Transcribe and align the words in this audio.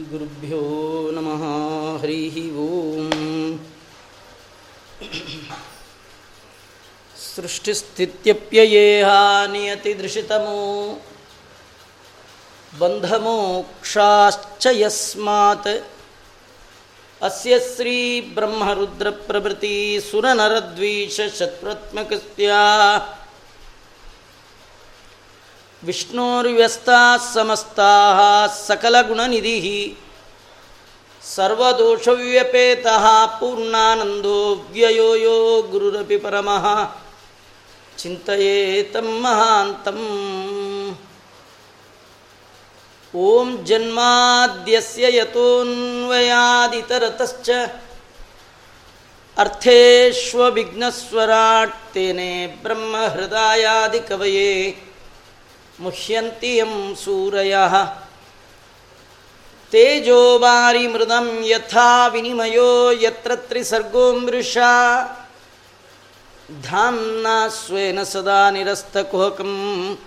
श्रीगुरुभ्यो 0.00 0.60
नमः 1.14 1.42
हरिः 2.02 2.36
ॐ 2.60 3.08
सृष्टिस्थित्यप्ययेहा 7.24 9.18
नियतिदृशितमो 9.52 10.62
बन्धमोक्षाश्च 12.80 14.64
यस्मात्। 14.82 15.68
अस्य 17.28 17.58
ವಿಷ್ಣೋರ್ವ್ಯಸ್ತಾ 25.84 27.32
ಸಮಸ್ತಾ 27.34 27.88
ಸಕಲಗುಣನಿಧಿ 28.66 29.96
ಸರ್ವದೋಷವ್ಯಪೇತ 31.34 32.86
ಪೂರ್ಣಾನಂದೋ 33.40 34.54
ವ್ಯಯೋ 34.54 35.14
ಯೋ 35.14 35.62
ಗುರುರಪಿ 35.62 36.16
ಪರಮಃ. 36.16 36.94
ಚಿಂತೆಯೇ 37.98 38.92
ಮಹಾಂತಂ. 39.00 40.98
ಓಂ 43.14 43.64
ಜನ್ಮಾದ್ಯಸ್ಯ 43.64 45.16
ಯತೋನ್ವಯಾದಿತರತಶ್ಚ. 45.16 47.50
ಅರ್ಥೇಷ್ವವಿಘ್ನಸ್ವರಾಟ್ 49.38 51.94
ತೇನೆ 51.94 52.46
ಬ್ರಹ್ಮಹೃದಯಾದಿ 52.46 54.00
ಕವಯೇ 54.00 54.82
ಮುಹ್ಯಂತಿ 55.80 56.56
ಯಂ 56.56 56.96
ಸೂರಯ 57.04 57.56
ತೇಜೋಬಾರಿ 59.70 60.86
ಮೃದಂ 60.86 61.44
ಯಥಾ 61.44 62.06
ವಿನಿಮಯೋ 62.06 62.90
ಯತ್ರ 62.90 63.36
ತ್ರಿಸರ್ಗೋ 63.36 64.12
ಮೃಷ. 64.12 64.58
ಧಾಂನ 66.62 67.26
ಸ್ವೇನ 67.48 68.02
ಸದಾ 68.02 68.50
ನಿರಸ್ತಕುಹಕಂ. 68.50 69.98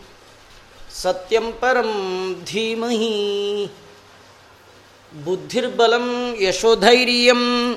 ಸತ್ಯಂ 1.02 1.52
ಪರಂ 1.52 2.42
ಧೀಮಹಿ. 2.46 3.72
ಬುದ್ಧಿರ್ಬಲಂ 5.26 6.36
ಯಶೋಧೈರ್ಯಂ. 6.42 7.76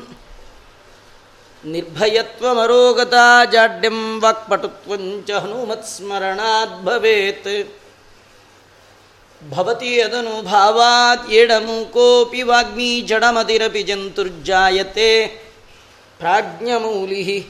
ನಿರ್ಭಯತ್ವಮರೋಗತಾ 1.64 3.44
ಜಾಡ್ಯಂ 3.44 4.22
ವಾಕ್ಪಟುತ್ವಂಚ 4.22 5.30
ಹನುಮತ್ಸ್ಮರಣಾದ್ಭವೇತ್. 5.30 7.80
ಭವತಿ 9.50 10.00
ಅದನು 10.00 10.42
ಭಾವಾತ್ 10.42 11.30
ಏಡಮು 11.30 11.92
ಕೋಪಿ 11.92 12.42
ವಾಗ್ಮಿ 12.42 13.00
ಜಡಮದಿರಪಿ 13.00 13.82
ಜಂತುರ್ಜಾಯತೆ. 13.82 15.42
ಪ್ರಾಜ್ಞಮೂಲಿ 16.18 17.48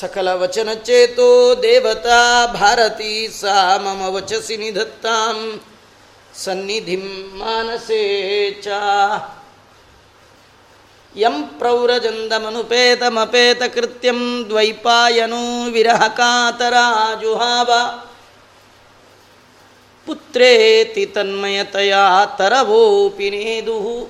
ಸಕಲ 0.00 0.32
ಸಕಲವಚನಚೇತೋ 0.32 1.62
ದೇವತಾ 1.62 2.46
ಭಾರತಿ 2.46 3.28
ಸಾ 3.40 3.76
ಮಮ 3.76 4.14
ವಚಸಿ 4.14 4.56
ನಿಧತ್ತಾಂ. 4.56 5.60
ಸನ್ನಿಧಿ 6.34 7.02
ಮಾನಸೇ 7.38 8.62
ಚ. 8.62 8.68
ಯಂ 11.16 11.50
ಪ್ರೌರಜಂದಮನುಪೇತಮಪೇತಕೃತ್ಯಂ 11.58 14.44
ದ್ವೈಪಾಯನೋ 14.48 15.70
ವಿರಹಕಾತರಾಜುಹಾವ. 15.70 17.70
ಪುತ್ರೇತಿ 20.06 21.06
ತನ್ಮಯತೆಯಾ 21.06 22.24
ತರವೋಪಿ 22.26 23.30
ನೇದು. 23.30 24.08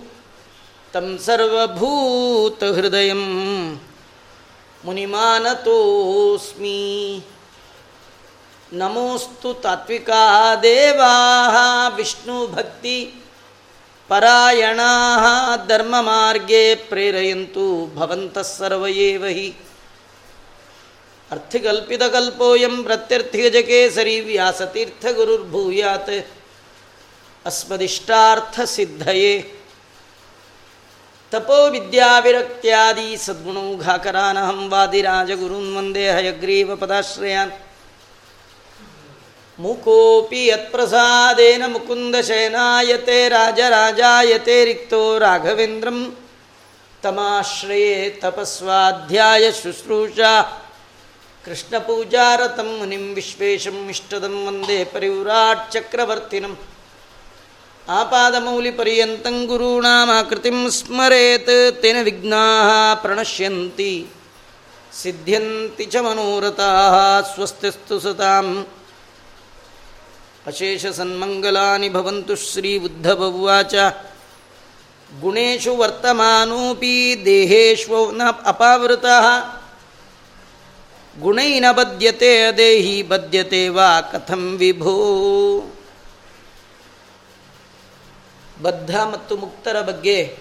ತಂ 0.93 1.19
ಸರ್ವಭೂತ 1.19 2.65
ಹೃದಯ 2.65 3.13
ಮುನಿಮಾನತೋಸ್ಮಿ. 4.85 5.69
ನಮೋಸ್ತು 8.73 9.55
ತಾತ್ವಿಕಾ 9.55 10.55
ದೇವಾ 10.57 11.89
ವಿಷ್ಣು 11.89 12.47
ಭಕ್ತಿ 12.47 13.15
ಪರಾಯಣಾ 14.09 15.57
ಧರ್ಮ 15.69 15.95
ಮಾರ್ಗೇ 16.01 16.75
ಪ್ರೇರಯಂತು 16.75 17.97
ಭವಂತಃ 17.97 18.43
ಸರ್ವ 18.43 18.87
ಏವ 18.87 19.27
ಹಿ 19.27 19.55
अर्थिकल्पितकल्पोऽयं 21.33 22.83
प्रत्यर्थिगजकेसरी 22.83 24.21
व्यासतीर्थगुरुर्भूयात्। 24.21 26.11
अस्मदिष्टार्थसिद्धये। 27.47 29.55
तपो 31.33 31.71
विद्याविरक्त्यादि 31.71 33.17
सद्गुणौघाकरानहं 33.17 34.69
वादिराजगुरून् 34.69 35.77
वंदे 35.77 36.11
हयग्रीवपदाश्रयान्। 36.11 37.51
मूकोऽपि 39.61 40.51
यत्प्रसादेन 40.51 41.71
मुकुन्दशयनायते 41.71 43.29
राजराजायते 43.29 44.65
रिक्तो 44.65 45.19
राघवेन्द्रं 45.19 46.05
तमाश्रये 47.03 48.21
तपस्वाध्यायशुश्रूषा 48.23 50.59
ಕೃಷ್ಣಪೂಜಾರತಂ 51.45 52.77
ಮುನಿಂ 52.79 53.15
ವಿಶ್ವೇಶಂ 53.15 53.89
ಇಷ್ಟದಂ 53.89 54.47
ವಂದೇ 54.47 54.85
ಪರಿವ್ರಾಟ್ 54.85 55.73
ಚಕ್ರವರ್ತಿನಂ. 55.73 56.59
ಆಪಾದಮೌಲಿಪರ್ಯಂತಂ 57.89 59.47
ಗುರುಣಾಮಾಕೃತಿಂ 59.47 60.71
ಸ್ಮರೇತ್ 60.71 61.83
ತೇನ 61.83 61.97
ವಿಘ್ನಾ 62.03 62.45
ಪ್ರಣಶ್ಯಂತಿ. 62.95 64.07
ಸಿದ್ಧ್ಯಂತಿ 65.03 65.85
ಚ 65.85 65.97
ಮನೋರಥಾಃ 65.97 67.35
ಸ್ವಸ್ತಿಸ್ತು 67.35 68.01
ಸತಾಂ. 68.01 68.67
ಅಶೇಷಸನ್ಮङ्ಗಲಾನಿ 70.47 71.89
ಭವಂತು 71.89 72.37
ಶ್ರೀಬುದ್ಧಭವಾಚ 72.37 73.75
ಗುಣೇಶು 75.21 75.77
ವರ್ತಮಾನೋಪಿ 75.77 77.23
ದೇಹೇಶ್ವ 77.25 78.11
ನ 78.11 78.23
ಅಪಾವೃತಃ. 78.45 79.62
ನ 81.61 81.73
ಬದ್ಯತೆ 81.73 82.43
ಅದೇಹಿ 82.43 83.03
ಬದ್ಯತೆ 83.03 83.69
ವಾ 83.69 84.01
ಕಥಂ 84.01 84.57
ವಿಭೂ. 84.57 84.95
ಬದ್ಧ 88.63 88.97
ಮತ್ತು 88.97 89.37
ಮುಕ್ತರ 89.37 89.81
ಬಗ್ಗೆ 89.81 90.39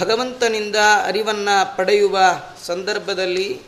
ಭಗವಂತನಿಂದ 0.00 0.76
ಅರಿವನ್ನು 1.04 1.76
ಪಡೆಯುವ 1.76 2.18
ಸಂದರ್ಭದಲ್ಲಿ 2.66 3.60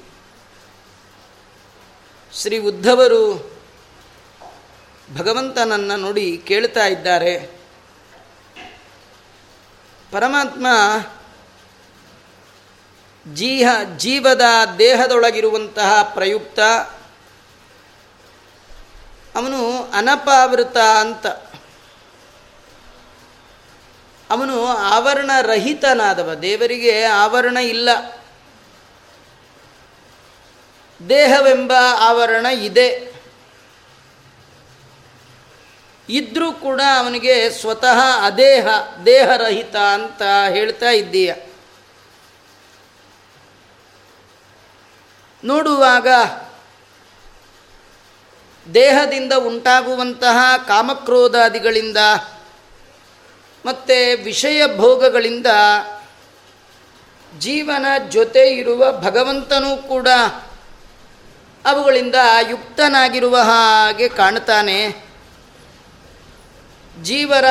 ಶ್ರೀ 2.33 2.59
ಉದ್ಧವರು 2.59 3.53
ಭಗವಂತನನ್ನು 5.17 5.97
ನೋಡಿ 5.97 6.39
ಕೇಳ್ತಾ 6.39 6.87
ಇದ್ದಾರೆ. 6.87 7.51
ಪರಮಾತ್ಮ 10.11 10.67
ಜೀಹ 13.34 13.69
ಜೀವದ 13.97 14.43
ದೇಹದೊಳಗಿರುವಂತಹ 14.78 16.03
ಪ್ರಯುಕ್ತ 16.03 16.61
ಅವನು 19.37 19.91
ಅನಪಾವೃತ 19.93 20.77
ಅಂತ. 20.77 21.27
ಅವನು 24.31 24.66
ಆವರಣರಹಿತನಾದವ. 24.66 26.34
ದೇವರಿಗೆ 26.34 27.05
ಆವರಣ 27.05 27.56
ಇಲ್ಲ. 27.56 27.89
ದೇಹವೆಂಬ 31.09 31.72
ಆವರಣ 31.99 32.47
ಇದೆ. 32.47 33.13
ಇದ್ರೂ 36.09 36.53
ಕೂಡ 36.53 36.80
ಅವನಿಗೆ 36.98 37.51
ಸ್ವತಃ 37.51 38.01
ಅದೇಹ, 38.22 38.69
ದೇಹರಹಿತ 39.07 39.77
ಅಂತ 39.77 40.22
ಹೇಳ್ತಾ 40.51 40.91
ಇದ್ದೀಯ. 40.91 41.34
ನೋಡುವಾಗ 45.45 46.09
ದೇಹದಿಂದ 48.75 49.33
ಉಂಟಾಗುವಂತಹ 49.33 50.57
ಕಾಮಕ್ರೋಧಾದಿಗಳಿಂದ 50.67 51.97
ಮತ್ತು 53.67 54.25
ವಿಷಯ 54.25 54.63
ಭೋಗಗಳಿಂದ 54.77 55.47
ಜೀವನ 57.39 57.87
ಜೊತೆ 58.09 58.49
ಇರುವ 58.49 58.93
ಭಗವಂತನೂ 58.93 59.77
ಕೂಡ 59.77 60.09
ಅವುಗಳಿಂದ 61.65 62.15
ಯುಕ್ತನಾಗಿರುವ 62.51 63.37
ಹಾಗೆ 63.39 64.09
ಕಾಣ್ತಾನೆ 64.09 65.09
ಜೀವರ 67.03 67.45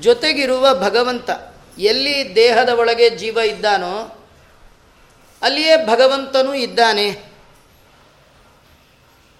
ಜೊತೆಗಿರುವ 0.00 0.74
ಭಗವಂತ 0.74 1.30
ಎಲ್ಲಿ 1.78 2.34
ದೇಹದ 2.34 2.68
ಒಳಗೆ 2.68 3.10
ಜೀವ 3.10 3.38
ಇದ್ದಾನೋ 3.38 4.23
ಅಲ್ಲಿಯೇ 5.44 5.86
ಭಗವಂತನೂ 5.86 6.54
ಇದ್ದಾನೆ. 6.54 7.10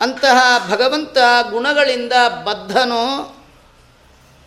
ಅಂತಹ 0.01 0.69
ಭಗವಂತ 0.71 1.19
ಗುಣಗಳಿಂದ 1.51 2.13
ಬದ್ಧನೋ 2.45 3.23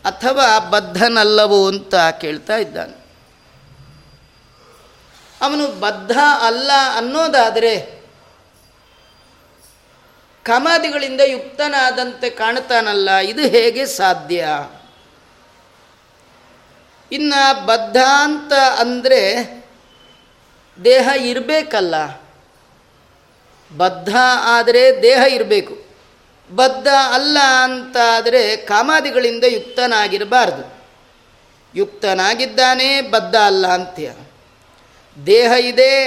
ಅಥವಾ 0.05 0.59
ಬದ್ಧನಲ್ಲವೋ 0.59 1.67
ಅಂತ 1.67 1.95
ಕೇಳ್ತಾ 1.95 2.55
ಇದ್ದಾನೆ. 2.55 3.07
ಅವನು 5.41 5.79
ಬದ್ಧ 5.79 6.17
ಅಲ್ಲ 6.41 6.71
ಅನ್ನೋದಾದರೆ 6.95 8.03
ಕಮಾದಿಗಳಿಂದ 10.43 11.21
ಯುಕ್ತನಾದಂತೆ 11.21 12.29
ಕಾಣ್ತಾನಲ್ಲ 12.29 13.17
ಇದು 13.17 13.41
ಹೇಗೆ 13.41 13.85
ಸಾಧ್ಯ? 13.85 14.47
ಇನ್ನು 17.11 17.65
ಬದ್ಧ 17.65 17.97
ಅಂತ 17.97 18.53
ಅಂದರೆ 18.53 19.21
ದೇಹ 20.83 21.09
ಇರಬೇಕಲ್ಲ. 21.21 22.21
ಬದ್ಧ 23.77 24.15
ಆದರೆ 24.43 25.01
ದೇಹ 25.03 25.23
ಇರಬೇಕು. 25.29 25.87
ಬದ್ಧ 26.55 26.87
ಅಲ್ಲ 26.87 27.37
ಅಂತಾದರೆ 27.63 28.55
ಕಾಮಾದಿಗಳಿಂದ 28.55 29.43
ಯುಕ್ತನಾಗಿರಬಾರ್ದು. 29.43 30.77
ಯುಕ್ತನಾಗಿದ್ದಾನೆ, 31.75 33.01
ಬದ್ಧ 33.01 33.35
ಅಲ್ಲ 33.35 33.67
ಅಂತ್ಯ. 33.67 34.13
ದೇಹ 35.25 35.51
ಇದೆ, 35.51 36.05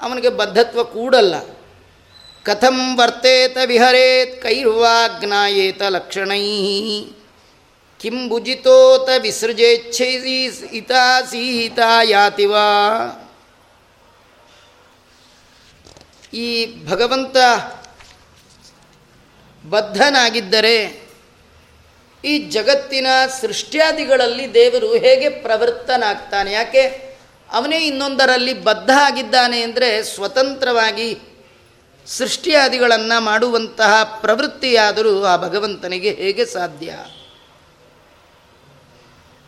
ಅವನಿಗೆ 0.00 0.28
ಬದ್ಧತ್ವ 0.28 0.84
ಕೂಡಲ್ಲ. 0.84 1.34
ಕಥಂ 2.44 2.98
ವರ್ತೇತ 2.98 3.56
ವಿಹರೇತ್ 3.66 4.42
ಕೈರ್ವಾ 4.42 5.20
ಜ್ಞಾಯೇತ 5.24 5.82
ಲಕ್ಷಣೈ. 5.82 6.60
ಕಿಂ 8.00 8.28
ಭುಜಿತೋತ 8.28 9.08
ವಿಸೃಜೇಚ್ಛೈಸಿ 9.18 10.42
ಇತಾ 10.72 11.22
ಸೀತಾ 11.22 12.02
ಯಾತಿವಾ 12.02 12.66
ಈ 16.32 16.66
ಭಗವಂತ 16.86 17.36
ಬದ್ಧನಾಗಿದ್ದರೆ 19.68 21.10
ಈ 22.24 22.38
ಜಗತ್ತಿನ 22.38 23.06
ಸೃಷ್ಟ್ಯಾದಿಗಳಲ್ಲಿ 23.40 24.54
ದೇವರು 24.54 24.92
ಹೇಗೆ 24.92 25.28
ಪ್ರವೃತ್ತನಾಗ್ತಾನೆ 25.28 26.52
ಯಾಕೆ? 26.52 27.10
ಅವನೇ 27.50 27.78
ಇನ್ನೊಂದರಲ್ಲಿ 27.78 28.54
ಬದ್ಧ 28.54 28.90
ಆಗಿದ್ದಾನೆ 28.96 29.62
ಅಂದರೆ 29.62 30.02
ಸ್ವತಂತ್ರವಾಗಿ 30.02 31.18
ಸೃಷ್ಟಿಯಾದಿಗಳನ್ನು 32.06 33.20
ಮಾಡುವಂತಹ 33.20 34.18
ಪ್ರವೃತ್ತಿಯಾದರೂ 34.20 35.24
ಆ 35.24 35.36
ಭಗವಂತನಿಗೆ 35.36 36.10
ಹೇಗೆ 36.10 36.46
ಸಾಧ್ಯ? 36.46 36.90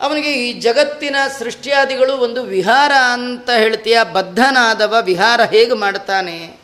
ಅವನಿಗೆ 0.01 0.33
ಈ 0.33 0.53
ಜಗತ್ತಿನ 0.53 1.17
ಸೃಷ್ಟಿಯಾದಿಗಳು 1.39 2.17
ಒಂದು 2.17 2.43
ವಿಹಾರ 2.43 2.93
ಅಂತ 3.13 3.51
ಹೇಳ್ತೀಯ, 3.51 3.99
ಬದ್ಧನಾದವ 4.13 4.97
ವಿಹಾರ 5.05 5.41
ಹೇಗೆ 5.41 5.75
ಮಾಡ್ತಾನೆ? 5.75 6.62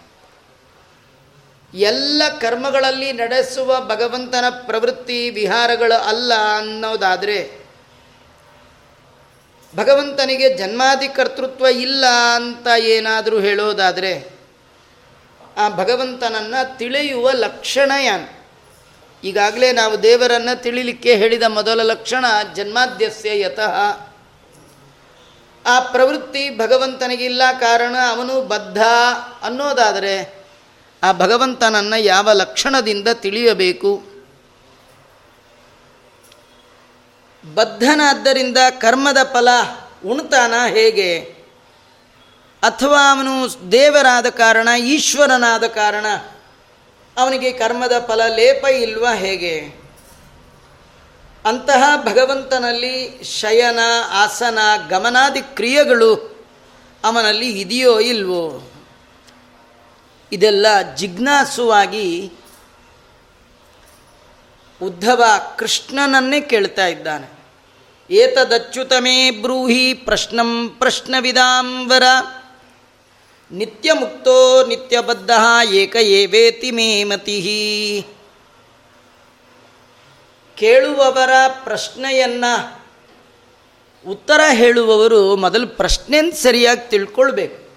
ಎಲ್ಲ 1.75 2.23
ಕರ್ಮಗಳಲ್ಲಿ 2.41 3.12
ನಡೆಸುವ 3.12 3.81
ಭಗವಂತನ 3.81 4.44
ಪ್ರವೃತ್ತಿ 4.67 5.31
ವಿಹಾರಗಳು 5.31 6.00
ಅಲ್ಲ 6.03 6.32
ಅನ್ನೋದಾದರೆ 6.59 7.69
ಭಗವಂತನಿಗೆ 9.76 10.55
ಜನ್ಮಾದಿ 10.55 11.09
ಕರ್ತೃತ್ವ 11.09 11.67
ಇಲ್ಲ 11.67 12.06
ಅಂತ 12.35 12.67
ಏನಾದರೂ 12.79 13.41
ಹೇಳೋದಾದರೆ 13.41 14.38
ಆ 15.56 15.69
ಭಗವಂತನನ್ನು 15.69 16.79
ತಿಳಿಯುವ 16.79 17.31
ಲಕ್ಷಣ 17.31 17.93
ಯಾನು? 18.05 18.47
ಈಗಾಗಲೇ 19.25 19.73
ನಾವು 19.73 20.03
ದೇವರನ್ನು 20.03 20.62
ತಿಳಿಲಿಕ್ಕೆ 20.62 21.14
ಹೇಳಿದ 21.14 21.43
ಮೊದಲ 21.43 21.82
ಲಕ್ಷಣ 21.82 22.25
ಜನ್ಮಾದ್ಯಸ್ಯ 22.55 23.41
ಯತಃ. 23.41 23.75
ಆ 25.67 25.81
ಪ್ರವೃತ್ತಿ 25.81 26.59
ಭಗವಂತನಿಗಿಲ್ಲ 26.59 27.43
ಕಾರಣ 27.61 27.97
ಅವನು 28.11 28.43
ಬದ್ಧ 28.43 28.79
ಅನ್ನೋದಾದರೆ 29.43 30.38
ಆ 31.03 31.12
ಭಗವಂತನನ್ನು 31.12 32.00
ಯಾವ 32.00 32.33
ಲಕ್ಷಣದಿಂದ 32.33 33.09
ತಿಳಿಯಬೇಕು? 33.12 34.03
ಬದ್ಧನಾದ್ದರಿಂದ 37.55 38.59
ಕರ್ಮದ 38.81 39.17
ಫಲ 39.33 39.49
ಉಣ್ತಾನ 40.06 40.55
ಹೇಗೆ? 40.67 41.19
ಅಥವಾ 42.62 43.17
ಅವನು 43.17 43.33
ದೇವರಾದ 43.73 44.29
ಕಾರಣ, 44.29 44.69
ಈಶ್ವರನಾದ 44.69 45.67
ಕಾರಣ 45.67 46.06
ಅವನಿಗೆ 47.17 47.53
ಕರ್ಮದ 47.53 47.93
ಫಲ 48.09 48.27
ಲೇಪ 48.37 48.65
ಇಲ್ವಾ 48.65 49.12
ಹೇಗೆ? 49.12 49.61
ಅಂತಹ 51.45 52.03
ಭಗವಂತನಲ್ಲಿ 52.03 53.25
ಶಯನ, 53.25 53.79
ಆಸನ, 54.11 54.59
ಗಮನಾದಿ 54.89 55.43
ಕ್ರಿಯೆಗಳು 55.43 56.45
ಅವನಲ್ಲಿ 57.05 57.61
ಇದೆಯೋ 57.61 58.00
ಇಲ್ವೋ? 58.00 58.73
ಇದೆಲ್ಲ 60.32 60.66
ಜಿಜ್ಞಾಸುವಾಗಿ 60.96 62.32
ಉದ್ಧವ 64.82 65.25
ಕೃಷ್ಣನನ್ನೇ 65.58 66.40
ಕೇಳ್ತಾ 66.40 66.86
ಇದ್ದಾನೆ. 66.86 67.38
ಏತದಚ್ಯುತಮೇ 68.10 69.30
ಬ್ರೂಹಿ 69.30 69.94
ಪ್ರಶ್ನಂ 69.94 70.76
ಪ್ರಶ್ನವಿದಾಂಬರ 70.78 72.02
ನಿತ್ಯ 73.50 73.92
ಮುಕ್ತೋ 73.92 74.66
ನಿತ್ಯಬದ್ಧ 74.66 75.30
ಏಕ 75.72 75.96
ಏವೇತಿ 75.96 76.70
ಮೇ 76.70 77.04
ಮತಿ. 77.04 78.06
ಕೇಳುವವರ 80.56 81.30
ಪ್ರಶ್ನೆಯನ್ನು 81.64 82.82
ಉತ್ತರ 84.10 84.40
ಹೇಳುವವರು 84.52 85.36
ಮೊದಲು 85.36 85.66
ಪ್ರಶ್ನೆಯನ್ನು 85.66 86.42
ಸರಿಯಾಗಿ 86.42 86.90
ತಿಳ್ಕೊಳ್ಬೇಕು. 86.90 87.68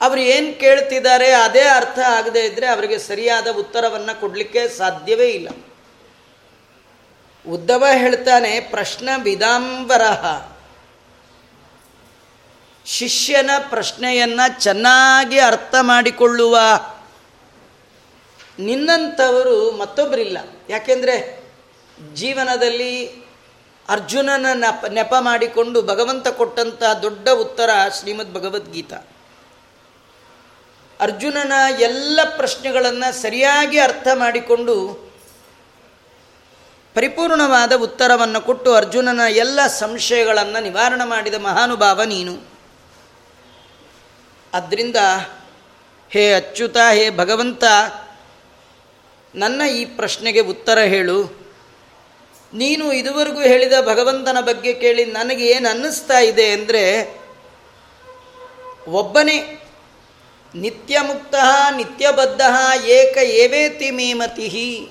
ಅವರು 0.00 0.20
ಏನು 0.20 0.60
ಕೇಳ್ತಿದ್ದಾರೆ 0.60 1.32
ಅದೇ 1.32 1.62
ಅರ್ಥ 1.62 1.98
ಆಗದೇ 1.98 2.40
ಇದ್ದರೆ 2.40 2.66
ಅವರಿಗೆ 2.66 2.98
ಸರಿಯಾದ 2.98 3.46
ಉತ್ತರವನ್ನು 3.48 4.20
ಕೊಡಲಿಕ್ಕೆ 4.20 4.68
ಸಾಧ್ಯವೇ 4.68 5.28
ಇಲ್ಲ. 5.28 5.48
ಉದ್ದವ 7.48 7.84
ಹೇಳ್ತಾನೆ, 7.94 8.60
ಪ್ರಶ್ನ 8.60 9.08
ವಿದಾಂಬರಹ. 9.22 10.48
ಶಿಷ್ಯನ 12.84 13.50
ಪ್ರಶ್ನೆಯನ್ನು 13.68 14.60
ಚೆನ್ನಾಗಿ 14.62 15.38
ಅರ್ಥ 15.38 15.74
ಮಾಡಿಕೊಳ್ಳುವ. 15.80 16.58
ನಿನ್ನಂಥವರು 18.58 19.70
ಮತ್ತೊಬ್ಬರಿಲ್ಲ 19.70 20.38
ಯಾಕೆಂದರೆ 20.68 21.44
ಜೀವನದಲ್ಲಿ 22.14 23.06
ಅರ್ಜುನನ 23.88 24.46
ನೆಪ 24.54 24.86
ನೆಪ 24.86 25.14
ಮಾಡಿಕೊಂಡು 25.20 25.82
ಭಗವಂತ 25.82 26.28
ಕೊಟ್ಟಂಥ 26.28 26.82
ದೊಡ್ಡ 27.02 27.28
ಉತ್ತರ 27.28 27.70
ಶ್ರೀಮದ್ 28.00 28.34
ಭಗವದ್ಗೀತಾ. 28.34 28.96
ಅರ್ಜುನನ 31.00 31.52
ಎಲ್ಲ 31.78 32.20
ಪ್ರಶ್ನೆಗಳನ್ನು 32.36 33.22
ಸರಿಯಾಗಿ 33.22 33.78
ಅರ್ಥ 33.78 34.08
ಮಾಡಿಕೊಂಡು 34.14 35.08
ಪರಿಪೂರ್ಣವಾದ 36.94 37.72
ಉತ್ತರವನ್ನು 37.72 38.40
ಕೊಟ್ಟು 38.40 38.74
ಅರ್ಜುನನ 38.74 39.20
ಎಲ್ಲ 39.30 39.66
ಸಂಶಯಗಳನ್ನು 39.66 40.62
ನಿವಾರಣೆ 40.62 41.08
ಮಾಡಿದ 41.08 41.34
ಮಹಾನುಭಾವ 41.34 42.02
ನೀನು. 42.02 42.58
ಅದರಿಂದ, 44.54 44.96
ಹೇ 46.10 46.32
ಅಚ್ಯುತ, 46.32 46.76
ಹೇ 46.92 47.10
ಭಗವಂತ, 47.10 47.64
ನನ್ನ 49.34 49.62
ಈ 49.62 49.84
ಪ್ರಶ್ನೆಗೆ 49.84 50.40
ಉತ್ತರ 50.40 50.78
ಹೇಳು. 50.78 51.48
ನೀನು 52.54 52.92
ಇದುವರೆಗೂ 52.92 53.40
ಹೇಳಿದ 53.40 53.72
ಭಗವಂತನ 53.82 54.36
ಬಗ್ಗೆ 54.40 54.74
ಕೇಳಿ 54.74 55.04
ನನಗೆ 55.04 55.46
ಏನು 55.46 55.68
ಅನ್ನಿಸ್ತಾ 55.68 56.18
ಇದೆ 56.18 56.50
ಅಂದರೆ, 56.50 57.14
ಒಬ್ಬನೇ 58.88 59.57
ನಿತ್ಯ 60.54 61.00
ಮುಕ್ತ 61.00 61.34
ನಿತ್ಯಬದ್ಧ, 61.76 62.40
ಏಕ 62.84 63.16
ಏವೇತಿ 63.16 63.90
ಮೇಮತಿ. 63.90 64.88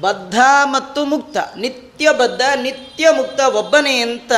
ಬದ್ಧ 0.00 0.38
ಮತ್ತು 0.64 1.04
ಮುಕ್ತ, 1.04 1.36
ನಿತ್ಯಬದ್ಧ 1.56 2.40
ನಿತ್ಯ 2.62 3.10
ಮುಕ್ತ 3.10 3.40
ಒಬ್ಬನೇ 3.40 3.98
ಅಂತ 4.00 4.32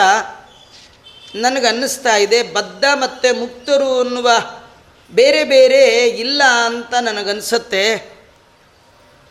ನನಗನ್ನಿಸ್ತಾ 1.34 2.16
ಇದೆ. 2.16 2.42
ಬದ್ಧ 2.42 2.84
ಮತ್ತು 2.94 3.40
ಮುಕ್ತರು 3.40 4.00
ಅನ್ನುವ 4.00 4.30
ಬೇರೆ 5.10 5.44
ಬೇರೆ 5.44 6.08
ಇಲ್ಲ 6.08 6.42
ಅಂತ 6.64 6.94
ನನಗನ್ಸುತ್ತೆ. 6.94 8.18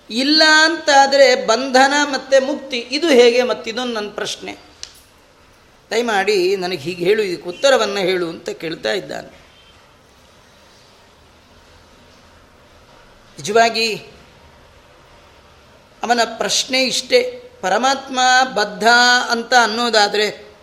ಇಲ್ಲ 0.09 0.43
ಅಂತಾದರೆ 0.63 1.45
ಬಂಧನ 1.45 1.93
ಮತ್ತು 2.03 2.45
ಮುಕ್ತಿ, 2.45 2.87
ಇದು 2.91 3.07
ಹೇಗೆ 3.07 3.43
ಮತ್ತಿದೊಂದು 3.43 3.93
ನನ್ನ 3.93 4.09
ಪ್ರಶ್ನೆ. 4.09 4.57
ದಯಮಾಡಿ 5.91 6.55
ನನಗೆ 6.55 6.77
ಹೀಗೆ 6.77 7.05
ಹೇಳು, 7.05 7.23
ಇದಕ್ಕೆ 7.23 7.49
ಉತ್ತರವನ್ನು 7.49 7.99
ಹೇಳು 7.99 8.29
ಅಂತ 8.29 8.49
ಕೇಳ್ತಾ 8.49 8.93
ಇದ್ದಾನೆ. 8.93 9.46
ನಿಜವಾಗಿ 13.37 13.95
ಅವನ 16.03 16.19
ಪ್ರಶ್ನೆ 16.37 16.83
ಇಷ್ಟೇ, 16.83 17.21
ಪರಮಾತ್ಮ 17.61 18.19
ಬದ್ಧ 18.53 18.87
ಅಂತ 19.29 19.53
ಅನ್ನೋದಾದರೆ 19.53 20.55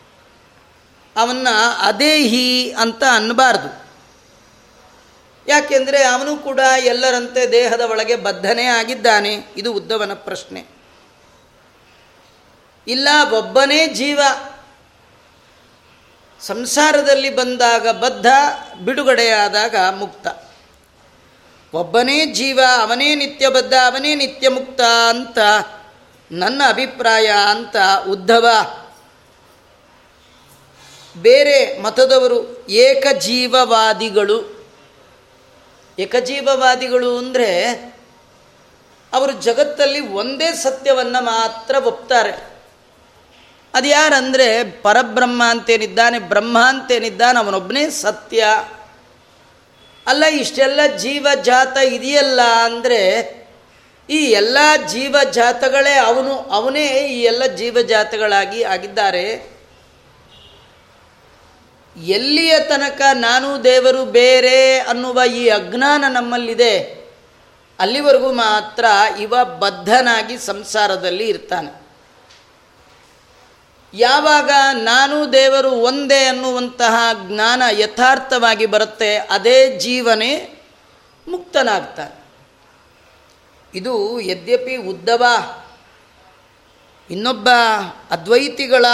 ಅವನ್ನ 1.17 1.49
ಅದೇಹಿ 1.79 2.73
ಅಂತ 2.73 3.03
ಅನ್ನಬಾರ್ದು. 3.13 3.85
ಯಾಕೆಂದರೆ 5.49 6.05
ಅವನು 6.05 6.37
ಕೂಡ 6.37 6.61
ಎಲ್ಲರಂತೆ 6.79 7.53
ದೇಹದ 7.53 7.81
ಒಳಗೆ 7.81 8.17
ಬದ್ಧನೇ 8.17 8.65
ಆಗಿದ್ದಾನೆ, 8.65 9.35
ಇದು 9.57 9.73
ಉದ್ದವನ 9.73 10.15
ಪ್ರಶ್ನೆ. 10.15 10.67
ಇಲ್ಲ, 12.89 13.09
ಒಬ್ಬನೇ 13.33 13.87
ಜೀವ 13.87 14.21
ಸಂಸಾರದಲ್ಲಿ 16.41 17.37
ಬಂದಾಗ 17.37 17.89
ಬದ್ಧ, 17.89 18.27
ಬಿಡುಗಡೆಯಾದಾಗ 18.85 19.77
ಮುಕ್ತ. 19.77 20.27
ಒಬ್ಬನೇ 21.75 22.27
ಜೀವ, 22.27 22.61
ಅವನೇ 22.81 23.15
ನಿತ್ಯಬದ್ಧ, 23.15 23.73
ಅವನೇ 23.87 24.15
ನಿತ್ಯ 24.15 24.49
ಮುಕ್ತ 24.49 24.81
ಅಂತ 25.09 25.39
ನನ್ನ 26.33 26.63
ಅಭಿಪ್ರಾಯ 26.69 27.33
ಅಂತ 27.51 27.77
ಉದ್ಧವ. 28.09 28.49
ಬೇರೆ 31.17 31.81
ಮತದವರು 31.81 32.69
ಏಕಜೀವವಾದಿಗಳು. 32.69 34.69
ಏಕಜೀವವಾದಿಗಳು 35.99 37.19
ಅಂದರೆ 37.19 37.73
ಅವರು 39.13 39.33
ಜಗತ್ತಲ್ಲಿ 39.33 40.01
ಒಂದೇ 40.01 40.53
ಸತ್ಯವನ್ನು 40.53 41.25
ಮಾತ್ರ 41.25 41.85
ಒಪ್ತಾರೆ. 41.85 42.61
ಅದು 43.75 43.89
ಯಾರಂದರೆ 43.89 44.71
ಪರಬ್ರಹ್ಮ 44.71 45.43
ಅಂತೇನಿದ್ದಾನೆ, 45.49 46.19
ಬ್ರಹ್ಮ 46.19 46.67
ಅಂತೇನಿದ್ದಾನೆ 46.67 47.45
ಅವನೊಬ್ಬನೇ 47.45 47.91
ಸತ್ಯ. 47.91 48.45
ಅಲ್ಲ, 50.07 50.25
ಇಷ್ಟೆಲ್ಲ 50.43 50.81
ಜೀವಜಾತ 51.05 51.77
ಇದೆಯಲ್ಲ 51.97 52.41
ಅಂದರೆ 52.69 53.01
ಈ 54.09 54.19
ಎಲ್ಲ 54.41 54.59
ಜೀವಜಾತಗಳೇ 54.93 55.95
ಅವನು, 56.09 56.33
ಅವನೇ 56.57 56.87
ಈ 57.15 57.19
ಎಲ್ಲ 57.31 57.45
ಜೀವಜಾತಗಳಾಗಿ 57.61 58.61
ಆಗಿದ್ದಾರೆ. 58.75 59.27
ಎಲ್ಲಿಯ 62.17 62.55
ತನಕ 62.71 63.01
ನಾನು 63.27 63.49
ದೇವರು 63.65 64.03
ಬೇರೆ 64.19 64.59
ಅನ್ನುವ 64.93 65.19
ಈ 65.41 65.43
ಅಜ್ಞಾನ 65.59 66.05
ನಮ್ಮಲ್ಲಿದೆ, 66.19 66.75
ಅಲ್ಲಿವರೆಗೂ 67.79 68.31
ಮಾತ್ರ 68.47 68.85
ಇವ 69.25 69.35
ಬದ್ಧನಾಗಿ 69.63 70.37
ಸಂಸಾರದಲ್ಲಿ 70.51 71.27
ಇರ್ತಾನೆ. 71.35 71.71
ಯಾವಾಗ 73.95 74.51
ನಾನು 74.73 75.33
ದೇವರು 75.33 75.71
ಒಂದೇ 75.71 76.25
ಅನ್ನುವಂತಹ 76.25 76.95
ಜ್ಞಾನ 77.27 77.63
ಯಥಾರ್ಥವಾಗಿ 77.71 78.67
ಬರುತ್ತೆ, 78.67 79.17
ಅದೇ 79.17 79.79
ಜೀವನೇ 79.79 80.63
ಮುಕ್ತನಾಗ್ತಾನೆ. 81.29 82.25
ಇದು 83.75 84.21
ಯದ್ಯಪಿ 84.21 84.77
ಉದ್ದವ, 84.77 85.25
ಇನ್ನೊಬ್ಬ 87.11 87.49
ಅದ್ವೈತಿಗಳ 88.11 88.87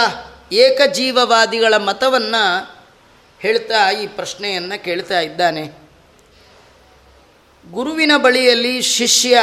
ಏಕಜೀವವಾದಿಗಳ 0.51 1.77
ಮತವನ್ನು 1.77 2.73
ಹೇಳ್ತಾ 3.41 3.91
ಈ 3.91 4.07
ಪ್ರಶ್ನೆಯನ್ನು 4.07 4.83
ಕೇಳ್ತಾ 4.83 5.19
ಇದ್ದಾನೆ. 5.19 5.81
ಗುರುವಿನ 7.71 8.11
ಬಳಿಯಲ್ಲಿ 8.17 8.81
ಶಿಷ್ಯ 8.81 9.39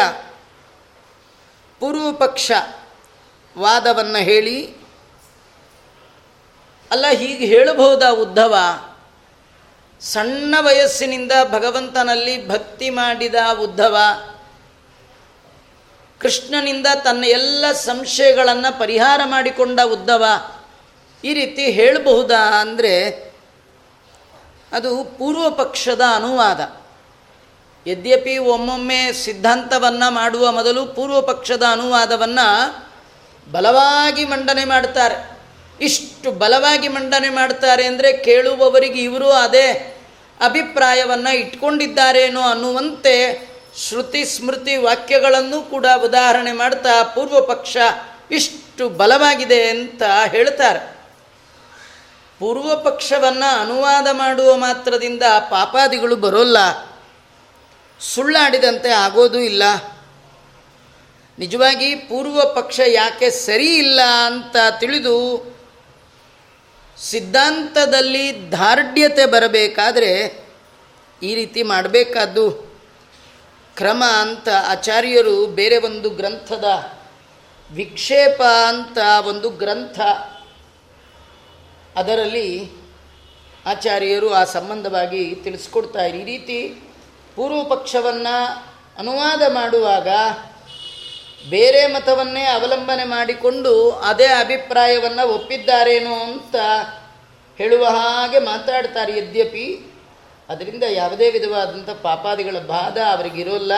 ಪೂರ್ವಪಕ್ಷ 1.81 2.53
ವಾದವನ್ನು 3.59 4.19
ಹೇಳಿ 4.19 4.78
ಅಲ್ಲ, 6.91 7.07
ಹೀಗೆ 7.09 7.47
ಹೇಳಬಹುದಾ 7.47 8.11
ಉದ್ಧವ? 8.11 8.57
ಸಣ್ಣ 10.01 10.55
ವಯಸ್ಸಿನಿಂದ 10.61 11.33
ಭಗವಂತನಲ್ಲಿ 11.51 12.49
ಭಕ್ತಿ 12.49 12.91
ಮಾಡಿದ 12.91 13.35
ಉದ್ಧವ, 13.61 13.97
ಕೃಷ್ಣನಿಂದ 16.21 16.87
ತನ್ನ 17.05 17.25
ಎಲ್ಲ 17.25 17.73
ಸಂಶಯಗಳನ್ನು 17.73 18.79
ಪರಿಹಾರ 18.79 19.21
ಮಾಡಿಕೊಂಡ 19.25 19.81
ಉದ್ಧವ, 19.81 20.25
ಈ 21.25 21.35
ರೀತಿ 21.35 21.71
ಹೇಳಬಹುದಾ 21.71 22.61
ಅಂದರೆ, 22.61 23.29
ಅದು 24.73 25.05
ಪೂರ್ವ 25.05 25.51
ಪಕ್ಷದ 25.51 26.01
ಅನುವಾದ. 26.15 26.61
ಯದ್ಯಪಿ 27.87 28.39
ಒಮ್ಮೊಮ್ಮೆ 28.39 29.13
ಸಿದ್ಧಾಂತವನ್ನು 29.13 30.11
ಮಾಡುವ 30.11 30.53
ಮೊದಲು 30.53 30.87
ಪೂರ್ವ 30.87 31.21
ಪಕ್ಷದ 31.21 31.63
ಅನುವಾದವನ್ನು 31.71 32.89
ಬಲವಾಗಿ 33.53 34.25
ಮಂಡನೆ 34.25 34.65
ಮಾಡ್ತಾರೆ. 34.65 35.38
ಇಷ್ಟು 35.81 36.31
ಬಲವಾಗಿ 36.31 36.89
ಮಂಡನೆ 36.89 37.29
ಮಾಡ್ತಾರೆ 37.29 37.87
ಅಂದರೆ 37.87 38.17
ಕೇಳುವವರಿಗೆ 38.17 39.03
ಇವರು 39.03 39.31
ಅದೇ 39.31 39.95
ಅಭಿಪ್ರಾಯವನ್ನು 40.41 41.37
ಇಟ್ಕೊಂಡಿದ್ದಾರೇನೋ 41.37 42.41
ಅನ್ನುವಂತೆ 42.41 43.49
ಶ್ರುತಿ 43.89 44.25
ಸ್ಮೃತಿ 44.25 44.77
ವಾಕ್ಯಗಳನ್ನು 44.77 45.71
ಕೂಡ 45.71 45.87
ಉದಾಹರಣೆ 46.05 46.53
ಮಾಡ್ತಾ 46.53 47.03
ಪೂರ್ವ 47.03 47.41
ಪಕ್ಷ 47.41 47.77
ಇಷ್ಟು 48.31 48.89
ಬಲವಾಗಿದೆ 48.89 49.69
ಅಂತ 49.69 50.03
ಹೇಳ್ತಾರೆ. 50.03 50.99
ಪೂರ್ವ 52.39 52.77
ಪಕ್ಷವನ್ನು 52.77 53.61
ಅನುವಾದ 53.61 54.07
ಮಾಡುವ 54.13 54.57
ಮಾತ್ರದಿಂದ 54.57 55.23
ಪಾಪಾದಿಗಳು 55.51 56.17
ಬರೋಲ್ಲ. 56.17 56.57
ಸುಳ್ಳಾಡಿದಂತೆ 58.01 58.91
ಆಗೋದೂ 58.91 59.39
ಇಲ್ಲ. 59.39 59.63
ನಿಜವಾಗಿ 61.39 61.95
ಪೂರ್ವ 61.95 62.41
ಪಕ್ಷ 62.55 62.81
ಯಾಕೆ 62.87 63.31
ಸರಿ 63.31 63.75
ಇಲ್ಲ 63.75 64.01
ಅಂತ 64.27 64.57
ತಿಳಿದು 64.81 65.58
ಸಿದ್ಧಾಂತದಲ್ಲಿ 67.01 68.53
ದಾರ್ಢ್ಯತೆ 68.53 69.27
ಬರಬೇಕಾದರೆ 69.27 70.43
ಈ 71.23 71.35
ರೀತಿ 71.35 71.63
ಮಾಡಬೇಕಾದ್ದು 71.63 72.51
ಕ್ರಮ 73.77 74.05
ಅಂತ 74.21 74.49
ಆಚಾರ್ಯರು 74.67 75.47
ಬೇರೆ 75.47 75.77
ಒಂದು 75.77 76.11
ಗ್ರಂಥದ 76.11 76.65
ವಿಕ್ಷೇಪ 77.73 78.43
ಅಂತ 78.43 78.99
ಒಂದು 79.27 79.51
ಗ್ರಂಥ. 79.51 80.01
ಅದರಲ್ಲಿ 81.97 82.71
ಆಚಾರ್ಯರು 83.67 84.33
ಆ 84.33 84.45
ಸಂಬಂಧವಾಗಿ 84.45 85.35
ತಿಳಿಸ್ಕೊಡ್ತಾರೆ 85.35 86.19
ಈ 86.21 86.25
ರೀತಿ 86.25 86.75
ಪೂರ್ವಪಕ್ಷವನ್ನು 87.37 88.67
ಅನುವಾದ 88.99 89.43
ಮಾಡುವಾಗ 89.53 90.09
ಬೇರೆ 91.47 91.87
ಮತವನ್ನೇ 91.87 92.45
ಅವಲಂಬನೆ 92.45 93.05
ಮಾಡಿಕೊಂಡು 93.05 93.91
ಅದೇ 93.91 94.27
ಅಭಿಪ್ರಾಯವನ್ನು 94.27 95.29
ಒಪ್ಪಿದ್ದಾರೇನೋ 95.29 96.15
ಅಂತ 96.15 96.57
ಹೇಳುವ 97.59 97.85
ಹಾಗೆ 97.85 98.39
ಮಾತಾಡ್ತಾರೆ. 98.39 99.19
ಯದ್ಯಪಿ 99.19 99.93
ಅದರಿಂದ 100.49 100.83
ಯಾವುದೇ 100.83 101.31
ವಿಧವಾದಂಥ 101.31 101.91
ಪಾಪಾದಿಗಳ 101.91 102.59
ಬಾಧ 102.59 102.99
ಅವರಿಗಿರೋಲ್ಲ 102.99 103.73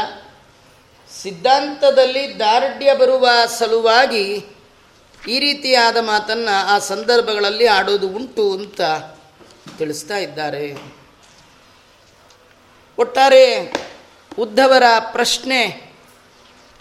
ಸಿದ್ಧಾಂತದಲ್ಲಿ 1.22 2.38
ದಾರ್ಢ್ಯ 2.38 2.94
ಬರುವ 2.94 3.28
ಸಲುವಾಗಿ 3.46 4.44
ಈ 5.28 5.38
ರೀತಿಯಾದ 5.38 5.96
ಮಾತನ್ನು 5.96 6.74
ಆ 6.74 6.78
ಸಂದರ್ಭಗಳಲ್ಲಿ 6.78 7.66
ಆಡೋದು 7.66 8.08
ಉಂಟು 8.08 8.52
ಅಂತ 8.52 8.80
ತಿಳಿಸ್ತಾ 9.78 10.16
ಇದ್ದಾರೆ. 10.16 10.74
ಒಟ್ಟಾರೆ 12.98 13.72
ಉದ್ಧವರ 14.38 14.82
ಪ್ರಶ್ನೆ 15.12 15.89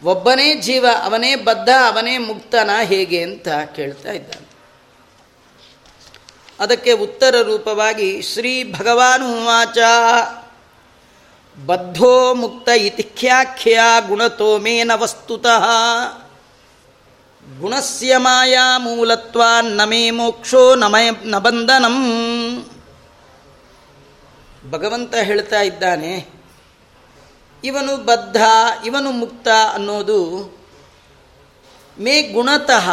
ಒಬ್ಬನೇ 0.03 0.53
ಜೀವ, 0.53 0.86
ಅವನೇ 1.03 1.36
ಬದ್ಧ, 1.36 1.70
ಅವನೇ 1.88 2.18
ಮುಕ್ತನ 2.18 2.70
ಹೇಗೆ 2.84 3.24
ಅಂತ 3.24 3.48
ಕೇಳ್ತಾ 3.75 4.12
ಇದ್ದಾನೆ. 4.12 4.50
ಅದಕ್ಕೆ 6.60 6.91
ಉತ್ತರ 6.91 7.36
ರೂಪವಾಗಿ 7.41 8.22
ಶ್ರೀ 8.22 8.74
ಭಗವಾನುವಾಚ 8.74 9.77
ಬದ್ಧೋ 11.65 12.34
ಮುಕ್ತ 12.34 12.70
ಇತಿಖ್ಯಾಖ್ಯಾ 12.70 14.00
ಗುಣತೋ 14.00 14.58
ಮೇನ 14.58 14.91
ವಸ್ತುತಃ, 14.96 15.65
ಗುಣಸ್ಯ 17.60 18.18
ಮಾಯಾ 18.18 18.77
ಮೂಲತ್ವ 18.77 19.44
ನಮೇ 19.62 20.12
ಮೋಕ್ಷೋ 20.12 20.75
ನಮಯ 20.75 21.10
ನಬಂಧನಂ 21.24 21.98
ಭಗವಂತ 24.72 25.15
ಹೇಳ್ತಾ 25.15 25.62
ಇದ್ದಾನೆ 25.62 26.38
ಇವನು 27.63 27.98
ಬದ್ಧ, 27.98 28.38
ಇವನು 28.86 29.12
ಮುಕ್ತ 29.12 29.48
ಅನ್ನೋದು 29.74 30.20
ಮೇ 32.00 32.22
ಗುಣತಃ. 32.22 32.88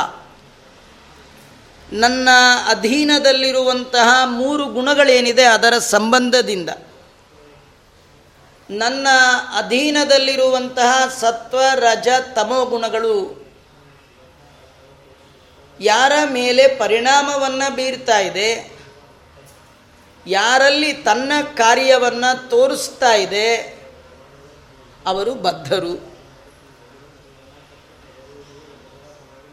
ನನ್ನ 1.93 2.29
ಅಧೀನದಲ್ಲಿರುವಂತಹ 2.69 4.09
ಮೂರು 4.25 4.65
ಗುಣಗಳೇನಿದೆ 4.67 5.45
ಅದರ 5.45 5.79
ಸಂಬಂಧದಿಂದ. 5.79 6.71
ನನ್ನ 8.71 9.09
ಅಧೀನದಲ್ಲಿರುವಂತಹ 9.57 11.07
ಸತ್ವ, 11.21 11.61
ರಜ, 11.75 12.09
ತಮೋ 12.35 12.65
ಗುಣಗಳು 12.65 13.15
ಯಾರ 15.81 16.13
ಮೇಲೆ 16.25 16.69
ಪರಿಣಾಮವನ್ನು 16.69 17.75
ಬೀರ್ತಾ 17.75 18.19
ಇದೆ, 18.19 18.51
ಯಾರಲ್ಲಿ 20.27 20.93
ತನ್ನ 20.93 21.33
ಕಾರ್ಯವನ್ನು 21.55 22.49
ತೋರಿಸ್ತಾ 22.51 23.15
ಇದೆ 23.15 23.76
ಅವರು 25.07 25.35
ಬದ್ಧರು. 25.35 26.17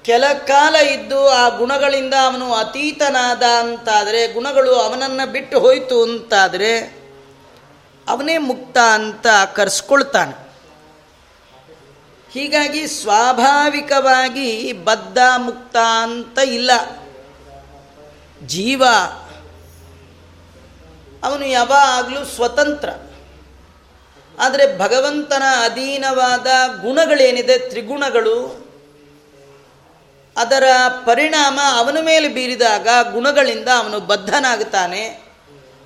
ಕೆಲ 0.04 0.24
ಕಾಲ 0.48 0.76
ಇದ್ದು 0.76 1.30
ಆ 1.30 1.50
ಗುಣಗಳಿಂದ 1.50 2.14
ಅವನು 2.14 2.54
ಅತೀತನಾದ 2.54 3.44
ಅಂತಾದರೆ, 3.44 4.34
ಗುಣಗಳು 4.34 4.76
ಅವನನ್ನು 4.76 5.32
ಬಿಟ್ಟು 5.32 5.60
ಹೋಯಿತು 5.60 6.04
ಅಂತಾದರೆ, 6.04 7.04
ಅವನೇ 8.08 8.38
ಮುಕ್ತ 8.38 8.78
ಅಂತ 8.78 9.28
ಕರೆಸ್ಕೊಳ್ತಾನೆ. 9.54 10.44
ಹೀಗಾಗಿ 12.32 12.88
ಸ್ವಾಭಾವಿಕವಾಗಿ 12.88 14.74
ಬದ್ಧ, 14.74 15.18
ಮುಕ್ತ 15.38 15.78
ಅಂತ 15.78 16.40
ಇಲ್ಲ. 16.46 16.72
ಜೀವ. 18.48 18.84
ಅವನು 21.24 21.46
ಯಾವಾಗಲೂ 21.46 22.26
ಸ್ವತಂತ್ರ. 22.26 22.90
ಆದರೆ 24.40 24.78
ಭಗವಂತನ 24.78 25.44
ಅಧೀನವಾದ 25.64 26.48
ಗುಣಗಳೇನಿದೆ, 26.82 27.58
ತ್ರಿಗುಣಗಳು, 27.58 28.64
ಅದರ 30.38 30.64
ಪರಿಣಾಮ 31.06 31.60
ಅವನ 31.78 31.98
ಮೇಲೆ 32.02 32.28
ಬೀರಿದಾಗ 32.28 32.88
ಗುಣಗಳಿಂದ 33.12 33.68
ಅವನು 33.68 34.00
ಬದ್ಧನಾಗುತ್ತಾನೆ. 34.00 35.24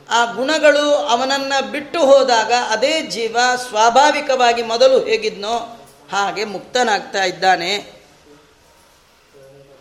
ಆ 0.10 0.26
ಗುಣಗಳು 0.26 0.92
ಅವನನ್ನು 0.92 1.72
ಬಿಟ್ಟು 1.72 2.00
ಹೋದಾಗ 2.00 2.54
ಅದೇ 2.54 3.02
ಜೀವ 3.02 3.38
ಸ್ವಾಭಾವಿಕವಾಗಿ 3.70 4.62
ಮೊದಲು 4.62 5.00
ಹೇಗಿದ್ನೋ 5.00 5.82
ಹಾಗೆ 6.12 6.46
ಮುಕ್ತನಾಗ್ತಾ 6.46 7.24
ಇದ್ದಾನೆ. 7.24 7.98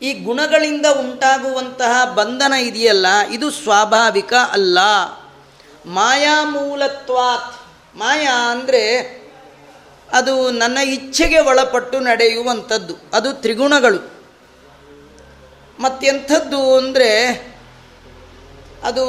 ಈ 0.03 0.13
ಗುಣಗಳಿಂದ 0.13 0.87
ಉಂಟಾಗುವಂತಹ 0.87 2.05
ಬಂಧನ 2.05 2.53
ಇದೆಯಲ್ಲ, 2.53 3.07
ಇದು 3.31 3.51
ಸ್ವಾಭಾವಿಕ 3.51 4.35
ಅಲ್ಲ. 4.53 4.79
ಮಾಯಾ 5.87 6.45
ಮೂಲತ್ವಾತ್ 6.45 7.66
ಮಾಯಾ 7.97 8.33
ಅಂದರೆ 8.33 9.17
ಅದು 10.13 10.51
ನನ್ನ 10.51 10.79
ಇಚ್ಛೆಗೆ 10.79 11.39
ಒಳಪಟ್ಟು 11.39 12.01
ನಡೆಯುವಂಥದ್ದು. 12.01 12.95
ಅದು 13.13 13.33
ತ್ರಿಗುಣಗಳು. 13.33 14.17
ಮತ್ತೆಂಥದ್ದು 15.81 16.77
ಅಂದರೆ 16.77 17.29
ಅದು 18.83 19.05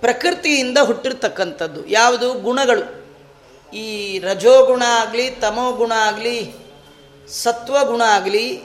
ಪ್ರಕೃತಿಯಿಂದ 0.00 0.78
ಹುಟ್ಟಿರ್ತಕ್ಕಂಥದ್ದು. 0.78 1.88
ಯಾವುದು? 1.88 2.32
ಗುಣಗಳು. 2.34 3.04
ಈ 3.76 4.18
ರಜೋಗುಣ 4.18 4.82
ಆಗಲಿ, 4.86 5.30
ತಮೋಗುಣ 5.30 5.92
ಆಗಲಿ, 5.92 6.54
ಸತ್ವಗುಣ 7.28 8.02
ಆಗಲಿ, 8.02 8.62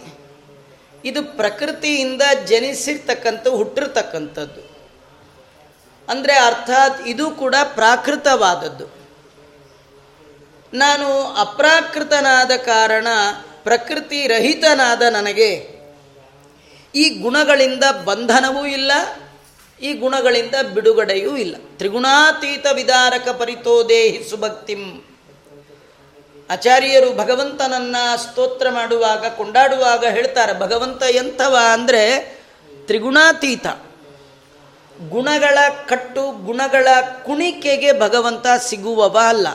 ಇದು 1.05 1.37
ಪ್ರಕೃತಿಯಿಂದ 1.37 2.21
ಜನಿಸಿರ್ತಕ್ಕಂಥ, 2.45 3.47
ಹುಟ್ಟಿರ್ತಕ್ಕಂಥದ್ದು. 3.47 4.68
ಅಂದರೆ 6.09 6.35
ಅರ್ಥಾತ್ 6.39 6.99
ಇದು 7.07 7.25
ಕೂಡ 7.31 7.55
ಪ್ರಾಕೃತವಾದದ್ದು. 7.73 8.85
ನಾನು 10.73 11.07
ಅಪ್ರಾಕೃತನಾದ 11.41 12.51
ಕಾರಣ 12.65 13.07
ಪ್ರಕೃತಿ 13.63 14.19
ರಹಿತನಾದ 14.27 15.01
ನನಗೆ 15.01 15.49
ಈ 16.95 17.05
ಗುಣಗಳಿಂದ 17.09 17.85
ಬಂಧನವೂ 18.05 18.65
ಇಲ್ಲ, 18.65 18.91
ಈ 19.81 19.89
ಗುಣಗಳಿಂದ 19.93 20.55
ಬಿಡುಗಡೆಯೂ 20.73 21.37
ಇಲ್ಲ. 21.37 21.55
ತ್ರಿಗುಣಾತೀತ 21.77 22.65
ವಿದಾರಕ 22.73 23.27
ಪರಿತೋ 23.29 23.75
ದೇಹಿ 23.89 24.21
ಸುಭಕ್ತಿಂ. 24.29 24.83
ಆಚಾರ್ಯರು 26.49 27.09
ಭಗವಂತನನ್ನ 27.13 27.95
ಸ್ತೋತ್ರ 28.15 28.67
ಮಾಡುವಾಗ, 28.69 29.25
ಕೊಂಡಾಡುವಾಗ 29.27 30.03
ಹೇಳ್ತಾರೆ, 30.05 30.53
ಭಗವಂತ 30.59 31.03
ಎಂಥವ 31.11 31.55
ಅಂದರೆ 31.73 32.03
ತ್ರಿಗುಣಾತೀತ. 32.87 33.67
ಗುಣಗಳ 35.07 35.57
ಕಟ್ಟು 35.87 36.31
ಗುಣಗಳ 36.31 36.87
ಕುಣಿಕೆಗೆ 37.25 37.99
ಭಗವಂತ 37.99 38.45
ಸಿಗುವವ 38.61 39.19
ಅಲ್ಲ 39.27 39.47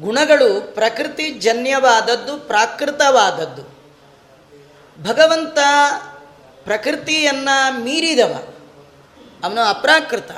ಗುಣಗಳು 0.00 0.74
ಪ್ರಕೃತಿ 0.74 1.30
ಜನ್ಯವಾದದ್ದು, 1.30 2.36
ಪ್ರಾಕೃತವಾದದ್ದು. 2.36 3.62
ಭಗವಂತ 5.04 5.58
ಪ್ರಕೃತಿಯನ್ನು 6.64 7.80
ಮೀರಿದವ. 7.80 8.54
ಅವನು 9.44 9.60
ಅಪ್ರಾಕೃತ. 9.60 10.30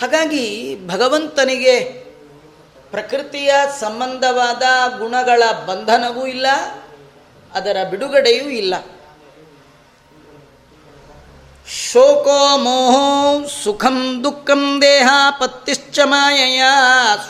ಹಾಗಾಗಿ 0.00 0.78
ಭಗವಂತನಿಗೆ 0.86 1.80
ಪ್ರಕೃತಿಯ 2.90 3.54
ಸಂಬಂಧವಾದ 3.80 4.62
ಗುಣಗಳ 4.98 5.42
ಬಂಧನವೂ 5.66 6.26
ಇಲ್ಲ, 6.26 6.46
ಅದರ 7.54 7.76
ಬಿಡುಗಡೆಯೂ 7.90 8.44
ಇಲ್ಲ. 8.44 8.74
ಶೋಕೋ 11.66 12.56
ಮೋಹೋ 12.56 13.48
ಸುಖಂ 13.48 14.24
ದುಃಖಂ 14.24 14.82
ದೇಹಾಪತ್ತಿಶ್ಚ 14.82 15.98
ಮಾಯಯ, 16.04 16.62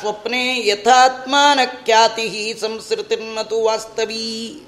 ಸ್ವಪ್ನೆ 0.00 0.68
ಯಥಾತ್ಮಾನ 0.68 1.60
ಖ್ಯಾತಿ 1.84 2.54
ಸಂಸ್ಕೃತಿರ್ನತು 2.60 3.64
ವಾಸ್ತವೀ. 3.64 4.60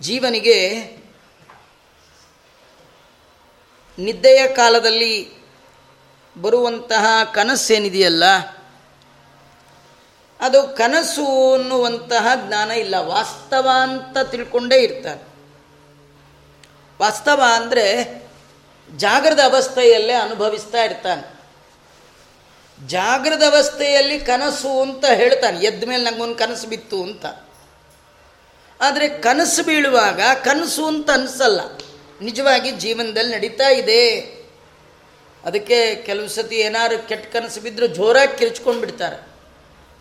ಜೀವನಿಗೆ 0.00 0.58
ನಿದ್ದೆಯ 3.98 4.48
ಕಾಲದಲ್ಲಿ 4.48 5.44
ಬರುವಂತಹ 6.40 7.04
ಕನಸೇನಿದೆಯಲ್ಲ 7.34 8.24
ಅದು 10.40 10.62
ಕನಸು 10.62 11.54
ಅನ್ನುವಂತಹ 11.54 12.26
ಜ್ಞಾನ 12.48 12.70
ಇಲ್ಲ. 12.70 12.94
ವಾಸ್ತವ 12.94 13.68
ಅಂತ 13.82 14.18
ತಿಳ್ಕೊಂಡೇ 14.18 14.76
ಇರ್ತಾನೆ 14.76 15.30
ವಾಸ್ತವ 17.00 17.42
ಅಂದರೆ 17.54 18.22
ಜಾಗೃತ 18.96 19.38
ಅವಸ್ಥೆಯಲ್ಲೇ 19.38 20.12
ಅನುಭವಿಸ್ತಾ 20.12 20.84
ಇರ್ತಾನೆ. 20.84 21.40
ಜಾಗೃತ 22.86 23.54
ಅವಸ್ಥೆಯಲ್ಲಿ 23.54 24.20
ಕನಸು 24.20 24.82
ಅಂತ 24.82 25.04
ಹೇಳ್ತಾನೆ. 25.04 25.66
ಎದ್ದ 25.66 25.84
ಮೇಲೆ 25.84 26.10
ನಂಗೊಂದು 26.10 26.34
ಕನಸು 26.34 26.66
ಬಿತ್ತು 26.66 27.02
ಅಂತ. 27.02 27.26
ಆದರೆ 28.80 29.08
ಕನಸು 29.08 29.64
ಬೀಳುವಾಗ 29.64 30.20
ಕನಸು 30.44 30.86
ಅಂತ 30.86 31.10
ಅನಿಸಲ್ಲ. 31.10 31.60
ನಿಜವಾಗಿ 32.22 32.70
ಜೀವನದಲ್ಲಿ 32.70 33.34
ನಡೀತಾ 33.34 33.68
ಇದೆ. 33.68 34.20
ಅದಕ್ಕೆ 35.44 35.94
ಕೆಲವು 35.94 36.28
ಸತಿ 36.28 36.56
ಏನಾದ್ರು 36.56 37.08
ಕೆಟ್ಟ 37.08 37.36
ಕನಸು 37.36 37.60
ಬಿದ್ದರೂ 37.60 37.86
ಜೋರಾಗಿ 37.86 38.38
ಕಿರ್ಚ್ಕೊಂಡು 38.38 38.80
ಬಿಡ್ತಾರೆ 38.80 39.29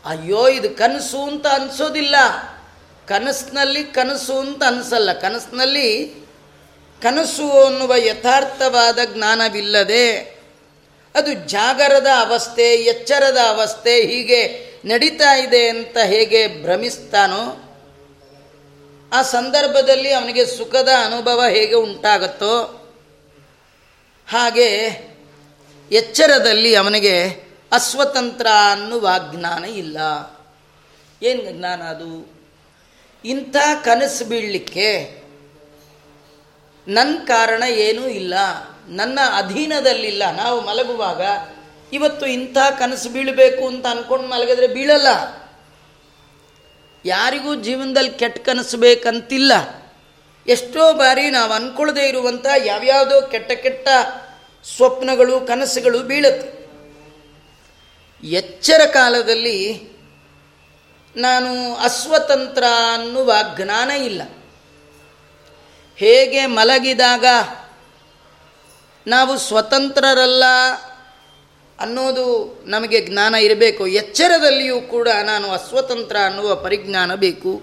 ಅಯ್ಯೋ, 0.05 0.47
ಇದು 0.47 0.69
ಕನಸು 0.69 1.23
ಅಂತ 1.23 1.47
ಅನಿಸೋದಿಲ್ಲ. 1.47 2.15
ಕನಸಿನಲ್ಲಿ 3.07 3.83
ಕನಸು 3.83 4.39
ಅಂತ 4.39 4.63
ಅನಿಸಲ್ಲ. 4.63 5.13
ಕನಸಿನಲ್ಲಿ 5.13 6.15
ಕನಸು 7.01 7.63
ಅನ್ನುವ 7.63 7.95
ಯಥಾರ್ಥವಾದ 7.95 8.99
ಜ್ಞಾನವಿಲ್ಲದೆ 9.05 10.17
ಅದು 11.15 11.33
ಜಾಗರದ 11.33 12.07
ಅವಸ್ಥೆ, 12.19 12.75
ಎಚ್ಚರದ 12.75 13.37
ಅವಸ್ಥೆ 13.37 14.01
ಹೀಗೆ 14.01 14.69
ನಡೀತಾ 14.85 15.35
ಇದೆ 15.35 15.67
ಅಂತ 15.67 15.97
ಹೇಗೆ 15.97 16.61
ಭ್ರಮಿಸ್ತಾನೋ, 16.61 17.65
ಆ 19.13 19.21
ಸಂದರ್ಭದಲ್ಲಿ 19.21 20.13
ಅವನಿಗೆ 20.13 20.45
ಸುಖದ 20.45 20.89
ಅನುಭವ 21.05 21.43
ಹೇಗೆ 21.49 21.73
ಉಂಟಾಗುತ್ತೋ 21.73 22.75
ಹಾಗೆ 24.29 24.65
ಎಚ್ಚರದಲ್ಲಿ 25.91 26.75
ಅವನಿಗೆ 26.75 27.48
ಅಸ್ವತಂತ್ರ 27.71 28.47
ಅನ್ನುವ 28.71 29.09
ಜ್ಞಾನ 29.35 29.65
ಇಲ್ಲ. 29.65 29.97
ಏನು 31.23 31.51
ಜ್ಞಾನ 31.51 31.81
ಅದು? 31.81 32.39
ಇಂಥ 33.25 33.55
ಕನಸು 33.85 34.25
ಬೀಳಲಿಕ್ಕೆ 34.25 35.19
ನನ್ನ 36.87 37.17
ಕಾರಣ 37.25 37.63
ಏನೂ 37.63 38.07
ಇಲ್ಲ. 38.07 38.33
ನನ್ನ 38.87 39.19
ಅಧೀನದಲ್ಲಿಲ್ಲ. 39.35 40.31
ನಾವು 40.31 40.61
ಮಲಗುವಾಗ 40.61 41.21
ಇವತ್ತು 41.93 42.25
ಇಂಥ 42.25 42.57
ಕನಸು 42.79 43.09
ಬೀಳಬೇಕು 43.09 43.67
ಅಂತ 43.67 43.85
ಅಂದ್ಕೊಂಡು 43.85 44.27
ಮಲಗಿದ್ರೆ 44.29 44.67
ಬೀಳಲ್ಲ. 44.67 45.07
ಯಾರಿಗೂ 47.05 47.55
ಜೀವನದಲ್ಲಿ 47.55 48.11
ಕೆಟ್ಟ 48.11 48.49
ಕನಸು 48.49 48.77
ಬೇಕಂತಿಲ್ಲ. 48.77 49.51
ಎಷ್ಟೋ 50.47 50.93
ಬಾರಿ 50.93 51.29
ನಾವು 51.29 51.51
ಅಂದ್ಕೊಳ್ಳದೆ 51.51 52.07
ಇರುವಂಥ 52.07 52.45
ಯಾವ್ಯಾವುದೋ 52.65 53.21
ಕೆಟ್ಟ 53.21 53.51
ಕೆಟ್ಟ 53.51 53.87
ಸ್ವಪ್ನಗಳು, 54.75 55.39
ಕನಸುಗಳು 55.41 55.99
ಬೀಳುತ್ತೆ. 55.99 56.58
ಎಚ್ಚರ 58.23 58.85
ಕಾಲದಲ್ಲಿ 58.85 59.89
ನಾನು 61.15 61.75
ಅಸ್ವತಂತ್ರ 61.75 62.63
ಅನ್ನುವ 62.93 63.33
ಜ್ಞಾನ 63.55 63.91
ಇಲ್ಲ. 63.91 64.21
ಹೇಗೆ 65.95 66.45
ಮಲಗಿದಾಗ 66.45 67.25
ನಾವು 69.07 69.37
ಸ್ವತಂತ್ರರಲ್ಲ 69.37 70.43
ಅನ್ನೋದು 71.79 72.59
ನಮಗೆ 72.65 73.05
ಜ್ಞಾನ 73.05 73.35
ಇರಬೇಕು. 73.35 73.87
ಎಚ್ಚರದಲ್ಲಿಯೂ 73.87 74.81
ಕೂಡ 74.81 75.07
ನಾನು 75.23 75.51
ಅಸ್ವತಂತ್ರ 75.51 76.15
ಅನ್ನುವ 76.25 76.55
ಪರಿಜ್ಞಾನ 76.55 77.15
ಬೇಕು. 77.15 77.61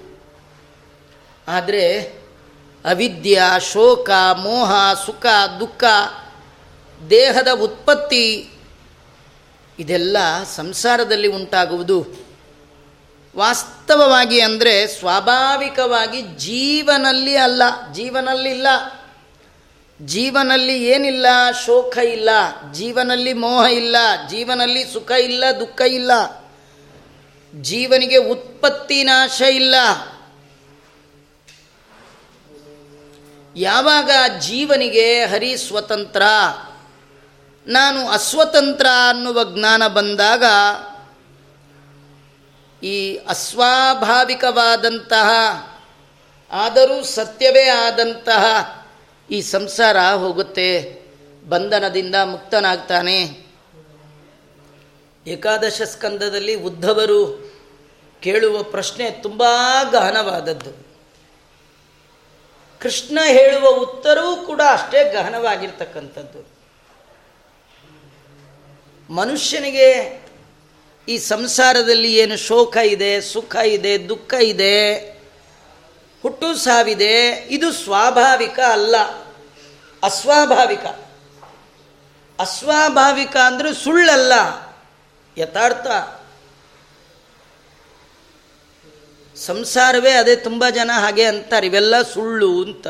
ಆದರೆ 1.49 2.03
ಅವಿದ್ಯ, 2.85 3.43
ಶೋಕ, 3.73 4.11
ಮೋಹ, 4.37 4.73
ಸುಖ, 5.07 5.27
ದುಃಖ, 5.61 5.85
ದೇಹದ 7.11 7.49
ಉತ್ಪತ್ತಿ 7.49 8.51
ಇದೆಲ್ಲ 9.79 10.17
ಸಂಸಾರದಲ್ಲಿ 10.57 11.29
ಉಂಟಾಗುವುದು. 11.29 12.07
ವಾಸ್ತವವಾಗಿ 13.37 14.41
ಅಂದರೆ 14.41 14.87
ಸ್ವಾಭಾವಿಕವಾಗಿ 14.87 16.23
ಜೀವನಲ್ಲಿ 16.23 17.37
ಅಲ್ಲ. 17.37 17.63
ಜೀವನಲ್ಲಿಲ್ಲ 17.93 18.67
ಜೀವನಲ್ಲಿ 20.03 20.85
ಏನಿಲ್ಲ? 20.85 21.27
ಶೋಕ 21.67 21.99
ಇಲ್ಲ. 21.99 22.29
ಜೀವನಲ್ಲಿ 22.73 23.33
ಮೋಹ 23.33 23.67
ಇಲ್ಲ. 23.67 23.97
ಜೀವನಲ್ಲಿ 24.29 24.85
ಸುಖ 24.85 25.11
ಇಲ್ಲ, 25.11 25.45
ದುಃಖ 25.61 25.81
ಇಲ್ಲ. 25.81 26.11
ಜೀವನಿಗೆ 27.61 28.17
ಉತ್ಪತ್ತಿ 28.17 29.05
ನಾಶ 29.05 29.41
ಇಲ್ಲ. 29.41 29.75
ಯಾವಾಗ 33.57 34.11
ಜೀವನಿಗೆ 34.41 35.25
ಹರಿ 35.25 35.57
ಸ್ವತಂತ್ರ? 35.57 36.23
ನಾನು 37.67 38.09
ಅಸ್ವತಂತ್ರ 38.09 38.87
ಅನ್ನುವ 39.09 39.45
ಜ್ಞಾನ 39.45 39.87
ಬಂದಾಗ 39.87 40.45
ಈ 42.85 43.17
ಅಸ್ವಾಭಾವಿಕವಾದಂತಹ, 43.17 45.31
ಆದರೂ 46.51 47.05
ಸತ್ಯವೇ 47.05 47.69
ಆದಂತಹ 47.69 48.45
ಈ 49.31 49.41
ಸಂಸಾರ 49.41 49.99
ಹೋಗುತ್ತೆ. 49.99 51.03
ಬಂಧನದಿಂದ 51.49 52.15
ಮುಕ್ತನಾಗ್ತಾನೆ. 52.15 53.47
ಏಕಾದಶ 55.27 55.83
ಸ್ಕಂದದಲ್ಲಿ 55.83 56.55
ಉದ್ಧವರು 56.55 57.53
ಕೇಳುವ 58.23 58.63
ಪ್ರಶ್ನೆ 58.63 59.11
ತುಂಬ 59.11 59.43
ಗಹನವಾದದ್ದು. 59.91 60.87
ಕೃಷ್ಣ 62.81 63.19
ಹೇಳುವ 63.25 63.69
ಉತ್ತರವೂ 63.69 64.37
ಕೂಡ 64.37 64.61
ಅಷ್ಟೇ 64.73 65.13
ಗಹನವಾಗಿರ್ತಕ್ಕಂಥದ್ದು. 65.13 66.56
ಮನುಷ್ಯನಿಗೆ 69.11 70.21
ಈ 71.09 71.19
ಸಂಸಾರದಲ್ಲಿ 71.19 72.15
ಏನು 72.15 72.37
ಶೋಕ 72.37 72.77
ಇದೆ, 72.77 73.21
ಸುಖ 73.21 73.57
ಇದೆ, 73.57 74.09
ದುಃಖ 74.09 74.35
ಇದೆ, 74.35 74.95
ಹುಟ್ಟು 76.23 76.55
ಸಾವಿದೆ, 76.55 77.47
ಇದು 77.51 77.73
ಸ್ವಾಭಾವಿಕ 77.73 78.61
ಅಲ್ಲ. 78.61 78.97
ಅಸ್ವಾಭಾವಿಕ. 80.03 80.85
ಅಸ್ವಾಭಾವಿಕ 82.39 83.37
ಅಂದರೆ 83.37 83.75
ಸುಳ್ಳಲ್ಲ. 83.75 84.33
ಯಥಾರ್ಥ. 85.39 85.87
ಸಂಸಾರವೇ 89.39 90.13
ಅದೇ 90.13 90.37
ತುಂಬ 90.37 90.65
ಜನ 90.75 90.91
ಹಾಗೆ 90.95 91.25
ಅಂತಾರೆ, 91.25 91.67
ಇವೆಲ್ಲ 91.67 92.03
ಸುಳ್ಳು 92.03 92.65
ಅಂತ. 92.65 92.89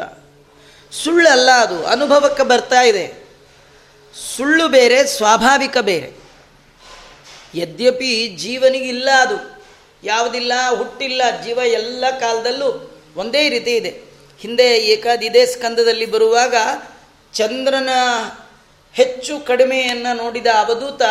ಸುಳ್ಳಲ್ಲ 0.92 1.50
ಅದು, 1.50 1.86
ಅನುಭವಕ್ಕೆ 1.86 2.42
ಬರ್ತಾ 2.42 2.82
ಇದೆ. 2.82 3.25
ಸುಳ್ಳು 4.16 4.68
ಬೇರೆ, 4.68 5.06
ಸ್ವಾಭಾವಿಕ 5.06 5.78
ಬೇರೆ. 5.78 6.12
ಯದ್ಯಪಿ 7.54 8.28
ಜೀವನಿಗಿಲ್ಲ 8.28 9.08
ಅದು, 9.20 9.64
ಯಾವುದಿಲ್ಲ, 10.04 10.52
ಹುಟ್ಟಿಲ್ಲ, 10.76 11.22
ಜೀವ 11.44 11.58
ಎಲ್ಲ 11.58 12.04
ಕಾಲದಲ್ಲೂ 12.20 13.00
ಒಂದೇ 13.16 13.48
ರೀತಿ 13.48 13.70
ಇದೆ. 13.70 14.02
ಹಿಂದೆ 14.40 14.76
ಏಕಾದಿದೇ 14.76 15.46
ಸ್ಕಂದದಲ್ಲಿ 15.46 16.06
ಬರುವಾಗ 16.06 16.54
ಚಂದ್ರನ 17.32 17.88
ಹೆಚ್ಚು 18.92 19.46
ಕಡಿಮೆಯನ್ನು 19.46 20.16
ನೋಡಿದ 20.16 20.46
ಅವಧೂತ 20.46 21.02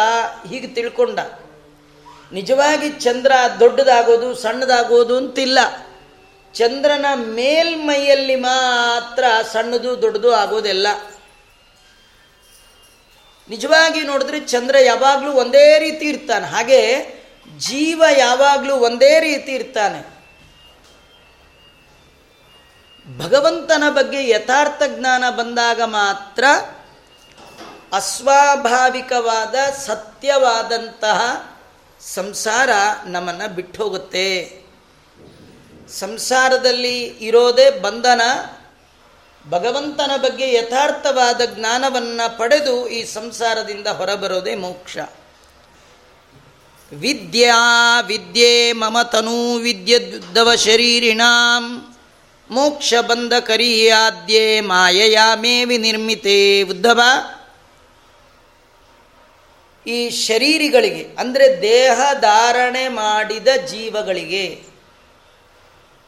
ಹೀಗೆ 0.49 0.67
ತಿಳ್ಕೊಂಡ. 0.67 1.19
ನಿಜವಾಗಿ 2.31 2.89
ಚಂದ್ರ 2.89 3.31
ದೊಡ್ಡದಾಗೋದು, 3.59 4.35
ಸಣ್ಣದಾಗೋದು 4.35 5.17
ಅಂತಿಲ್ಲ. 5.17 5.59
ಚಂದ್ರನ 6.53 7.05
ಮೇಲ್ಮೈಯಲ್ಲಿ 7.15 8.35
ಮಾತ್ರ 8.35 9.23
ಸಣ್ಣದು 9.53 10.01
ದೊಡ್ಡದು 10.01 10.33
ಆಗೋದೆಲ್ಲ. 10.33 10.87
ನಿಜವಾಗಿ 13.49 14.01
ನೋಡಿದ್ರೆ 14.01 14.39
ಚಂದ್ರ 14.39 14.75
ಯಾವಾಗಲೂ 14.85 15.31
ಒಂದೇ 15.31 15.79
ರೀತಿ 15.79 16.05
ಇರ್ತಾನೆ. 16.05 16.45
ಹಾಗೆ 16.45 16.81
ಜೀವ 17.57 18.03
ಯಾವಾಗಲೂ 18.17 18.75
ಒಂದೇ 18.75 19.19
ರೀತಿ 19.19 19.51
ಇರ್ತಾನೆ. 19.51 20.15
ಭಗವಂತನ 23.17 23.83
ಬಗ್ಗೆ 23.89 24.29
ಯಥಾರ್ಥ 24.29 24.81
ಜ್ಞಾನ 24.87 25.29
ಬಂದಾಗ 25.29 25.81
ಮಾತ್ರ 25.81 26.43
ಅಸ್ವಾಭಾವಿಕವಾದ, 27.93 29.55
ಸತ್ಯವಾದಂತಹ 29.71 31.49
ಸಂಸಾರ 32.01 32.69
ನಮ್ಮನ್ನು 33.05 33.55
ಬಿಟ್ಟು 33.55 33.83
ಹೋಗುತ್ತೆ. 33.83 34.59
ಸಂಸಾರದಲ್ಲಿ 35.99 37.03
ಇರೋದೇ 37.03 37.69
ಬಂಧನ. 37.69 38.21
ಭಗವಂತನ 39.49 40.11
ಬಗ್ಗೆ 40.17 40.53
ಯಥಾರ್ಥವಾದ 40.53 41.41
ಜ್ಞಾನವನ್ನು 41.45 42.37
ಪಡೆದು 42.37 42.87
ಈ 42.87 43.05
ಸಂಸಾರದಿಂದ 43.05 43.87
ಹೊರಬರೋದೇ 43.87 44.55
ಮೋಕ್ಷ. 44.55 44.97
ವಿದ್ಯಾ 46.91 48.01
ವಿದ್ಯೆ 48.01 48.71
ಮಮ 48.71 48.97
ತನೂ 49.11 49.57
ವಿದ್ಯುದ್ದವ 49.57 50.55
ಶರೀರಿಣಾಂ. 50.55 51.95
ಮೋಕ್ಷ 52.49 52.93
ಬಂದ 53.01 53.33
ಕರಿಯಾದ್ಯೆ 53.39 54.61
ಮಾಯೆಯ 54.61 55.17
ಮೇವಿ 55.35 55.77
ನಿರ್ಮಿತೆ 55.77 56.61
ಉದ್ಧವ. 56.61 57.01
ಈ 59.87 60.09
ಶರೀರಿಗಳಿಗೆ, 60.09 61.15
ಅಂದರೆ 61.19 61.61
ದೇಹ 61.61 61.99
ಧಾರಣೆ 62.21 62.87
ಮಾಡಿದ 62.87 63.47
ಜೀವಗಳಿಗೆ 63.67 64.74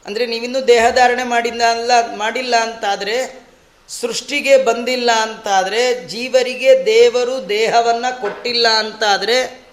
ಅಂದರೆ 0.08 0.26
ನೀವಿನ್ನೂ 0.26 0.60
ದೇಹಧಾರಣೆ 0.60 1.24
ಮಾಡಿಲ್ಲ 1.24 1.62
ಅಲ್ಲ, 1.70 1.90
ಮಾಡಿಲ್ಲ 2.14 2.56
ಅಂತಾದರೆ, 2.56 3.48
ಸೃಷ್ಟಿಗೆ 3.88 4.56
ಬಂದಿಲ್ಲ 4.56 5.10
ಅಂತಾದರೆ, 5.10 6.06
ಜೀವರಿಗೆ 6.08 6.86
ದೇವರು 6.86 7.48
ದೇಹವನ್ನು 7.48 8.20
ಕೊಟ್ಟಿಲ್ಲ 8.20 8.68
ಅಂತಾದರೆ 8.68 9.66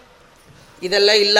ಇದೆಲ್ಲ 0.83 1.11
ಇಲ್ಲ. 1.11 1.37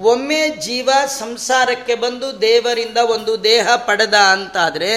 ಒಮ್ಮೆ 0.00 0.48
ಜೀವ 0.48 0.90
ಸಂಸಾರಕ್ಕೆ 1.06 1.94
ಬಂದು 1.94 2.40
ದೇವರಿಂದ 2.40 2.96
ಒಂದು 2.96 3.44
ದೇಹ 3.44 3.76
ಪಡೆದ 3.76 4.14
ಅಂತಾದರೆ, 4.14 4.92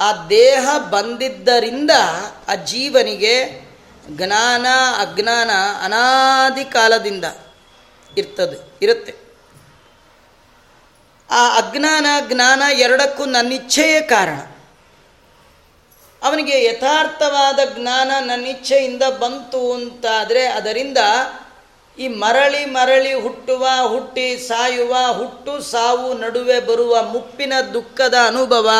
ಆ 0.00 0.26
ದೇಹ 0.28 0.78
ಬಂದಿದ್ದರಿಂದ 0.78 1.90
ಆ 2.48 2.54
ಜೀವನಿಗೆ 2.54 3.34
ಜ್ಞಾನ, 4.10 4.66
ಅಜ್ಞಾನ 4.98 5.50
ಅನಾದಿ 5.84 6.64
ಕಾಲದಿಂದ 6.64 7.24
ಇರ್ತದೆ, 8.18 8.58
ಇರುತ್ತೆ. 8.82 9.21
ಆ 11.32 11.56
ಅಜ್ಞಾನ, 11.56 12.06
ಜ್ಞಾನ 12.28 12.62
ಎರಡಕ್ಕೂ 12.78 13.24
ನನ್ನಿಚ್ಛೆಯೇ 13.24 14.00
ಕಾರಣ. 14.00 14.40
ಅವನಿಗೆ 16.22 16.64
ಯಥಾರ್ಥವಾದ 16.64 17.58
ಜ್ಞಾನ 17.78 18.10
ನನ್ನಿಚ್ಛೆಯಿಂದ 18.20 19.02
ಬಂತು 19.02 19.72
ಅಂತಾದರೆ 19.72 20.46
ಅದರಿಂದ 20.46 20.98
ಈ 21.98 22.08
ಮರಳಿ 22.08 22.64
ಮರಳಿ 22.64 23.14
ಹುಟ್ಟುವ, 23.14 23.68
ಹುಟ್ಟಿ 23.88 24.38
ಸಾಯುವ, 24.38 24.96
ಹುಟ್ಟು 25.12 25.62
ಸಾವು 25.62 26.18
ನಡುವೆ 26.18 26.60
ಬರುವ 26.60 27.02
ಮುಪ್ಪಿನ 27.02 27.52
ದುಃಖದ 27.74 28.14
ಅನುಭವ 28.26 28.70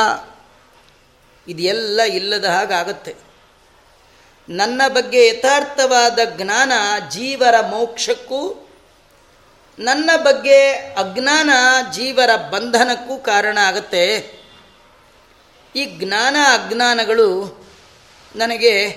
ಇದೆಲ್ಲ 1.49 2.03
ಇಲ್ಲದ 2.03 2.45
ಹಾಗಾಗತ್ತೆ. 2.45 3.15
ನನ್ನ 4.49 4.83
ಬಗ್ಗೆ 4.88 5.27
ಯಥಾರ್ಥವಾದ 5.27 6.19
ಜ್ಞಾನ 6.25 6.73
ಜೀವರ 7.09 7.61
ಮೋಕ್ಷಕ್ಕೂ 7.61 8.69
ನನ್ನ 9.79 10.11
ಬಗ್ಗೆ 10.17 10.73
ಅಜ್ಞಾನ 10.73 11.51
ಜೀವರ 11.93 12.37
ಬಂಧನಕ್ಕೂ 12.37 13.19
ಕಾರಣ 13.19 13.59
ಆಗುತ್ತೆ. 13.59 14.17
ಈ 15.77 15.85
ಜ್ಞಾನ 15.85 16.37
ಅಜ್ಞಾನಗಳು 16.53 17.63
ನನಗೆ 18.37 18.89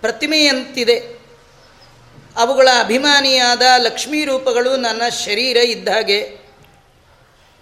ಪ್ರತಿಮೆಯಂತಿದೆ. 0.00 1.18
ಅವುಗಳ 2.36 2.68
ಅಭಿಮಾನಿಯಾದ 2.80 3.62
ಲಕ್ಷ್ಮೀ 3.78 4.24
ರೂಪಗಳು 4.24 4.76
ನನ್ನ 4.76 5.02
ಶರೀರ 5.24 5.56
ಇದ್ದ 5.56 5.88
ಹಾಗೆ. 5.88 6.38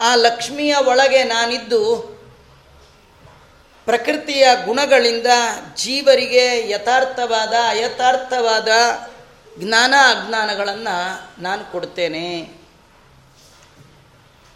ಆ 0.01 0.15
ಲಕ್ಷ್ಮಿಯ 0.15 0.75
ಒಳಗೆ 0.75 1.25
ನಾನಿದ್ದು 1.25 2.17
ಪ್ರಕೃತಿಯ 3.85 4.49
ಗುಣಗಳಿಂದ 4.65 5.27
ಜೀವರಿಗೆ 5.75 6.71
ಯಥಾರ್ಥವಾದ, 6.71 7.55
ಅಯಥಾರ್ಥವಾದ 7.69 8.69
ಜ್ಞಾನ 9.59 9.95
ಅಜ್ಞಾನಗಳನ್ನು 10.11 11.43
ನಾನು 11.43 11.73
ಕೊಡ್ತೇನೆ. 11.73 12.49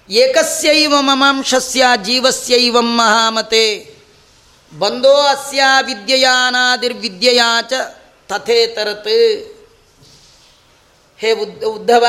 ಏಕಸ್ಯೈವ 0.09 0.95
ಮಮಾಂಶಸ್ಯ 1.01 1.85
ಜೀವಸ್ಯೈವಂ 2.03 2.97
ಮಹಾಮತೆ. 2.97 3.95
ಬಂದೋ 4.79 5.13
ಅಸ್ಯ 5.13 5.63
ವಿದ್ಯೆಯಾನಾದಿರ್ವಿದ್ಯೆಯಾ 5.83 7.61
ಚ 7.61 7.73
ತಥೇತರತ್. 8.29 9.09
ಹೇ 11.19 11.33
ಉದ್, 11.33 11.65
ಉದ್ಧವ, 11.65 12.07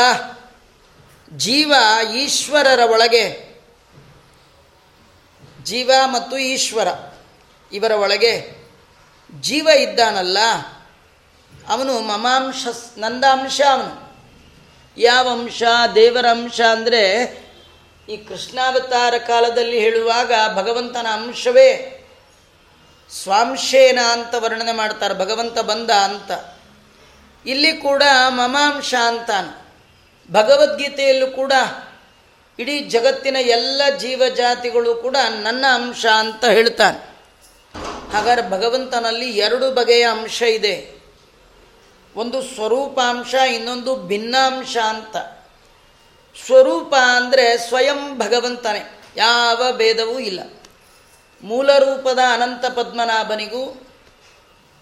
ಜೀವ 1.38 1.74
ಈಶ್ವರರ 2.16 2.80
ಒಳಗೆ, 2.80 3.52
ಜೀವ 5.64 5.92
ಮತ್ತು 6.06 6.38
ಈಶ್ವರ 6.38 6.88
ಇವರ 7.74 7.92
ಒಳಗೆ 7.92 8.62
ಜೀವ 9.42 9.68
ಇದ್ದಾನಲ್ಲ 9.68 10.38
ಅವನು 11.68 12.00
ಮಮಾಂಶ, 12.00 12.68
ನಂದಾಂಶ 12.98 13.62
ಅವನು. 13.72 14.18
ಯಾವ 14.98 15.30
ಅಂಶ, 15.30 15.64
ದೇವರ 15.96 16.26
ಅಂಶ 16.28 16.62
ಅಂದರೆ 16.62 17.42
ಈ 18.10 18.18
ಕೃಷ್ಣಾವತಾರ 18.18 19.18
ಕಾಲದಲ್ಲಿ 19.18 19.80
ಹೇಳುವಾಗ 19.80 20.32
ಭಗವಂತನ 20.56 21.08
ಅಂಶವೇ. 21.14 21.98
ಸ್ವಾಂಶೇನ 23.24 24.00
ಅಂತ 24.12 24.36
ವರ್ಣನೆ 24.36 24.72
ಮಾಡ್ತಾರೆ, 24.72 25.14
ಭಗವಂತ 25.14 25.60
ಬಂದ 25.60 25.90
ಅಂತ. 25.90 26.32
ಇಲ್ಲಿ 27.46 27.74
ಕೂಡ 27.74 28.04
ಮಮಾಂಶ 28.28 28.94
ಅಂತಾನೆ. 29.08 29.62
ಭಗವದ್ಗೀತೆಯಲ್ಲೂ 30.32 31.28
ಕೂಡ 31.28 31.54
ಇಡೀ 32.60 32.80
ಜಗತ್ತಿನ 32.80 33.36
ಎಲ್ಲ 33.36 33.82
ಜೀವಜಾತಿಗಳು 34.00 34.96
ಕೂಡ 34.96 35.18
ನನ್ನ 35.42 35.66
ಅಂಶ 35.74 36.06
ಅಂತ 36.06 36.46
ಹೇಳ್ತಾನೆ. 36.46 37.12
ಹಾಗಾದ್ರೆ 38.12 38.50
ಭಗವಂತನಲ್ಲಿ 38.50 39.30
ಎರಡು 39.30 39.72
ಬಗೆಯ 39.72 40.08
ಅಂಶ 40.12 40.42
ಇದೆ. 40.42 41.01
ಒಂದು 42.16 42.42
ಸ್ವರೂಪಾಂಶ, 42.42 43.34
ಇನ್ನೊಂದು 43.34 43.96
ಭಿನ್ನಾಂಶ 43.96 44.78
ಅಂತ. 44.78 45.18
ಸ್ವರೂಪ 46.46 46.96
ಅಂದರೆ 46.96 47.58
ಸ್ವಯಂ 47.58 48.18
ಭಗವಂತನೇ, 48.18 49.02
ಯಾವ 49.18 49.72
ಭೇದವೂ 49.72 50.20
ಇಲ್ಲ. 50.20 50.40
ಮೂಲ 51.44 51.78
ರೂಪದ 51.78 52.20
ಅನಂತ 52.34 52.66
ಪದ್ಮನಾಭನಿಗೂ, 52.66 53.88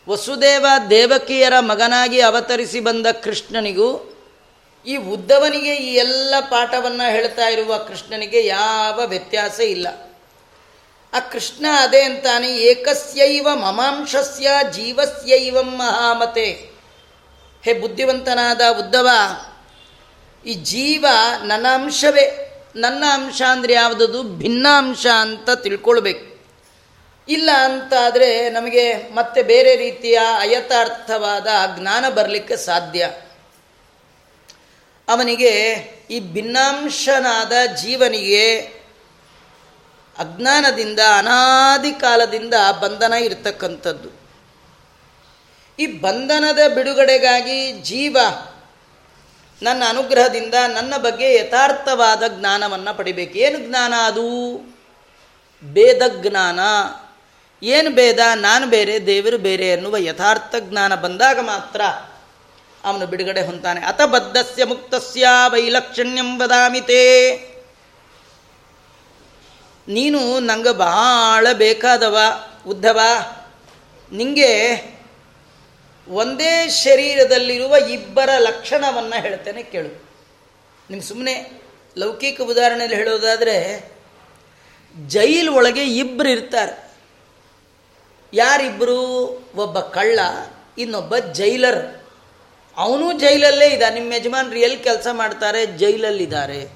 ವಸುದೇವ 0.10 0.66
ದೇವಕಿಯರ 0.90 1.54
ಮಗನಾಗಿ 1.60 2.22
ಅವತರಿಸಿ 2.22 2.80
ಬಂದ 2.80 3.08
ಕೃಷ್ಣನಿಗೂ, 3.08 4.16
ಈ 4.86 4.98
ಉದ್ದವನಿಗೆ 4.98 5.76
ಈ 5.76 5.96
ಎಲ್ಲ 5.96 6.36
ಪಾಠವನ್ನು 6.40 7.12
ಹೇಳ್ತಾ 7.12 7.48
ಇರುವ 7.48 7.78
ಕೃಷ್ಣನಿಗೆ 7.78 8.46
ಯಾವ 8.46 9.02
ವ್ಯತ್ಯಾಸ 9.06 9.60
ಇಲ್ಲ. 9.60 9.88
ಆ 11.14 11.20
ಕೃಷ್ಣ 11.20 11.66
ಅದೇ 11.78 12.02
ಅಂತಾನೆ, 12.02 12.58
ಏಕಸ್ಯೈವ 12.58 13.48
ಮಮಾಂಶಸ್ಯ 13.54 14.50
ಜೀವಸ್ಯೈವಂ 14.72 15.76
ಮಹಾಮತೆ. 15.76 16.69
ಹೇ 17.64 17.74
ಬುದ್ಧಿವಂತನಾದ 17.74 18.62
ಉದ್ದವ, 18.80 19.10
ಈ 20.46 20.54
ಜೀವ 20.54 21.06
ನನ್ನ 21.44 21.68
ಅಂಶವೇ. 21.74 22.46
ನನ್ನ 22.76 23.04
ಅಂಶ 23.14 23.42
ಅಂದರೆ 23.52 23.74
ಯಾವುದದು? 23.74 24.24
ಭಿನ್ನ 24.24 24.68
ಅಂಶ 24.78 25.08
ಅಂತ 25.08 25.50
ತಿಳ್ಕೊಳ್ಬೇಕು. 25.50 26.30
ಇಲ್ಲ 27.28 27.50
ಅಂತಾದರೆ 27.64 28.50
ನಮಗೆ 28.50 28.94
ಮತ್ತೆ 29.14 29.44
ಬೇರೆ 29.44 29.76
ರೀತಿಯ 29.76 30.20
ಅಯಥಾರ್ಥವಾದ 30.40 31.48
ಜ್ಞಾನ 31.80 32.10
ಬರಲಿಕ್ಕೆ 32.10 32.58
ಸಾಧ್ಯ. 32.58 33.12
ಅವನಿಗೆ 35.08 35.54
ಈ 36.10 36.20
ಭಿನ್ನಾಂಶನಾದ 36.20 37.52
ಜೀವನಿಗೆ 37.76 38.58
ಅಜ್ಞಾನದಿಂದ 40.18 41.00
ಅನಾದಿ 41.18 41.92
ಕಾಲದಿಂದ 41.92 42.54
ಬಂಧನ 42.82 43.14
ಇರತಕ್ಕಂಥದ್ದು. 43.14 44.19
ಈ 45.80 45.88
ಬಂಧನದ 45.88 46.72
ಬಿಡುಗಡೆಗಾಗಿ 46.76 47.72
ಜೀವ 47.72 48.18
ನನ್ನ 49.62 49.84
ಅನುಗ್ರಹದಿಂದ 49.90 50.54
ನನ್ನ 50.68 50.94
ಬಗ್ಗೆ 50.98 51.36
ಯಥಾರ್ಥವಾದ 51.36 52.24
ಜ್ಞಾನವನ್ನು 52.40 52.98
ಪಡಿಬೇಕು. 52.98 53.38
ಏನು 53.38 53.60
ಜ್ಞಾನ 53.60 53.94
ಅದು? 54.06 54.58
ಭೇದ 55.64 56.02
ಜ್ಞಾನ. 56.22 56.60
ಏನು 57.64 57.90
ಭೇದ? 57.90 58.20
ನಾನು 58.36 58.68
ಬೇರೆ, 58.68 59.06
ದೇವರು 59.06 59.38
ಬೇರೆ 59.38 59.68
ಎನ್ನುವ 59.68 59.98
ಯಥಾರ್ಥ 59.98 60.56
ಜ್ಞಾನ 60.60 60.96
ಬಂದಾಗ 60.96 61.40
ಮಾತ್ರ 61.40 61.82
ಅವನು 62.84 63.06
ಬಿಡುಗಡೆ 63.06 63.42
ಹೊಂತಾನೆ 63.42 63.86
ಅತಬದ್ಧಸ್ಯ 63.86 64.66
ಮುಕ್ತಸ್ಯ 64.66 65.28
ವೈಲಕ್ಷಣ್ಯಂ 65.48 66.42
ವದಾಮಿತೇ 66.42 67.36
ನೀನು 69.88 70.40
ನಂಗೆ 70.40 70.78
ಭಾಳ 70.78 71.48
ಬೇಕಾದವ, 71.54 72.18
ಉದ್ದವ. 72.68 73.00
ನಿಂಗೆ 74.12 74.76
ಒಂದೇ 76.10 76.70
ಶರೀರದಲ್ಲಿರುವ 76.70 77.76
ಇಬ್ಬರ 77.76 78.30
ಲಕ್ಷಣವನ್ನು 78.40 79.22
ಹೇಳ್ತೇನೆ 79.22 79.64
ಕೇಳು. 79.64 80.04
ನಿಮ್ಗೆ 80.90 81.08
ಸುಮ್ಮನೆ 81.08 81.62
ಲೌಕಿಕ 81.98 82.42
ಉದಾಹರಣೆಯಲ್ಲಿ 82.42 82.98
ಹೇಳೋದಾದರೆ, 82.98 83.92
ಜೈಲ್ 85.08 85.50
ಒಳಗೆ 85.50 85.84
ಇಬ್ಬರು 85.86 86.30
ಇರ್ತಾರೆ. 86.30 86.90
ಯಾರಿಬ್ಬರು 88.34 89.02
ಒಬ್ಬ 89.56 89.80
ಕಳ್ಳ, 89.80 90.20
ಇನ್ನೊಬ್ಬ 90.78 91.18
ಜೈಲರ್. 91.18 92.04
ಅವನು 92.78 93.20
ಜೈಲಲ್ಲೇ 93.20 93.68
ಇದ್ದ 93.68 93.84
ನಿಮ್ಮ 93.94 94.14
ಯಜಮಾನ್ರು 94.14 94.60
ಎಲ್ಲಿ 94.60 94.78
ಕೆಲಸ 94.78 95.08
ಮಾಡ್ತಾರೆ? 95.12 95.66
ಜೈಲಲ್ಲಿದ್ದಾರೆ. 95.66 96.70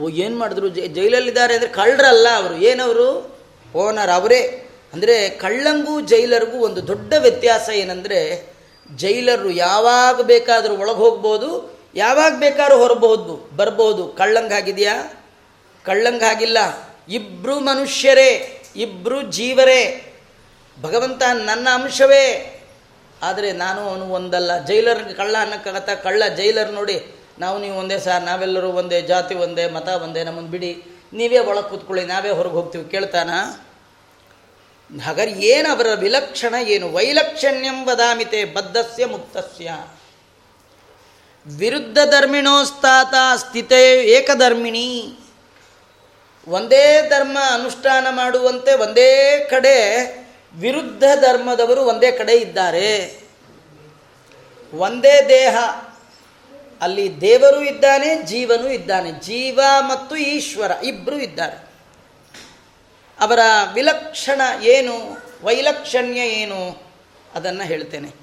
ಓ, 0.00 0.08
ಏನು 0.08 0.38
ಮಾಡಿದ್ರು? 0.38 0.68
ಜೈಲಲ್ಲಿದ್ದಾರೆ 0.68 1.54
ಅಂದರೆ 1.54 1.68
ಕಳ್ಳರಲ್ಲ 1.68 2.26
ಅವರು. 2.36 2.54
ಏನವರು? 2.54 3.38
ಓನರ್ 3.74 4.10
ಅವರೇ. 4.10 4.66
ಅಂದರೆ 4.92 5.28
ಕಳ್ಳಂಗೂ 5.28 6.00
ಜೈಲರ್ಗೂ 6.00 6.58
ಒಂದು 6.58 6.86
ದೊಡ್ಡ 6.86 7.12
ವ್ಯತ್ಯಾಸ 7.18 7.68
ಏನಂದರೆ 7.68 8.49
ಜೈಲರು 8.96 9.50
ಯಾವಾಗ 9.50 10.20
ಬೇಕಾದರೂ 10.20 10.74
ಒಳಗೆ 10.76 10.96
ಹೋಗ್ಬೋದು, 10.96 11.50
ಯಾವಾಗ 11.94 12.32
ಬೇಕಾದ್ರೂ 12.38 12.78
ಹೊರಬಹುದು, 12.78 13.34
ಬರ್ಬೋದು. 13.56 14.08
ಕಳ್ಳಂಗಾಗಿದೆಯಾ 14.08 14.96
ಕಳ್ಳಂಗಾಗಿಲ್ಲ 15.84 16.58
ಇಬ್ಬರು 17.08 17.60
ಮನುಷ್ಯರೇ 17.60 18.30
ಇಬ್ಬರು 18.76 19.22
ಜೀವರೇ. 19.22 19.80
ಭಗವಂತ 20.82 21.22
ನನ್ನ 21.32 21.68
ಅಂಶವೇ. 21.72 22.24
ಆದರೆ 23.22 23.52
ನಾನು 23.52 23.80
ಅವನು 23.80 24.04
ಒಂದಲ್ಲ. 24.08 24.64
ಜೈಲರ್ 24.64 25.14
ಕಳ್ಳ 25.16 25.36
ಅನ್ನಕ್ಕಾಗತ್ತ 25.40 25.90
ಕಳ್ಳ 25.90 26.22
ಜೈಲರ್ 26.36 26.72
ನೋಡಿ, 26.72 26.96
ನಾವು 27.38 27.58
ನೀವು 27.58 27.76
ಒಂದೇ 27.78 27.98
ಸಾರ್, 27.98 28.22
ನಾವೆಲ್ಲರೂ 28.22 28.68
ಒಂದೇ, 28.68 29.00
ಜಾತಿ 29.02 29.34
ಒಂದೇ, 29.34 29.66
ಮತ 29.68 29.88
ಒಂದೇ 29.88 30.24
ನಮ್ಮನ್ನು 30.24 30.50
ಬಿಡಿ. 30.50 30.72
ನೀವೇ 31.12 31.38
ಒಳಗೆ 31.38 31.68
ಕೂತ್ಕೊಳ್ಳಿ, 31.70 32.04
ನಾವೇ 32.04 32.30
ಹೊರಗೆ 32.30 32.52
ಹೋಗ್ತೀವಿ. 32.52 32.84
ಕೇಳ್ತಾನ? 32.84 33.30
ಹಾಗಾದ್ರೆ 34.98 35.32
ಏನು 35.32 35.68
ಅವರ 35.68 35.86
ವಿಲಕ್ಷಣ 35.94 36.54
ಏನು? 36.54 36.92
ವೈಲಕ್ಷಣ್ಯಂ 36.92 37.86
ವದಾಮಿತೆ 37.86 38.44
ಬದ್ಧಸ್ಯ 38.44 39.06
ಮುಕ್ತಸ್ಯ. 39.06 39.70
ವಿರುದ್ಧ 41.46 41.98
ಧರ್ಮಿಣೋಸ್ತಾತ 42.04 43.14
ಸ್ಥಿತೇ 43.36 44.02
ಏಕಧರ್ಮಿಣಿ. 44.02 45.18
ಒಂದೇ 46.48 47.08
ಧರ್ಮ 47.08 47.38
ಅನುಷ್ಠಾನ 47.54 48.06
ಮಾಡುವಂತೆ 48.10 48.74
ಒಂದೇ 48.74 49.44
ಕಡೆ 49.50 50.04
ವಿರುದ್ಧ 50.54 51.04
ಧರ್ಮದವರು 51.20 51.80
ಒಂದೇ 51.80 52.12
ಕಡೆ 52.12 52.32
ಇದ್ದಾರೆ. 52.32 53.20
ಒಂದೇ 54.74 55.28
ದೇಹ. 55.28 55.56
ಅಲ್ಲಿ 56.80 57.20
ದೇವರು 57.20 57.62
ಇದ್ದಾನೆ, 57.62 58.22
ಜೀವನು 58.22 58.70
ಇದ್ದಾನೆ. 58.70 59.12
ಜೀವ 59.12 59.60
ಮತ್ತು 59.80 60.16
ಈಶ್ವರ 60.16 60.70
ಇಬ್ಬರು 60.84 61.18
ಇದ್ದಾರೆ. 61.18 61.69
ಅವರ 63.20 63.38
ವಿಲಕ್ಷಣ 63.72 64.40
ಏನು, 64.62 65.18
ವೈಲಕ್ಷಣ್ಯ 65.42 66.20
ಏನು, 66.20 66.82
ಅದನ್ನು 67.34 67.64
ಹೇಳ್ತೇನೆ. 67.64 68.14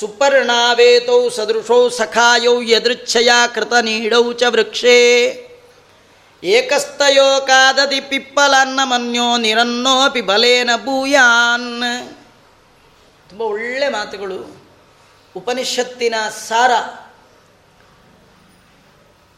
ಸುಪರ್ಣಾವೇತೌ 0.00 1.28
ಸದೃಶೌ 1.28 1.88
ಸಖಾಯೌ 1.88 2.62
ಯದೃಚ್ಛಯ 2.62 3.28
ಕೃತ 3.54 3.72
ನೀಡೌ 3.72 4.32
ಚ 4.32 4.42
ವೃಕ್ಷೇ. 4.48 5.42
ಏಕಸ್ತಯೋ 6.44 7.40
ಕಾದದಿ 7.40 8.00
ಪಿಪ್ಪಲನ್ನ 8.00 8.80
ಮನ್ಯೋ 8.82 9.36
ನಿರನ್ನೋಪಿ 9.36 10.20
ಬಲೇನ 10.20 10.70
ಭೂಯಾನ್. 10.76 11.82
ತುಂಬ 13.28 13.42
ಒಳ್ಳೆ 13.42 13.88
ಮಾತುಗಳು. 13.88 14.66
ಉಪನಿಷತ್ತಿನ 15.36 16.14
ಸಾರ 16.48 16.70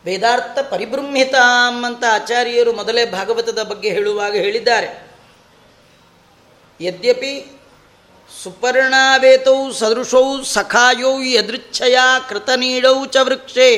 ವೇದಾರ್ಥ 0.09 0.59
ಪರಿಬ್ರಹ್ಮಿತಾಂ 0.71 1.77
ಅಂತ 1.85 2.05
ಆಚಾರ್ಯರು 2.13 2.73
ಮೊದಲೇ 2.73 3.05
ಭಾಗವತದ 3.19 3.63
ಬಗ್ಗೆ 3.71 3.91
ಹೇಳುವಾಗ 3.97 4.35
ಹೇಳಿದ್ದಾರೆ. 4.45 4.91
ಯದ್ಯಪಿ 6.81 7.33
ಸುಪರ್ಣಾವೇತೌ 8.31 9.61
ಸದೃಶೌ 9.79 10.27
ಸಖಾಯೌ 10.53 11.13
ಯದೃಚ್ಛಯ 11.33 11.99
ಕೃತನೀಡೌ 12.29 12.97
ಚ 13.15 13.17
ವೃಕ್ಷೇ. 13.29 13.71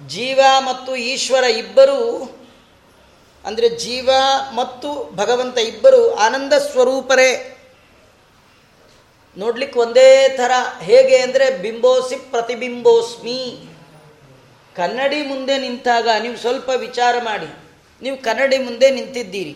ಜೀವ 0.00 0.40
ಮತ್ತು 0.68 0.92
ಈಶ್ವರ 1.12 1.44
ಇಬ್ಬರು, 1.62 2.00
ಅಂದರೆ 3.44 3.68
ಜೀವ 3.84 4.10
ಮತ್ತು 4.54 4.88
ಭಗವಂತ 5.16 5.58
ಇಬ್ಬರು 5.70 6.02
ಆನಂದ 6.26 6.52
ಸ್ವರೂಪರೇ. 6.70 7.30
ನೋಡ್ಲಿಕ್ಕೆ 9.36 9.78
ಒಂದೇ 9.78 10.10
ಥರ 10.36 10.52
ಹೇಗೆ 10.80 11.18
ಅಂದರೆ 11.18 11.46
ಬಿಂಬೋಸಿ 11.62 12.16
ಪ್ರತಿಬಿಂಬೋಸ್ಮಿ. 12.32 13.40
ಕನ್ನಡಿ 14.76 15.22
ಮುಂದೆ 15.22 15.58
ನಿಂತಾಗ 15.58 16.08
ನೀವು 16.22 16.36
ಸ್ವಲ್ಪ 16.36 16.68
ವಿಚಾರ 16.68 17.14
ಮಾಡಿ. 17.22 17.48
ನೀವು 18.02 18.16
ಕನ್ನಡಿ 18.16 18.58
ಮುಂದೆ 18.58 18.90
ನಿಂತಿದ್ದೀರಿ. 18.90 19.54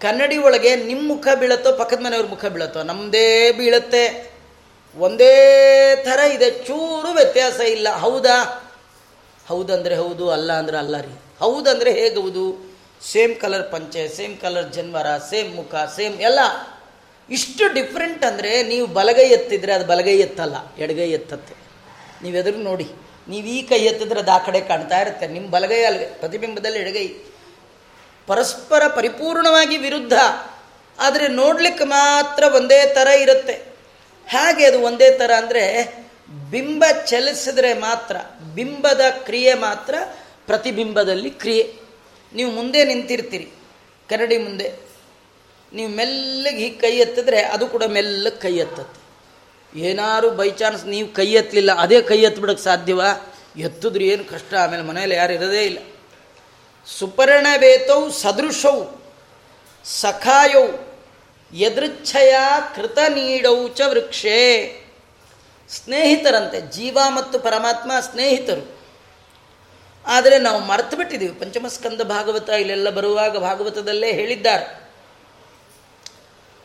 ಕನ್ನಡಿ 0.00 0.38
ಒಳಗೆ 0.38 0.76
ನಿಮ್ಮ 0.76 1.08
ಮುಖ 1.08 1.28
ಬೀಳತ್ತೋ 1.40 1.72
ಪಕ್ಕದ 1.72 2.00
ಮನೆಯವ್ರ 2.00 2.26
ಮುಖ 2.26 2.44
ಬೀಳತ್ತೋ? 2.44 2.82
ನಮ್ಮದೇ 2.82 3.52
ಬೀಳತ್ತೆ. 3.52 4.32
ಒಂದೇ 4.96 5.34
ಥರ 6.04 6.18
ಇದೆ, 6.18 6.50
ಚೂರು 6.50 7.10
ವ್ಯತ್ಯಾಸ 7.12 7.60
ಇಲ್ಲ. 7.60 7.88
ಹೌದಾ? 7.96 8.68
ಹೌದಂದರೆ 9.48 9.94
ಹೌದು, 9.96 10.30
ಅಲ್ಲ 10.30 10.52
ಅಂದರೆ 10.52 10.76
ಅಲ್ಲ 10.76 11.00
ರೀ. 11.00 11.14
ಹೌದಂದರೆ 11.38 11.92
ಹೇಗೌದು 11.92 12.74
ಸೇಮ್ 13.12 13.36
ಕಲರ್ 13.36 13.72
ಪಂಚೆ, 13.72 14.08
ಸೇಮ್ 14.08 14.36
ಕಲರ್ 14.38 14.72
ಜನ್ವರ 14.72 15.18
ಸೇಮ್ 15.18 15.54
ಮುಖ, 15.54 15.74
ಸೇಮ್ 15.96 16.16
ಎಲ್ಲ. 16.20 16.38
ಇಷ್ಟು 17.30 17.74
ಡಿಫ್ರೆಂಟ್ 17.74 18.24
ಅಂದರೆ 18.24 18.62
ನೀವು 18.62 18.86
ಬಲಗೈ 18.86 19.28
ಎತ್ತಿದ್ರೆ 19.28 19.72
ಅದು 19.72 19.86
ಬಲಗೈ 19.86 20.18
ಎತ್ತಲ್ಲ, 20.18 20.56
ಎಡಗೈ 20.78 21.10
ಎತ್ತತ್ತೆ. 21.10 21.54
ನೀವು 22.22 22.62
ನೋಡಿ. 22.62 22.88
ನೀವು 23.28 23.46
ಈ 23.46 23.62
ಕೈ 23.62 23.78
ಎತ್ತಿದ್ರೆ 23.78 24.20
ಅದು 24.20 24.46
ಕಡೆ 24.46 24.60
ಕಾಣ್ತಾ 24.60 25.00
ಇರುತ್ತೆ. 25.00 25.26
ನಿಮ್ಮ 25.26 25.50
ಬಲಗೈ 25.50 25.82
ಅಲ್ಗೆ 25.82 26.04
ಪ್ರತಿಬಿಂಬದಲ್ಲಿ 26.04 26.78
ಎಡಗೈ. 26.78 27.08
ಪರಸ್ಪರ 28.26 28.82
ಪರಿಪೂರ್ಣವಾಗಿ 28.88 29.76
ವಿರುದ್ಧ. 29.76 30.12
ಆದರೆ 30.98 31.28
ನೋಡ್ಲಿಕ್ಕೆ 31.28 31.84
ಮಾತ್ರ 31.84 32.44
ಒಂದೇ 32.56 32.86
ಥರ 32.86 33.06
ಇರುತ್ತೆ. 33.06 33.52
ಹಾಗೆ 34.30 34.66
ಅದು 34.66 34.80
ಒಂದೇ 34.80 35.10
ಥರ 35.10 35.30
ಅಂದರೆ, 35.36 35.94
ಬಿಂಬ 36.50 36.84
ಚಲಿಸಿದ್ರೆ 37.06 37.74
ಮಾತ್ರ, 37.74 38.16
ಬಿಂಬದ 38.54 39.00
ಕ್ರಿಯೆ 39.10 39.54
ಮಾತ್ರ 39.54 39.94
ಪ್ರತಿಬಿಂಬದಲ್ಲಿ 40.46 41.30
ಕ್ರಿಯೆ. 41.30 41.74
ನೀವು 42.34 42.50
ಮುಂದೆ 42.50 42.84
ನಿಂತಿರ್ತೀರಿ. 42.84 43.50
ಕರಡಿ 44.08 44.38
ಮುಂದೆ. 44.38 44.72
ನೀವು 45.72 45.90
ಮೆಲ್ಲಗೆ 45.90 46.56
ಹೀಗೆ 46.56 46.78
ಕೈ 46.78 46.96
ಎತ್ತಿದ್ರೆ 46.96 47.42
ಅದು 47.42 47.66
ಕೂಡ 47.66 47.84
ಮೆಲ್ಲಗೆ 47.84 48.40
ಕೈ 48.40 48.56
ಎತ್ತತ್ತೆ. 48.56 49.01
ಏನಾರು 49.76 50.30
ಬೈ 50.30 50.50
ಚಾನ್ಸ್ 50.50 50.86
ನೀವು 50.86 51.08
ಕೈ 51.08 51.32
ಎತ್ತಲಿಲ್ಲ, 51.32 51.72
ಅದೇ 51.72 52.02
ಕೈ 52.02 52.22
ಎತ್ತಿಬಿಡೋಕ್ಕೆ 52.22 52.64
ಸಾಧ್ಯವ? 52.64 53.00
ಎತ್ತಿದ್ರೆ 53.56 54.04
ಏನು 54.04 54.24
ಕಷ್ಟ, 54.24 54.54
ಆಮೇಲೆ 54.54 54.82
ಮನೆಯಲ್ಲಿ 54.82 55.16
ಯಾರು 55.16 55.32
ಇರೋದೇ 55.32 55.64
ಇಲ್ಲ. 55.64 55.78
ಸುಪರ್ಣವೇತವು 56.86 58.12
ಸದೃಶೌ, 58.12 58.84
ಸಖಾಯೌ 59.84 60.66
ಎದೃಚ್ಛಯ 61.52 62.34
ಕೃತ 62.76 62.98
ನೀಡೌ 63.08 63.68
ಚ 63.68 63.80
ವೃಕ್ಷೇ. 63.86 64.38
ಸ್ನೇಹಿತರಂತೆ, 65.68 66.60
ಜೀವ 66.60 66.98
ಮತ್ತು 67.08 67.38
ಪರಮಾತ್ಮ 67.38 67.92
ಸ್ನೇಹಿತರು. 68.00 68.82
ಆದರೆ 70.06 70.38
ನಾವು 70.38 70.60
ಮರೆತು 70.60 70.96
ಬಿಟ್ಟಿದ್ದೀವಿ 70.96 71.34
ಪಂಚಮಸ್ಕಂದ 71.34 72.00
ಭಾಗವತ 72.00 72.48
ಇಲ್ಲೆಲ್ಲ 72.48 72.90
ಬರುವಾಗ 72.90 73.36
ಭಾಗವತದಲ್ಲೇ 73.36 74.12
ಹೇಳಿದ್ದಾರೆ. 74.12 74.90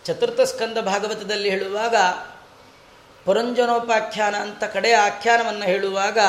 ಚತುರ್ಥ 0.06 0.41
ಸ್ಕಂದ 0.41 0.78
ಭಾಗವತದಲ್ಲಿ 0.78 1.50
ಹೇಳುವಾಗ 1.50 1.96
ಪುರಂಜನೋಪಾಖ್ಯಾನ 3.28 4.36
ಅಂತ 4.36 4.63
ಕಡೆ 4.76 4.92
ಆಖ್ಯಾನವನ್ನು 5.08 5.66
ಹೇಳುವಾಗ 5.66 6.20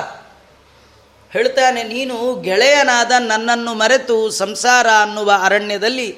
ಹೇಳ್ತಾನೆ, 1.33 1.81
ನೀನು 1.95 2.17
ಗೆಳೆಯನಾದ 2.41 3.13
ನನ್ನನ್ನು 3.27 3.73
ಮರೆತು 3.75 4.17
ಸಂಸಾರ 4.31 4.87
ಅನ್ನುವ 5.03 5.31
ಅರಣ್ಯದಲ್ಲಿ 5.43 6.09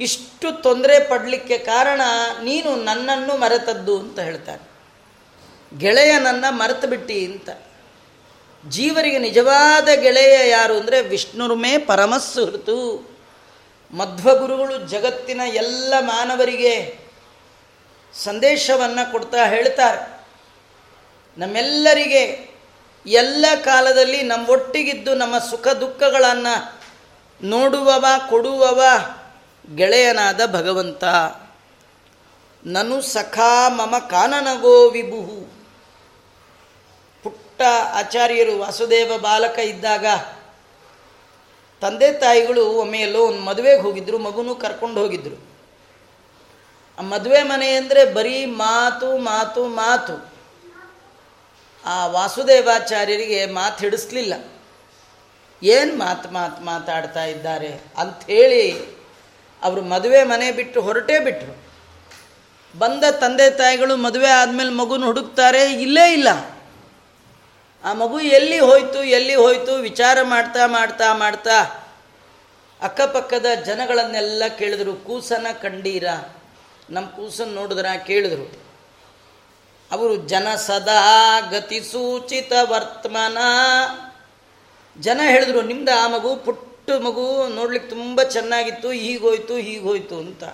ಇಷ್ಟು 0.00 0.48
ತೊಂದರೆ 0.62 0.96
ಪಡಲಿಕ್ಕೆ 1.08 1.56
ಕಾರಣ 1.70 2.00
ನೀನು 2.42 2.70
ನನ್ನನ್ನು 2.84 3.34
ಮರೆತದ್ದು, 3.36 3.94
ಅಂತ 3.98 4.18
ಹೇಳ್ತಾನೆ. 4.18 4.62
ಗೆಳೆಯನನ್ನು 5.72 6.50
ಮರೆತು 6.56 6.86
ಬಿಟ್ಟಿ, 6.88 7.18
ಅಂತ. 7.26 7.50
ಜೀವರಿಗೆ 8.64 9.18
ನಿಜವಾದ 9.18 9.88
ಗೆಳೆಯ 10.00 10.36
ಯಾರು 10.50 10.74
ಅಂದರೆ 10.78 11.00
ವಿಷ್ಣುರ್ಮೇ 11.02 11.74
ಪರಮಸ್ಸುಹೃತು 11.90 12.78
ಮಧ್ವಗುರುಗಳು 13.92 14.74
ಜಗತ್ತಿನ 14.88 15.42
ಎಲ್ಲ 15.54 15.94
ಮಾನವರಿಗೆ 16.00 16.74
ಸಂದೇಶವನ್ನು 18.14 19.12
ಕೊಡ್ತಾ 19.12 19.46
ಹೇಳ್ತಾರೆ. 19.46 20.20
ನಮ್ಮೆಲ್ಲರಿಗೆ 21.38 22.50
ಎಲ್ಲ 23.06 23.44
ಕಾಲದಲ್ಲಿ 23.64 24.22
ನಮ್ಮ 24.22 24.50
ಒಟ್ಟಿಗಿದ್ದು 24.50 25.14
ನಮ್ಮ 25.14 25.38
ಸುಖ 25.38 25.68
ದುಃಖಗಳನ್ನು 25.68 26.80
ನೋಡುವವ, 27.42 28.06
ಕೊಡುವವ 28.28 28.82
ಗೆಳೆಯನಾದ 29.76 30.46
ಭಗವಂತ. 30.46 31.04
ನನು 32.66 33.00
ಸಖಾ 33.00 33.68
ಮಮ 33.68 33.98
ಕಾನನಗೋ 34.10 34.90
ವಿಭುಹು. 34.90 35.48
ಪುಟ್ಟ 37.22 37.62
ಆಚಾರ್ಯರು 37.92 38.58
ವಾಸುದೇವ 38.58 39.18
ಬಾಲಕ 39.18 39.58
ಇದ್ದಾಗ 39.58 40.06
ತಂದೆ 41.80 42.12
ತಾಯಿಗಳು 42.12 42.66
ಒಮ್ಮೆಯಲ್ಲೋ 42.66 43.20
ಒಂದು 43.20 43.40
ಮದುವೆಗೆ 43.40 43.82
ಹೋಗಿದ್ದರು 43.82 44.18
ಮಗುನೂ 44.18 44.54
ಕರ್ಕೊಂಡು 44.54 45.00
ಹೋಗಿದ್ರು. 45.00 45.34
ಆ 45.34 45.49
ಮದುವೆ 47.02 47.42
ಮನೆ 47.42 47.72
ಅಂದರೆ 47.72 48.04
ಬರೀ 48.04 48.44
ಮಾತು 48.44 49.18
ಮಾತು 49.18 49.68
ಮಾತು. 49.68 50.32
ಆ 51.84 52.06
ವಾಸುದೇವಾಚಾರ್ಯರಿಗೆ 52.06 53.46
ಮಾತು 53.46 53.78
ಹಿಡಿಸ್ಲಿಲ್ಲ. 53.78 54.34
ಏನು 55.62 55.94
ಮಾತು 55.94 56.28
ಮಾತು, 56.28 56.64
ಮಾತಾಡ್ತಾ 56.64 57.24
ಇದ್ದಾರೆ 57.24 57.80
ಅಂಥೇಳಿ 57.98 58.94
ಅವರು 59.62 59.82
ಮದುವೆ 59.82 60.24
ಮನೆ 60.24 60.52
ಬಿಟ್ಟು 60.52 60.80
ಹೊರಟೇ 60.80 61.18
ಬಿಟ್ಟರು 61.18 61.70
ಬಂದ 62.78 63.04
ತಂದೆ 63.10 63.50
ತಾಯಿಗಳು 63.50 63.96
ಮದುವೆ 63.96 64.30
ಆದಮೇಲೆ 64.30 64.70
ಮಗುನ 64.70 65.04
ಹುಡುಕ್ತಾರೆ, 65.04 65.72
ಇಲ್ಲೇ 65.72 66.12
ಇಲ್ಲ. 66.12 66.28
ಆ 67.84 67.92
ಮಗು 67.92 68.20
ಎಲ್ಲಿ 68.20 68.58
ಹೋಯ್ತು 68.58 69.04
ಎಲ್ಲಿ 69.04 69.34
ಹೋಯ್ತು, 69.34 69.74
ವಿಚಾರ 69.74 70.18
ಮಾಡ್ತಾ 70.22 70.66
ಮಾಡ್ತಾ 70.66 71.14
ಮಾಡ್ತಾ, 71.14 71.62
ಅಕ್ಕಪಕ್ಕದ 72.82 73.46
ಜನಗಳನ್ನೆಲ್ಲ 73.64 74.42
ಕೇಳಿದ್ರು, 74.58 74.92
ಕೂಸನ 74.92 75.46
ಕಂಡೀರ? 75.62 76.04
ನಮ್ಮ 76.90 77.08
ಕೂಸನ್ನು 77.08 77.54
ನೋಡಿದ್ರ, 77.54 77.86
ಕೇಳಿದ್ರು. 78.06 78.70
ಅವರು, 79.92 80.16
ಜನ 80.16 80.54
ಸದಾ 80.54 81.40
ಗತಿ 81.40 81.80
ಸೂಚಿತ 81.80 82.52
ವರ್ತಮಾನ. 82.62 83.38
ಜನ 85.00 85.20
ಹೇಳಿದ್ರು, 85.24 85.62
ನಿಮ್ದು 85.62 86.04
ಆ 86.04 86.08
ಮಗು 86.08 86.36
ಪುಟ್ಟ 86.36 86.90
ಮಗು 86.90 87.54
ನೋಡ್ಲಿಕ್ಕೆ 87.54 87.90
ತುಂಬ 87.90 88.22
ಚೆನ್ನಾಗಿತ್ತು, 88.22 88.90
ಹೀಗೋಯ್ತು 88.90 89.56
ಹೀಗೋಯ್ತು 89.56 90.18
ಅಂತ. 90.18 90.44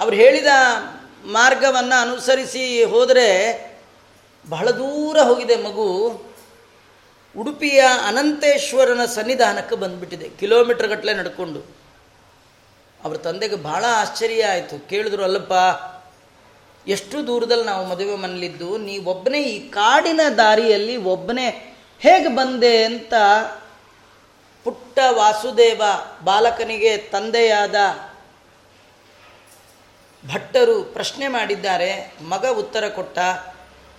ಅವ್ರು 0.00 0.16
ಹೇಳಿದ 0.16 0.46
ಮಾರ್ಗವನ್ನು 1.24 2.00
ಅನುಸರಿಸಿ 2.00 2.84
ಹೋದರೆ 2.84 3.28
ಬಹಳ 4.48 4.70
ದೂರ 4.70 5.18
ಹೋಗಿದೆ 5.18 5.56
ಮಗು. 5.56 6.08
ಉಡುಪಿಯ 7.38 7.84
ಅನಂತೇಶ್ವರನ 8.06 9.04
ಸನ್ನಿಧಾನಕ್ಕೆ 9.04 9.76
ಬಂದುಬಿಟ್ಟಿದೆ, 9.76 10.28
ಕಿಲೋಮೀಟರ್ 10.28 11.06
ನಡ್ಕೊಂಡು. 11.06 11.81
ಅವ್ರ 13.04 13.16
ತಂದೆಗೆ 13.16 13.56
ಬಹಳ 13.56 13.84
ಆಶ್ಚರ್ಯ 13.88 14.44
ಆಯಿತು. 14.44 14.88
ಕೇಳಿದ್ರು, 14.88 15.24
ಅಲ್ಲಪ್ಪ, 15.24 15.52
ಎಷ್ಟು 16.88 17.26
ದೂರದಲ್ಲಿ 17.26 17.64
ನಾವು 17.64 17.86
ಮದುವೆ 17.86 18.16
ಮನೇಲಿದ್ದು 18.16 18.78
ಒಬ್ಬನೇ 19.04 19.42
ಈ 19.42 19.68
ಕಾಡಿನ 19.68 20.20
ದಾರಿಯಲ್ಲಿ 20.36 20.96
ಒಬ್ಬನೇ 20.96 21.76
ಹೇಗೆ 21.98 22.28
ಬಂದೆ 22.28 22.84
ಅಂತ 22.84 23.14
ಪುಟ್ಟ 24.64 24.98
ವಾಸುದೇವ 25.10 25.82
ಬಾಲಕನಿಗೆ 26.24 26.96
ತಂದೆಯಾದ 26.96 27.74
ಭಟ್ಟರು 30.32 30.82
ಪ್ರಶ್ನೆ 30.82 31.28
ಮಾಡಿದ್ದಾರೆ. 31.28 32.14
ಮಗ 32.28 32.46
ಉತ್ತರ 32.46 32.88
ಕೊಟ್ಟ, 32.88 33.18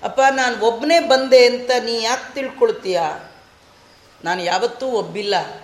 ಅಪ್ಪ, 0.04 0.22
ನಾನು 0.32 0.66
ಒಬ್ಬನೇ 0.66 1.00
ಬಂದೆ 1.00 1.46
ಅಂತ 1.46 1.72
ನೀ 1.84 2.02
ಯಾಕೆ 2.02 2.34
ತಿಳ್ಕೊಳ್ತೀಯ? 2.34 3.02
ನಾನು 4.24 4.44
ಯಾವತ್ತೂ 4.44 4.88
ಒಬ್ಬಿಲ್ಲ. 4.88 5.63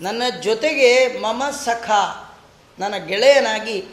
ನನ್ನ 0.00 0.22
ಜೊತೆಗೆ 0.42 1.18
ಮಮ 1.18 1.42
ಸಖ, 1.64 1.90
ನನ್ನ 2.78 2.96
ಗೆಳೆಯನಾಗಿ 3.06 3.84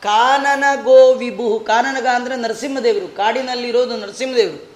ಕಾನನ 0.00 0.64
ಗೋ 0.82 1.14
ವಿಭು 1.14 1.60
ಕಾನನಗ 1.60 2.06
ಅಂದರೆ 2.14 2.36
ನರಸಿಂಹದೇವರು, 2.36 3.16
ಕಾಡಿನಲ್ಲಿರೋದು 3.16 3.96
ನರಸಿಂಹದೇವರು. 3.96 4.74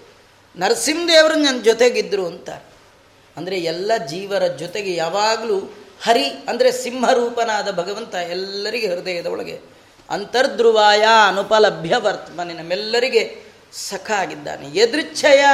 ನರಸಿಂಹದೇವರು 0.57 1.35
ನನ್ನ 1.35 1.61
ಜೊತೆಗಿದ್ದರು 1.63 2.27
ಅಂತ. 2.27 2.51
ಅಂದರೆ 3.37 3.57
ಎಲ್ಲ 3.59 3.93
ಜೀವರ 4.07 4.47
ಜೊತೆಗೆ 4.47 4.95
ಯಾವಾಗಲೂ 4.95 5.59
ಹರಿ 6.03 6.25
ಅಂದರೆ 6.25 6.73
ಸಿಂಹರೂಪನಾದ 6.73 7.71
ಭಗವಂತ 7.77 8.15
ಎಲ್ಲರಿಗೆ 8.15 8.87
ಹೃದಯದ 8.87 9.27
ಒಳಗೆ. 9.27 9.61
ಅಂತರ್ಧ್ರುವಾಯ 10.11 11.05
ಅನುಪಲಭ್ಯ 11.29 11.95
ವರ್ತಮಾನ 11.97 12.51
ನಮ್ಮೆಲ್ಲರಿಗೆ 12.59 13.23
ಸಖ 13.73 14.11
ಆಗಿದ್ದಾನೆ. 14.11 14.67
ಎದೃಚ್ಛಯ 14.67 15.45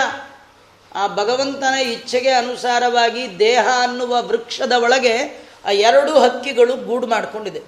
ಆ 0.95 1.07
ಭಗವಂತನ 1.07 1.75
ಇಚ್ಛೆಗೆ 1.75 2.31
ಅನುಸಾರವಾಗಿ 2.31 3.39
ದೇಹ 3.39 3.67
ಅನ್ನುವ 3.83 4.23
ವೃಕ್ಷದ 4.23 4.73
ಒಳಗೆ 4.73 5.45
ಆ 5.65 5.71
ಎರಡು 5.71 6.19
ಹಕ್ಕಿಗಳು 6.19 6.77
ಗೂಡು 6.77 7.07
ಮಾಡಿಕೊಂಡಿದೆ. 7.07 7.63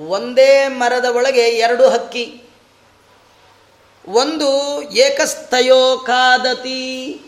ಒಂದೇ 0.00 0.68
ಮರದ 0.68 1.04
ಒಳಗೆ 1.04 1.40
ಎರಡು 1.40 1.88
ಹಕ್ಕಿ. 1.88 2.42
ಒಂದು 4.08 4.82
ಏಕಸ್ಥಯೋ 4.82 5.96
ಕಾದತಿ. 5.98 7.20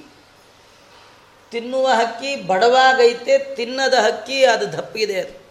ತಿನ್ನುವ 1.51 1.87
ಹಕ್ಕಿ 1.87 2.37
ಬಡವಾಗೈತೆ, 2.37 3.55
ತಿನ್ನದ 3.55 3.95
ಹಕ್ಕಿ 3.95 4.45
ಅದು 4.45 4.73
ದಪ್ಪಿದೆ 4.73 5.21
ಅದು. 5.21 5.49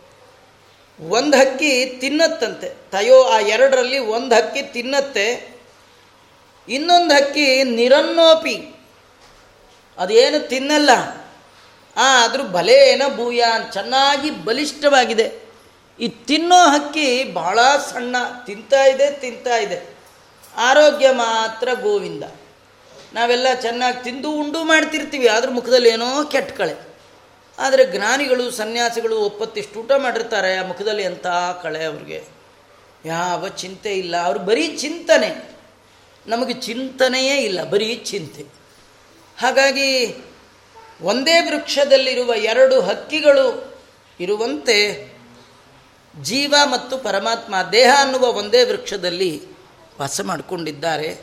ಒಂದು 1.09 1.37
ಹಕ್ಕಿ 1.37 1.85
ತಿನ್ನತ್ತಂತೆ. 1.85 2.69
ತಯೋ, 2.69 3.23
ಆ 3.23 3.39
ಎರಡರಲ್ಲಿ 3.39 3.99
ಒಂದು 3.99 4.35
ಹಕ್ಕಿ 4.35 4.61
ತಿನ್ನತ್ತೆ, 4.61 5.57
ಇನ್ನೊಂದು 6.69 7.13
ಹಕ್ಕಿ 7.13 7.63
ನಿರನ್ನೋಪಿ. 7.63 8.76
ಅದೇನು 9.97 10.47
ತಿನ್ನಲ್ಲ. 10.47 10.89
ಆದರೂ 11.97 12.43
ಬಲೇನ 12.43 13.01
ಭೂಯ 13.15 13.43
ಚೆನ್ನಾಗಿ 13.73 14.29
ಬಲಿಷ್ಠವಾಗಿದೆ. 14.29 15.47
ಈ 15.99 16.07
ತಿನ್ನೋ 16.07 16.69
ಹಕ್ಕಿ 16.69 17.23
ಬಹಳ 17.23 17.59
ಸಣ್ಣ, 17.93 18.15
ತಿಂತಾ 18.45 18.85
ಇದೆ 18.85 19.11
ತಿಂತಾ 19.11 19.57
ಇದೆ. 19.57 19.97
ಆರೋಗ್ಯ 20.57 21.11
ಮಾತ್ರ 21.11 21.69
ಗೋವಿಂದ. 21.81 22.23
ನಾವೆಲ್ಲ 23.13 23.47
ಚೆನ್ನಾಗಿ 23.61 24.03
ತಿಂದು 24.03 24.31
ಉಂಡು 24.31 24.63
ಮಾಡ್ತಿರ್ತೀವಿ, 24.63 25.27
ಆದ್ರ 25.27 25.49
ಮುಖದಲ್ಲಿ 25.49 25.89
ಏನೋ 25.89 26.23
ಕೆಟ್ಟ 26.23 26.57
ಕಳೆ 26.57 26.75
ಆದರೆ 27.59 27.85
ಜ್ಞಾನಿಗಳು, 27.85 28.51
ಸನ್ಯಾಸಿಗಳು 28.51 29.19
ಒಪ್ಪತ್ತಿಷ್ಟು 29.19 29.79
ಊಟ 29.79 29.91
ಮಾಡಿರ್ತಾರೆ, 29.91 30.57
ಆ 30.57 30.63
ಮುಖದಲ್ಲಿ 30.63 31.03
ಎಂಥ 31.03 31.27
ಕಳೆ 31.63 31.85
ಅವ್ರಿಗೆ. 31.85 32.23
ಯಾವ 33.05 33.47
ಚಿಂತೆ 33.47 33.93
ಇಲ್ಲ. 33.93 34.17
ಅವ್ರು 34.17 34.39
ಬರೀ 34.39 34.77
ಚಿಂತನೆ. 34.77 35.49
ನಮಗೆ 36.27 36.53
ಚಿಂತನೆಯೇ 36.53 37.37
ಇಲ್ಲ, 37.37 37.63
ಬರೀ 37.63 37.95
ಚಿಂತೆ. 37.95 38.56
ಹಾಗಾಗಿ 39.41 40.15
ಒಂದೇ 41.01 41.39
ವೃಕ್ಷದಲ್ಲಿರುವ 41.39 42.33
ಎರಡು 42.35 42.81
ಹಕ್ಕಿಗಳು 42.81 43.77
ಇರುವಂತೆ 44.19 44.77
ಜೀವ 46.21 46.55
ಮತ್ತು 46.63 46.97
ಪರಮಾತ್ಮ 46.97 47.55
ದೇಹ 47.71 47.95
ಅನ್ನುವ 47.99 48.21
ಒಂದೇ 48.21 48.63
ವೃಕ್ಷದಲ್ಲಿ 48.63 49.41
ವಾಸ 49.99 50.21
ಮಾಡಿಕೊಂಡಿದ್ದಾರೆ. 50.23 51.21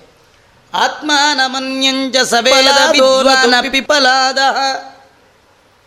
ಆತ್ಮ 0.74 1.10
ನಮನ್ಯಂಜ 1.34 2.16
ಪಿಪಲಾದ 3.70 4.38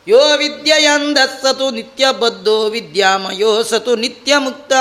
ಯೋ 0.08 0.38
ವಿದ್ಯೆಯಂದ 0.38 1.18
ಸತು 1.42 1.72
ನಿತ್ಯ 1.72 2.12
ಬದ್ಧೋ 2.12 2.70
ವಿದ್ಯಾಮಯೋ 2.70 3.64
ಸತು 3.64 3.96
ನಿತ್ಯ 3.96 4.38
ಮುಕ್ತ. 4.38 4.74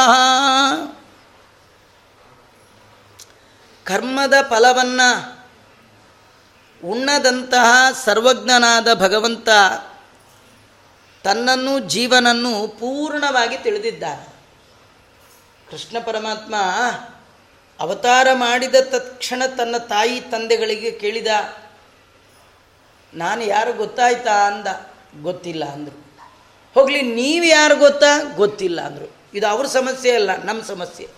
ಕರ್ಮದ 3.85 4.35
ಫಲವನ್ನು 4.51 5.36
ಉಣ್ಣದಂತಹ 6.85 7.93
ಸರ್ವಜ್ಞನಾದ 8.05 8.95
ಭಗವಂತ 8.95 9.49
ತನ್ನನ್ನು 11.25 11.79
ಜೀವನನ್ನು 11.79 12.69
ಪೂರ್ಣವಾಗಿ 12.69 13.59
ತಿಳಿದಿದ್ದಾನೆ. 13.59 14.37
ಕೃಷ್ಣ 15.71 15.99
ಪರಮಾತ್ಮ 15.99 16.55
ಅವತಾರ 17.81 18.29
ಮಾಡಿದ 18.33 18.75
ತಕ್ಷಣ 18.81 19.43
ತನ್ನ 19.59 19.77
ತಾಯಿ 19.77 20.21
ತಂದೆಗಳಿಗೆ 20.21 20.91
ಕೇಳಿದ, 20.91 21.27
ನಾನು 23.15 23.45
ಯಾರು 23.45 23.73
ಗೊತ್ತಾಯ್ತಾ? 23.73 24.47
ಅಂದ. 24.47 24.67
ಗೊತ್ತಿಲ್ಲ, 25.23 25.65
ಅಂದರು. 25.65 26.07
ಹೋಗಲಿ, 26.75 27.03
ನೀವು 27.03 27.45
ಯಾರು 27.45 27.77
ಗೊತ್ತಾ? 27.77 28.23
ಗೊತ್ತಿಲ್ಲ, 28.37 28.81
ಅಂದರು. 28.81 29.17
ಇದು 29.35 29.47
ಅವ್ರ 29.47 29.67
ಸಮಸ್ಯೆ 29.67 30.13
ಅಲ್ಲ 30.13 30.45
ನಮ್ಮ 30.45 30.63
ಸಮಸ್ಯೆ. 30.63 31.09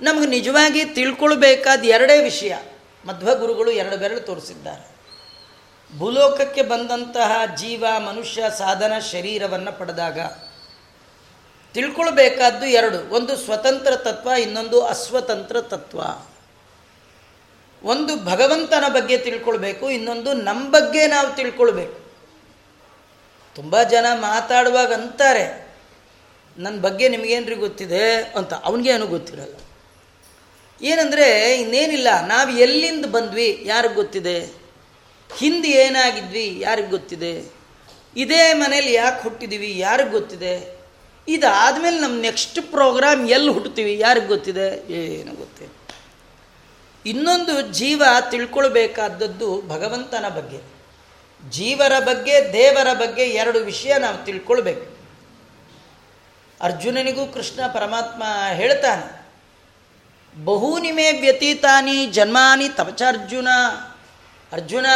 ನಮಗೆ 0.00 0.26
ನಿಜವಾಗಿ 0.26 0.84
ತಿಳ್ಕೊಳ್ಬೇಕಾದ 0.84 1.84
ಎರಡೇ 1.84 2.22
ವಿಷಯ. 2.22 2.56
ಮಧ್ವಗುರುಗಳು 3.06 3.70
ಎರಡು 3.70 3.96
ಬೆರಳು 3.96 4.20
ತೋರಿಸಿದ್ದಾರೆ. 4.20 5.00
ಭೂಲೋಕಕ್ಕೆ 5.98 6.62
ಬಂದಂತಹ 6.62 7.54
ಜೀವ, 7.56 7.84
ಮನುಷ್ಯ, 7.98 8.44
ಸಾಧನ 8.58 8.92
ಶರೀರವನ್ನು 8.98 9.78
ಪಡೆದಾಗ 9.78 10.20
ತಿಳ್ಕೊಳ್ಬೇಕಾದ್ದು 11.74 12.66
ಎರಡು. 12.66 13.14
ಒಂದು 13.14 13.36
ಸ್ವತಂತ್ರ 13.36 13.96
ತತ್ವ, 13.96 14.30
ಇನ್ನೊಂದು 14.30 14.84
ಅಸ್ವತಂತ್ರ 14.84 15.60
ತತ್ವ. 15.60 16.00
ಒಂದು 17.82 18.24
ಭಗವಂತನ 18.24 18.84
ಬಗ್ಗೆ 18.88 19.18
ತಿಳ್ಕೊಳ್ಬೇಕು, 19.18 19.90
ಇನ್ನೊಂದು 19.90 20.32
ನಮ್ಮ 20.32 20.70
ಬಗ್ಗೆ 20.70 21.06
ನಾವು 21.06 21.36
ತಿಳ್ಕೊಳ್ಬೇಕು. 21.36 22.00
ತುಂಬ 23.54 23.82
ಜನ 23.82 24.06
ಮಾತಾಡುವಾಗ 24.14 24.94
ಅಂತಾರೆ 24.94 25.76
ನನ್ನ 26.58 26.80
ಬಗ್ಗೆ 26.80 27.08
ನಿಮಗೇನ್ರಿ 27.08 27.54
ಗೊತ್ತಿದೆ? 27.54 28.14
ಅಂತ. 28.14 28.54
ಅವನಿಗೇನು 28.54 29.06
ಗೊತ್ತಿರಲ್ಲ. 29.06 29.54
ಏನಂದರೆ 30.82 31.54
ಇನ್ನೇನಿಲ್ಲ, 31.60 32.26
ನಾವು 32.26 32.50
ಎಲ್ಲಿಂದ 32.50 33.06
ಬಂದ್ವಿ 33.06 33.62
ಯಾರಿಗೆ 33.66 33.94
ಗೊತ್ತಿದೆ? 33.94 34.60
ಹಿಂದೆ 35.38 35.68
ಏನಾಗಿದ್ವಿ 35.68 36.60
ಯಾರಿಗೆ 36.60 36.88
ಗೊತ್ತಿದೆ? 36.88 37.44
ಇದೇ 38.16 38.52
ಮನೇಲಿ 38.52 38.92
ಯಾಕೆ 38.92 39.22
ಹುಟ್ಟಿದ್ದೀವಿ 39.22 39.78
ಯಾರಿಗೆ 39.78 40.10
ಗೊತ್ತಿದೆ? 40.10 40.80
ಇದಾದಮೇಲೆ 41.28 42.00
ನಮ್ಮ 42.00 42.20
ನೆಕ್ಸ್ಟ್ 42.20 42.62
ಪ್ರೋಗ್ರಾಮ್ 42.62 43.30
ಎಲ್ಲಿ 43.30 43.50
ಹುಟ್ಟುತ್ತೀವಿ 43.50 43.98
ಯಾರಿಗೆ 43.98 44.26
ಗೊತ್ತಿದೆ? 44.26 44.92
ಏನು 44.94 45.34
ಗೊತ್ತಿಲ್ಲ 45.34 45.74
ಇನ್ನೊಂದು 47.06 47.60
ಜೀವ 47.60 48.02
ತಿಳ್ಕೊಳ್ಬೇಕಾದದ್ದು 48.30 49.62
ಭಗವಂತನ 49.68 50.28
ಬಗ್ಗೆ. 50.28 50.60
ಜೀವರ 51.50 51.98
ಬಗ್ಗೆ, 51.98 52.52
ದೇವರ 52.52 52.92
ಬಗ್ಗೆ 52.92 53.22
ಎರಡು 53.22 53.58
ವಿಷಯ 53.58 53.98
ನಾವು 53.98 54.24
ತಿಳ್ಕೊಳ್ಬೇಕು. 54.24 54.96
ಅರ್ಜುನನಿಗೂ 56.60 57.26
ಕೃಷ್ಣ 57.26 57.66
ಪರಮಾತ್ಮ 57.66 58.22
ಹೇಳ್ತಾನೆ 58.52 59.19
ಬಹುನಿಮೆ 60.36 61.12
ವ್ಯತೀತಾನಿ 61.12 62.06
ಜನ್ಮಾನಿ 62.06 62.68
ತಪಚಾರ್ಜುನ 62.68 63.48
ಅರ್ಜುನ, 64.52 64.86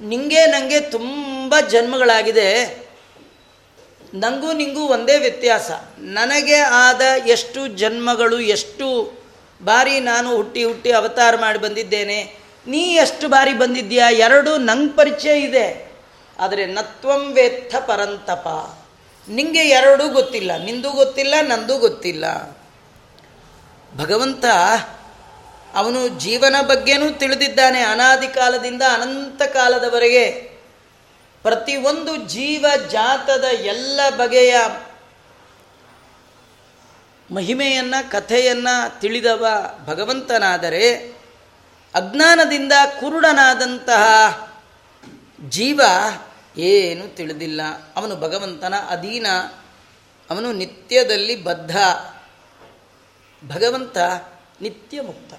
ನಿಂಗೆ 0.00 0.46
ನನಗೆ 0.46 0.80
ತುಂಬ 0.80 1.54
ಜನ್ಮಗಳಾಗಿದೆ. 1.70 2.48
ನನಗೂ 4.14 4.52
ನಿಂಗೂ 4.52 4.80
ಒಂದೇ 4.80 5.18
ವ್ಯತ್ಯಾಸ. 5.18 5.70
ನನಗೆ 5.98 6.56
ಆದ 6.56 7.00
ಎಷ್ಟು 7.26 7.66
ಜನ್ಮಗಳು 7.66 8.40
ಎಷ್ಟು 8.40 9.12
ಬಾರಿ 9.64 10.00
ನಾನು 10.00 10.36
ಹುಟ್ಟಿ 10.36 10.64
ಹುಟ್ಟಿ 10.64 10.92
ಅವತಾರ 10.92 11.36
ಮಾಡಿ 11.36 11.58
ಬಂದಿದ್ದೇನೆ. 11.58 12.34
ನೀ 12.66 12.78
ಎಷ್ಟು 12.78 13.28
ಬಾರಿ 13.28 13.52
ಬಂದಿದ್ದೀಯಾ? 13.52 14.10
ಎರಡು 14.10 14.56
ನಂಗೆ 14.56 14.92
ಪರಿಚಯ 14.92 15.40
ಇದೆ. 15.40 15.92
ಆದರೆ 16.38 16.66
ನತ್ವಂ 16.66 17.32
ವೇತ್ತ 17.32 17.76
ಪರಂತಪ. 17.76 18.76
ನಿಂಗೆ 19.28 19.60
ಎರಡೂ 19.60 20.08
ಗೊತ್ತಿಲ್ಲ, 20.08 20.64
ನಿಂದು 20.64 20.90
ಗೊತ್ತಿಲ್ಲ, 20.90 21.34
ನಂದು 21.40 21.78
ಗೊತ್ತಿಲ್ಲ. 21.78 22.57
ಭಗವಂತ 23.98 24.44
ಅವನು 25.74 26.08
ಜೀವನ 26.08 26.56
ಬಗ್ಗೆನೂ 26.60 27.10
ತಿಳಿದಿದ್ದಾನೆ 27.10 27.80
ಅನಾದಿ 27.80 28.26
ಕಾಲದಿಂದ 28.26 28.82
ಅನಂತ 28.92 29.42
ಕಾಲದವರೆಗೆ. 29.42 30.30
ಪ್ರತಿಯೊಂದು 31.42 32.16
ಜೀವ 32.16 32.66
ಜಾತದ 32.90 33.44
ಎಲ್ಲ 33.44 34.00
ಬಗೆಯ 34.16 34.56
ಮಹಿಮೆಯನ್ನು, 37.30 38.10
ಕಥೆಯನ್ನು 38.10 39.00
ತಿಳಿದವ 39.00 39.46
ಭಗವಂತನಾದರೆ 39.86 41.18
ಅಜ್ಞಾನದಿಂದ 41.94 42.72
ಕುರುಡನಾದಂತಹ 43.00 44.04
ಜೀವ 45.48 45.80
ಏನು 46.56 47.16
ತಿಳಿದಿಲ್ಲ. 47.16 47.60
ಅವನು 47.96 48.16
ಭಗವಂತನ 48.16 48.74
ಅಧೀನ, 48.90 49.26
ಅವನು 50.30 50.52
ನಿತ್ಯದಲ್ಲಿ 50.52 51.44
ಬದ್ಧ. 51.44 51.76
ಭಗವಂತ 53.46 53.98
ನಿತ್ಯ 54.60 55.00
ಮುಕ್ತ. 55.00 55.34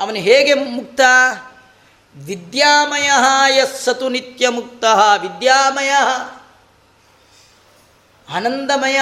ಅವನು 0.00 0.16
ಹೇಗೆ 0.16 0.54
ಮುಕ್ತ? 0.54 1.00
ವಿದ್ಯಾಮಯ 2.24 3.10
ಯಸ್ಸತು 3.58 4.08
ನಿತ್ಯ 4.08 4.48
ಮುಕ್ತ. 4.48 4.84
ವಿದ್ಯಾಮಯ, 5.20 5.90
ಆನಂದಮಯ, 8.34 9.00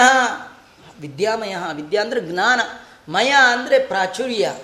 ವಿದ್ಯಾಮಯ. 1.00 1.56
ವಿದ್ಯಾ 1.72 2.02
ಅಂದರೆ 2.02 2.20
ಜ್ಞಾನ, 2.20 2.60
ಮಯ 3.08 3.34
ಅಂದರೆ 3.52 3.78
ಪ್ರಾಚುರ್ಯ. 3.78 4.54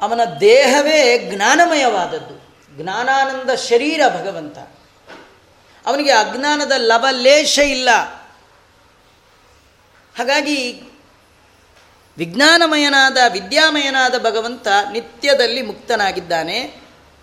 ಅವನ 0.00 0.20
ದೇಹವೇ 0.40 1.30
ಜ್ಞಾನಮಯವಾದದ್ದು. 1.34 2.56
ಜ್ಞಾನಾನಂದ 2.82 3.50
ಶರೀರ 3.50 4.00
ಭಗವಂತ. 4.08 4.58
ಅವನಿಗೆ 5.86 6.10
ಅಜ್ಞಾನದ 6.10 6.72
ಲವಲೇಶ 6.76 7.58
ಇಲ್ಲ. 7.58 7.90
ಹಾಗಾಗಿ 10.18 10.82
ವಿಜ್ಞಾನಮಯನಾದ, 12.18 13.16
ವಿದ್ಯಾಮಯನಾದ 13.32 14.18
ಭಗವಂತ 14.18 14.68
ನಿತ್ಯದಲ್ಲಿ 14.92 15.62
ಮುಕ್ತನಾಗಿದ್ದಾನೆ. 15.62 16.60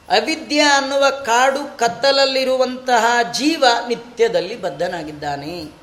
ಅವಿದ್ಯ 0.09 0.59
ಅನ್ನುವ 0.59 1.09
ಕಾಡು 1.09 1.77
ಕತ್ತಲಲ್ಲಿರುವಂತಹ 1.77 3.05
ಜೀವ 3.31 3.65
ನಿತ್ಯದಲ್ಲಿ 3.87 4.61
ಬದ್ಧನಾಗಿದ್ದಾನೆ. 4.61 5.81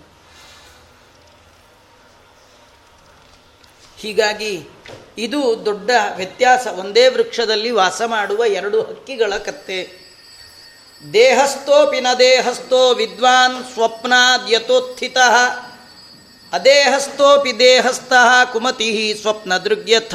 ಹೀಗಾಗಿ 3.99 4.69
ಇದು 5.19 5.65
ದೊಡ್ಡ 5.65 5.91
ವ್ಯತ್ಯಾಸ. 6.17 6.67
ಒಂದೇ 6.67 7.09
ವೃಕ್ಷದಲ್ಲಿ 7.09 7.71
ವಾಸ 7.71 8.03
ಮಾಡುವ 8.03 8.45
ಎರಡು 8.45 8.83
ಹಕ್ಕಿಗಳ 8.83 9.35
ಕತ್ತೆ. 9.35 10.09
ದೇಹಸ್ಥೋಪಿ 11.13 12.01
ನ 12.01 12.07
ದೇಹಸ್ಥೋ 12.19 12.95
ವಿದ್ವಾನ್ 12.95 13.73
ಸ್ವಪ್ನಾದ್ಯತೋತ್ಥಿತ. 13.73 15.17
ಅದೇಹಸ್ಥೋಪಿ 16.53 17.59
ದೇಹಸ್ಥ 17.59 18.13
ಕುಮತಿ 18.53 19.19
ಸ್ವಪ್ನ 19.21 19.57
ದೃಗ್ಯಥ. 19.57 20.15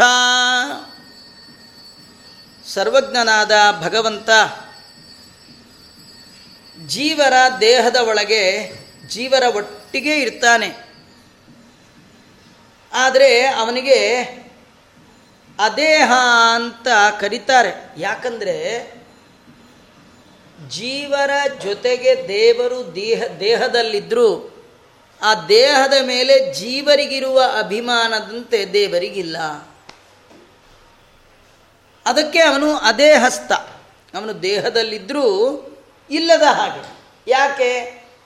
ಸರ್ವಜ್ಞನಾದ 2.68 3.52
ಭಗವಂತ 3.82 4.30
ಜೀವರ 6.88 7.34
ದೇಹದ 7.62 7.96
ಒಳಗೆ 7.96 8.72
ಜೀವರ 9.08 9.56
ಒಟ್ಟಿಗೆ 9.56 10.20
ಇರ್ತಾನೆ. 10.20 10.94
ಆದರೆ 12.94 13.48
ಅವನಿಗೆ 13.48 14.24
ಅದೇಹ 15.60 16.12
ಅಂತ 16.56 16.88
ಕರೀತಾರೆ. 17.20 17.94
ಯಾಕಂದರೆ 17.98 18.92
ಜೀವರ 20.70 21.32
ಜೊತೆಗೆ 21.64 22.28
ದೇವರು 22.28 22.96
ದೇಹ 22.96 23.24
ದೇಹದಲ್ಲಿದ್ದರೂ 23.40 24.50
ಆ 25.24 25.34
ದೇಹದ 25.34 25.94
ಮೇಲೆ 26.02 26.54
ಜೀವರಿಗಿರುವ 26.54 27.44
ಅಭಿಮಾನದಂತೆ 27.60 28.74
ದೇವರಿಗಿಲ್ಲ. 28.74 29.38
ಅದಕ್ಕೆ 32.06 32.40
ಅವನು 32.40 32.76
ಅದೇ 32.76 33.14
ಹಸ್ತ. 33.14 33.52
ಅವನು 34.16 34.44
ದೇಹದಲ್ಲಿದ್ದರೂ 34.44 35.58
ಇಲ್ಲದ 36.10 36.42
ಹಾಗೆ. 36.42 36.98
ಯಾಕೆ? 37.28 37.80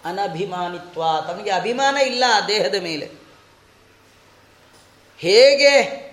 ಅನಭಿಮಾನಿತ್ವ 0.05 1.03
ತಮಗೆ 1.27 1.51
ಅಭಿಮಾನ 1.51 1.97
ಇಲ್ಲ 1.97 2.23
ಆ 2.33 2.47
ದೇಹದ 2.47 2.75
ಮೇಲೆ. 2.75 3.11
ಹೇಗೆ? 5.17 6.07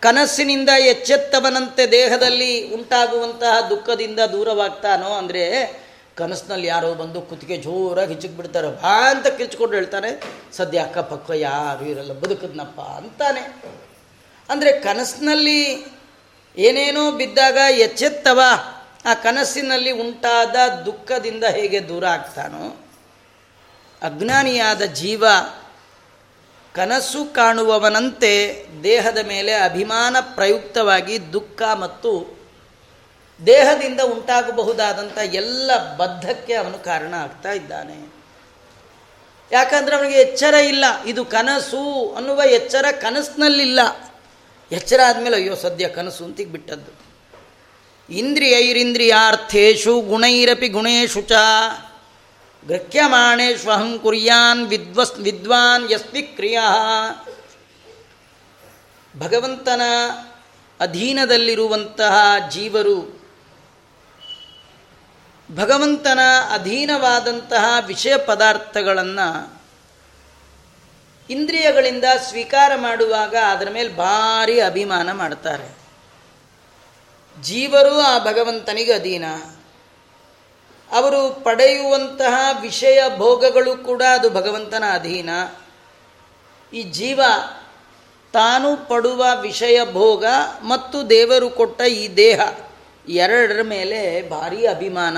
ಕನಸಿನಿಂದ 0.00 0.68
ಎಚ್ಚೆತ್ತವನಂತೆ 0.68 1.86
ದೇಹದಲ್ಲಿ 1.86 2.74
ಉಂಟಾಗುವಂತಹ 2.74 3.68
ದುಃಖದಿಂದ 3.68 4.20
ದೂರವಾಗ್ತಾನೋ 4.20 5.12
ಅಂದರೆ 5.12 5.83
ಕನಸಿನಲ್ಲಿ 6.16 6.66
ಯಾರೋ 6.66 6.94
ಬಂದು 6.94 7.20
ಕುತ್ತಿಗೆ 7.20 7.56
ಜೋರಾಗಿ 7.56 8.08
ಹಿಚ್ಚಕ್ 8.08 8.32
ಬಿಡ್ತಾರೆ 8.32 8.68
ಬಾ 8.68 9.10
ಅಂತ 9.10 9.26
ಕಿಚ್ಕೊಂಡು 9.26 9.74
ಹೇಳ್ತಾನೆ, 9.74 10.22
ಸದ್ಯ 10.52 10.78
ಅಕ್ಕಪಕ್ಕ 10.78 11.30
ಯಾರು 11.30 11.84
ಇರಲ್ಲ, 11.84 12.12
ಬದುಕದ್ನಪ್ಪ 12.12 12.80
ಅಂತಾನೆ. 12.80 13.62
ಅಂದರೆ 14.50 14.80
ಕನಸಿನಲ್ಲಿ 14.80 15.86
ಏನೇನೋ 16.56 17.10
ಬಿದ್ದಾಗ 17.10 17.56
ಎಚ್ಚೆತ್ತವ, 17.56 18.40
ಆ 19.06 19.14
ಕನಸಿನಲ್ಲಿ 19.14 19.90
ಉಂಟಾದ 19.90 20.56
ದುಃಖದಿಂದ 20.86 21.44
ಹೇಗೆ 21.44 21.88
ದೂರ 21.88 22.04
ಆಗ್ತಾನೋ, 22.06 22.76
ಅಜ್ಞಾನಿಯಾದ 24.02 24.82
ಜೀವ 24.82 25.24
ಕನಸು 26.74 27.34
ಕಾಣುವವನಂತೆ 27.34 28.64
ದೇಹದ 28.82 29.18
ಮೇಲೆ 29.18 29.52
ಅಭಿಮಾನ 29.52 30.16
ಪ್ರಯುಕ್ತವಾಗಿ 30.20 31.32
ದುಃಖ 31.32 31.62
ಮತ್ತು 31.62 32.33
ದೇಹದಿಂದ 33.46 34.00
ಉಂಟಾಗಬಹುದಾದಂಥ 34.00 35.18
ಎಲ್ಲ 35.18 35.96
ಬದ್ಧಕ್ಕೆ 35.96 36.54
ಅವನು 36.54 36.78
ಕಾರಣ 36.78 37.14
ಆಗ್ತಾ 37.14 37.52
ಇದ್ದಾನೆ. 37.52 38.14
ಯಾಕಂದರೆ 39.52 39.96
ಅವನಿಗೆ 39.96 40.14
ಎಚ್ಚರ 40.14 40.54
ಇಲ್ಲ. 40.54 40.84
ಇದು 41.06 41.24
ಕನಸು 41.24 42.14
ಅನ್ನುವ 42.14 42.42
ಎಚ್ಚರ 42.50 42.84
ಕನಸಿನಲ್ಲಿಲ್ಲ. 43.00 43.80
ಎಚ್ಚರ 44.72 45.00
ಆದಮೇಲೆ 45.06 45.36
ಅಯ್ಯೋ 45.36 45.54
ಸದ್ಯ 45.54 45.88
ಕನಸು 45.88 46.24
ಅಂತಿಗೆ 46.24 46.50
ಬಿಟ್ಟದ್ದು. 46.50 47.04
ಇಂದ್ರಿಯೈರಿಂದ್ರಿಯಾರ್ಥೇಶು 48.12 50.00
ಗುಣೈರಪಿ 50.00 50.68
ಗುಣೇಶು 50.68 51.20
ಚ. 51.20 51.32
ಗೃಹ್ಯಮಾಣೇಶ್ವಹಂ 52.68 53.98
ಕುರ್ಯಾನ್ 53.98 54.66
ವಿದ್ವಸ್ 54.66 55.18
ವಿದ್ವಾನ್ 55.18 55.92
ಯಸ್ವಿಕ್ರಿಯಾ 55.92 56.68
ಭಗವಂತನ 59.18 59.82
ಅಧೀನದಲ್ಲಿರುವಂತಹ 60.80 62.16
ಜೀವರು 62.50 63.23
ಭಗವಂತನ 65.52 66.18
ಅಧೀನವಾದಂತಹ 66.54 67.64
ವಿಷಯ 67.86 68.16
ಪದಾರ್ಥಗಳನ್ನು 68.16 69.60
ಇಂದ್ರಿಯಗಳಿಂದ 71.30 72.04
ಸ್ವೀಕಾರ 72.28 72.72
ಮಾಡುವಾಗ 72.76 73.36
ಅದರ 73.50 73.68
ಮೇಲೆ 73.72 73.88
ಭಾರಿ 73.88 74.60
ಅಭಿಮಾನ 74.60 75.12
ಮಾಡ್ತಾರೆ. 75.12 75.78
ಜೀವರು 77.42 78.00
ಆ 78.00 78.18
ಭಗವಂತನಿಗೆ 78.18 78.92
ಅಧೀನ. 78.92 79.24
ಅವರು 80.92 81.44
ಪಡೆಯುವಂತಹ 81.44 82.58
ವಿಷಯ 82.60 83.02
ಭೋಗಗಳು 83.16 83.76
ಕೂಡ 83.76 84.02
ಅದು 84.02 84.30
ಭಗವಂತನ 84.30 84.84
ಅಧೀನ. 84.92 85.30
ಈ 86.72 86.82
ಜೀವ 86.82 87.20
ತಾನು 88.32 88.88
ಪಡುವ 88.88 89.26
ವಿಷಯ 89.40 89.80
ಭೋಗ 89.92 90.24
ಮತ್ತು 90.62 91.10
ದೇವರು 91.10 91.50
ಕೊಟ್ಟ 91.50 91.80
ಈ 91.80 92.16
ದೇಹ. 92.16 92.40
ಎರಡರ 93.08 93.62
ಮೇಲೆ 93.62 94.28
ಭಾರಿ 94.28 94.66
ಅಭಿಮಾನ. 94.66 95.16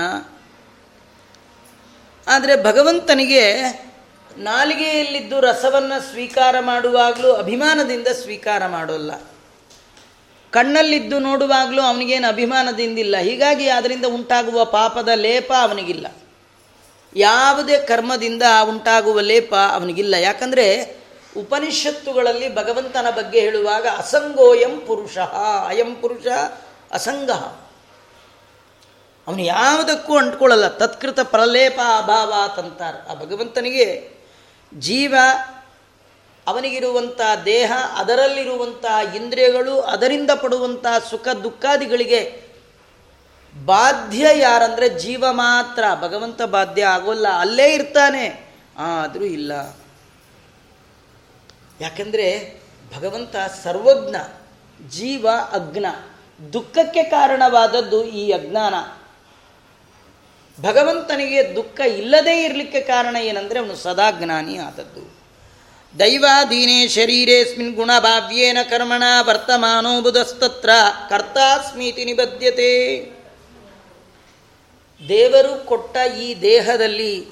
ಆದರೆ 2.27 2.63
ಭಗವಂತನಿಗೆ 2.63 3.53
ನಾಲಿಗೆಯಲ್ಲಿದ್ದು 4.37 5.39
ರಸವನ್ನು 5.39 6.11
ಸ್ವೀಕಾರ 6.11 6.55
ಮಾಡುವಾಗಲೂ 6.59 7.33
ಅಭಿಮಾನದಿಂದ 7.33 8.07
ಸ್ವೀಕಾರ 8.07 8.67
ಮಾಡೋಲ್ಲ. 8.67 9.11
ಕಣ್ಣಲ್ಲಿದ್ದು 10.51 11.19
ನೋಡುವಾಗಲೂ 11.19 11.81
ಅವನಿಗೇನು 11.81 12.27
ಅಭಿಮಾನದಿಂದಿಲ್ಲ. 12.27 13.17
ಹೀಗಾಗಿ 13.17 13.69
ಅದರಿಂದ 13.69 14.05
ಉಂಟಾಗುವ 14.05 14.65
ಪಾಪದ 14.65 15.07
ಲೇಪ 15.07 15.53
ಅವನಿಗಿಲ್ಲ. 15.61 16.07
ಯಾವುದೇ 17.15 17.79
ಕರ್ಮದಿಂದ 17.79 18.43
ಉಂಟಾಗುವ 18.69 19.19
ಲೇಪ 19.19 19.55
ಅವನಿಗಿಲ್ಲ. 19.55 20.13
ಯಾಕಂದರೆ 20.13 20.97
ಉಪನಿಷತ್ತುಗಳಲ್ಲಿ 21.37 22.55
ಭಗವಂತನ 22.55 23.09
ಬಗ್ಗೆ 23.09 23.39
ಹೇಳುವಾಗ 23.39 23.87
ಅಸಂಗೋಯಂ 23.87 24.81
ಪುರುಷ, 24.87 25.17
ಅಯಂ 25.67 25.95
ಪುರುಷ, 25.95 26.27
ಅಸಂಗ. 26.91 27.31
ಅವನು 29.27 29.41
ಯಾವುದಕ್ಕೂ 29.41 30.17
ಅಂಟ್ಕೊಳ್ಳಲ್ಲ. 30.17 30.67
ತತ್ಕೃತ 30.67 31.19
ಪ್ರಲೇಪ 31.19 31.79
ಅಭಾವ 31.97 32.33
ತಂತಾರೆ 32.55 33.11
ಆ 33.11 33.13
ಭಗವಂತನಿಗೆ 33.13 34.11
ಜೀವ 34.79 35.15
ಅವನಿಗಿರುವಂಥ 36.47 37.21
ದೇಹ, 37.45 37.71
ಅದರಲ್ಲಿರುವಂತಹ 37.95 39.15
ಇಂದ್ರಿಯಗಳು, 39.15 39.81
ಅದರಿಂದ 39.81 40.31
ಪಡುವಂತಹ 40.41 40.97
ಸುಖ, 41.09 41.27
ದುಃಖಾದಿಗಳಿಗೆ 41.27 42.47
ಬಾಧ್ಯ 43.65 44.27
ಯಾರಂದರೆ 44.35 44.89
ಜೀವ 44.89 45.25
ಮಾತ್ರ. 45.31 45.83
ಭಗವಂತ 46.01 46.41
ಬಾಧ್ಯ 46.41 46.85
ಆಗೋಲ್ಲ. 46.85 47.27
ಅಲ್ಲೇ 47.39 47.73
ಇರ್ತಾನೆ. 47.73 48.53
ಆದರೂ 48.77 49.25
ಇಲ್ಲ. 49.25 49.51
ಯಾಕಂದರೆ 51.81 52.61
ಭಗವಂತ 52.97 53.35
ಸರ್ವಜ್ಞ, 53.63 54.15
ಜೀವ 54.89 55.27
ಅಜ್ಞ. 55.51 55.85
ದುಃಖಕ್ಕೆ 56.53 57.03
ಕಾರಣವಾದದ್ದು 57.03 58.03
ಈ 58.03 58.31
ಅಜ್ಞಾನ. 58.31 58.75
ಭಗವಂತನಿಗೆ 60.61 61.55
ದುಃಖ 61.55 61.79
ಇಲ್ಲದೇ 61.79 62.43
ಇರಲಿಕ್ಕೆ 62.43 62.81
ಕಾರಣ 62.81 63.15
ಏನಂದರೆ 63.15 63.59
ಅವನು 63.59 63.75
ಸದಾ 63.75 64.11
ಜ್ಞಾನಿ 64.11 64.57
ಆದದ್ದು. 64.57 65.17
ದೈವಾಧೀನೇ 65.99 66.87
ಶರೀರೇಸ್ಮಿನ್ 66.87 67.75
ಗುಣಭಾವ್ಯೇನ 67.75 68.57
ಕರ್ಮಣ 68.69 69.03
ವರ್ತಮಾನೋ 69.21 70.01
ಬುಧಸ್ತತ್ರ 70.01 70.69
ಕರ್ತಾಸ್ಮೀತಿ 71.09 72.05
ನಿಬದ್ಧತೆ 72.05 72.71
ದೇವರು 75.07 75.65
ಕೊಟ್ಟ 75.65 75.97
ಈ 76.17 76.41
ದೇಹದಲ್ಲಿ 76.41 77.25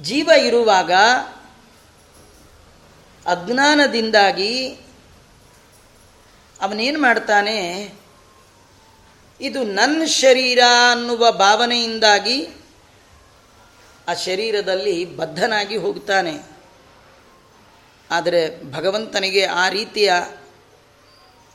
ಜೀವ 0.00 0.30
ಇರುವಾಗ 0.38 0.92
ಅಜ್ಞಾನದಿಂದಾಗಿ 3.26 4.68
ಅವನೇನು 6.60 7.00
ಮಾಡ್ತಾನೆ? 7.02 7.58
ಇದು 9.40 9.64
ನನ್ನ 9.64 10.04
ಶರೀರ 10.04 10.58
ಅನ್ನುವ 10.92 11.30
ಭಾವನೆಯಿಂದಾಗಿ 11.30 12.48
ಆ 14.08 14.14
ಶರೀರದಲ್ಲಿ 14.14 15.04
ಬದ್ಧನಾಗಿ 15.04 15.76
ಹೋಗ್ತಾನೆ. 15.76 16.42
ಆದರೆ 18.10 18.72
ಭಗವಂತನಿಗೆ 18.72 19.44
ಆ 19.44 19.68
ರೀತಿಯ 19.68 20.12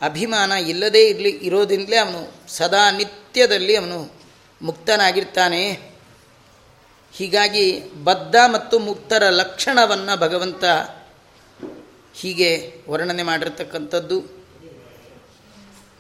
ಅಭಿಮಾನ 0.01 0.51
ಇಲ್ಲದೇ 0.51 1.07
ಇರಲಿ 1.07 1.29
ಇರೋದ್ರಿಂದಲೇ 1.29 1.95
ಅವನು 1.95 2.33
ಸದಾ 2.47 2.91
ನಿತ್ಯದಲ್ಲಿ 2.91 3.75
ಅವನು 3.75 4.11
ಮುಕ್ತನಾಗಿರ್ತಾನೆ. 4.61 5.79
ಹೀಗಾಗಿ 7.13 7.81
ಬದ್ಧ 8.03 8.36
ಮತ್ತು 8.45 8.79
ಮುಕ್ತರ 8.79 9.29
ಲಕ್ಷಣವನ್ನು 9.29 10.19
ಭಗವಂತ 10.19 10.63
ಹೀಗೆ 12.13 12.81
ವರ್ಣನೆ 12.89 13.23
ಮಾಡಿರ್ತಕ್ಕಂಥದ್ದು. 13.23 14.45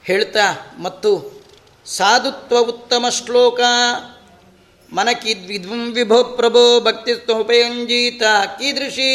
ಹೇಳ್ತಾ 0.03 0.75
ಮತ್ತು 0.79 1.34
ಸಾಧುತ್ವ 1.85 2.59
ಉತ್ತಮ 2.59 3.05
ಶ್ಲೋಕ. 3.09 3.59
ಮನಕಿದ್ವಿಧ್ವಂ 4.93 5.93
ವಿಭೋ 5.93 6.23
ಪ್ರಭೋ 6.23 6.81
ಭಕ್ತಿಸ್ತೋಪಯಂಜೀತ 6.81 8.21
ಕೀದೃಶಿ 8.59 9.09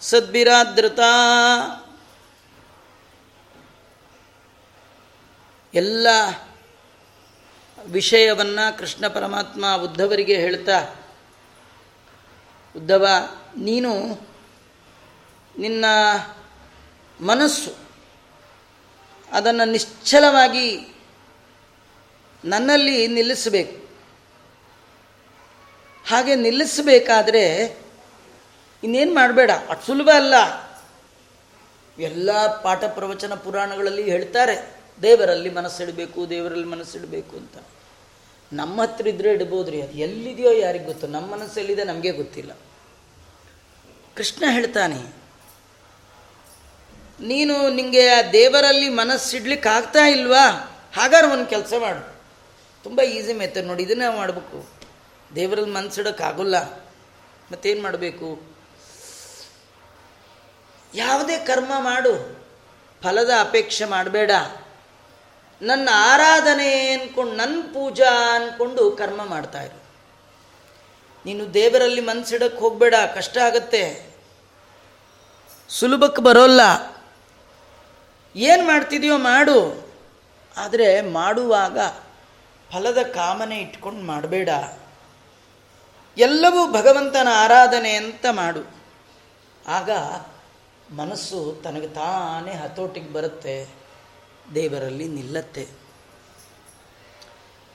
ಸದ್ಭಿರಾದ್ರತ 0.00 1.00
ಎಲ್ಲ 5.74 6.06
ವಿಷಯವನ್ನು 7.86 8.78
ಕೃಷ್ಣ 8.78 9.08
ಪರಮಾತ್ಮ 9.08 9.76
ಉದ್ಧವರಿಗೆ 9.76 10.36
ಹೇಳ್ತಾ, 10.36 10.80
ಉದ್ಧವ, 12.76 13.06
ನೀನು 13.56 13.92
ನಿನ್ನ 15.58 15.84
ಮನಸ್ಸು 17.20 17.72
ಅದನ್ನು 19.32 19.64
ನಿಶ್ಚಲವಾಗಿ 19.64 20.97
ನನ್ನಲ್ಲಿ 22.44 23.06
ನಿಲ್ಲಿಸಬೇಕು. 23.06 23.88
ಹಾಗೆ 26.08 26.34
ನಿಲ್ಲಿಸಬೇಕಾದ್ರೆ 26.34 27.44
ಇನ್ನೇನು 28.82 29.14
ಮಾಡಬೇಡ. 29.14 29.50
ಅಷ್ಟು 29.68 29.86
ಸುಲಭ 29.86 30.10
ಅಲ್ಲ. 30.14 30.34
ಎಲ್ಲ 31.98 32.60
ಪಾಠ 32.62 32.84
ಪ್ರವಚನ 32.84 33.34
ಪುರಾಣಗಳಲ್ಲಿ 33.34 34.10
ಹೇಳ್ತಾರೆ, 34.10 34.74
ದೇವರಲ್ಲಿ 35.02 35.50
ಮನಸ್ಸಿಡಬೇಕು 35.50 36.30
ದೇವರಲ್ಲಿ 36.30 36.66
ಮನಸ್ಸಿಡಬೇಕು 36.66 37.36
ಅಂತ. 37.36 37.56
ನಮ್ಮ 38.52 38.82
ಹತ್ರ 38.82 39.06
ಇದ್ರೆ 39.08 39.32
ಇಡ್ಬೋದು 39.32 39.70
ರೀ 39.70 39.82
ಅದು 39.82 39.92
ಎಲ್ಲಿದೆಯೋ 39.92 40.52
ಯಾರಿಗೆ 40.52 40.84
ಗೊತ್ತು 40.84 41.06
ನಮ್ಮ 41.06 41.32
ಮನಸ್ಸಲ್ಲಿದೆ 41.32 41.84
ನಮಗೆ 41.84 42.10
ಗೊತ್ತಿಲ್ಲ. 42.10 42.52
ಕೃಷ್ಣ 44.16 44.44
ಹೇಳ್ತಾನೆ, 44.50 45.00
ನೀನು 47.20 47.70
ನಿಮಗೆ 47.70 48.08
ಆ 48.08 48.22
ದೇವರಲ್ಲಿ 48.32 48.88
ಮನಸ್ಸಿಡ್ಲಿಕ್ಕೆ 48.88 49.68
ಆಗ್ತಾ 49.68 50.06
ಇಲ್ವಾ? 50.06 50.46
ಹಾಗಾದ್ರೆ 50.94 51.32
ಒಂದು 51.32 51.46
ಕೆಲಸ 51.46 51.72
ಮಾಡು. 51.78 52.17
ತುಂಬ 52.84 53.00
ಈಸಿ 53.00 53.32
ಮೆಥಡ್ 53.32 53.66
ನೋಡಿ, 53.66 53.82
ಇದನ್ನೇ 53.82 54.16
ಮಾಡಬೇಕು. 54.16 54.66
ದೇವರಲ್ಲಿ 55.34 55.70
ಮನ್ಸಿಡೋಕ್ಕಾಗಲ್ಲ 55.70 56.60
ಮತ್ತೇನು 57.52 57.82
ಮಾಡಬೇಕು? 57.82 58.42
ಯಾವುದೇ 60.94 61.38
ಕರ್ಮ 61.38 61.72
ಮಾಡು. 61.78 62.40
ಫಲದ 63.02 63.30
ಅಪೇಕ್ಷೆ 63.40 63.84
ಮಾಡಬೇಡ. 63.84 64.30
ನನ್ನ 65.62 65.88
ಆರಾಧನೆ 65.92 66.88
ಅಂದ್ಕೊಂಡು 66.88 67.36
ನನ್ನ 67.36 67.62
ಪೂಜಾ 67.62 68.34
ಅಂದ್ಕೊಂಡು 68.34 68.90
ಕರ್ಮ 68.90 69.24
ಮಾಡ್ತಾ 69.24 69.62
ಇರು. 69.62 69.82
ನೀನು 71.26 71.54
ದೇವರಲ್ಲಿ 71.54 72.00
ಮನಸ್ಸಿಡಕ್ಕೆ 72.00 72.58
ಹೋಗಬೇಡ, 72.58 72.94
ಕಷ್ಟ 73.14 73.38
ಆಗತ್ತೆ. 73.38 74.14
ಸುಲಭಕ್ಕೆ 75.68 76.22
ಬರೋಲ್ಲ. 76.22 76.60
ಏನು 78.36 78.66
ಮಾಡ್ತಿದೆಯೋ 78.66 79.18
ಮಾಡು. 79.18 79.88
ಆದರೆ 80.56 81.00
ಮಾಡುವಾಗ 81.00 81.78
ಫಲದ 82.72 83.00
ಕಾಮನೆ 83.14 83.56
ಇಟ್ಕೊಂಡು 83.58 84.02
ಮಾಡಬೇಡ. 84.04 84.50
ಎಲ್ಲವೂ 86.16 86.62
ಭಗವಂತನ 86.72 87.28
ಆರಾಧನೆ 87.34 87.92
ಅಂತ 87.92 88.26
ಮಾಡು. 88.30 88.62
ಆಗ 89.68 89.90
ಮನಸ್ಸು 90.96 91.60
ತನಗೆ 91.64 91.88
ತಾನೇ 91.88 92.52
ಹತೋಟಿಗೆ 92.52 93.12
ಬರುತ್ತೆ, 93.12 93.56
ದೇವರಲ್ಲಿ 94.54 95.08
ನಿಲ್ಲತ್ತೆ. 95.08 95.64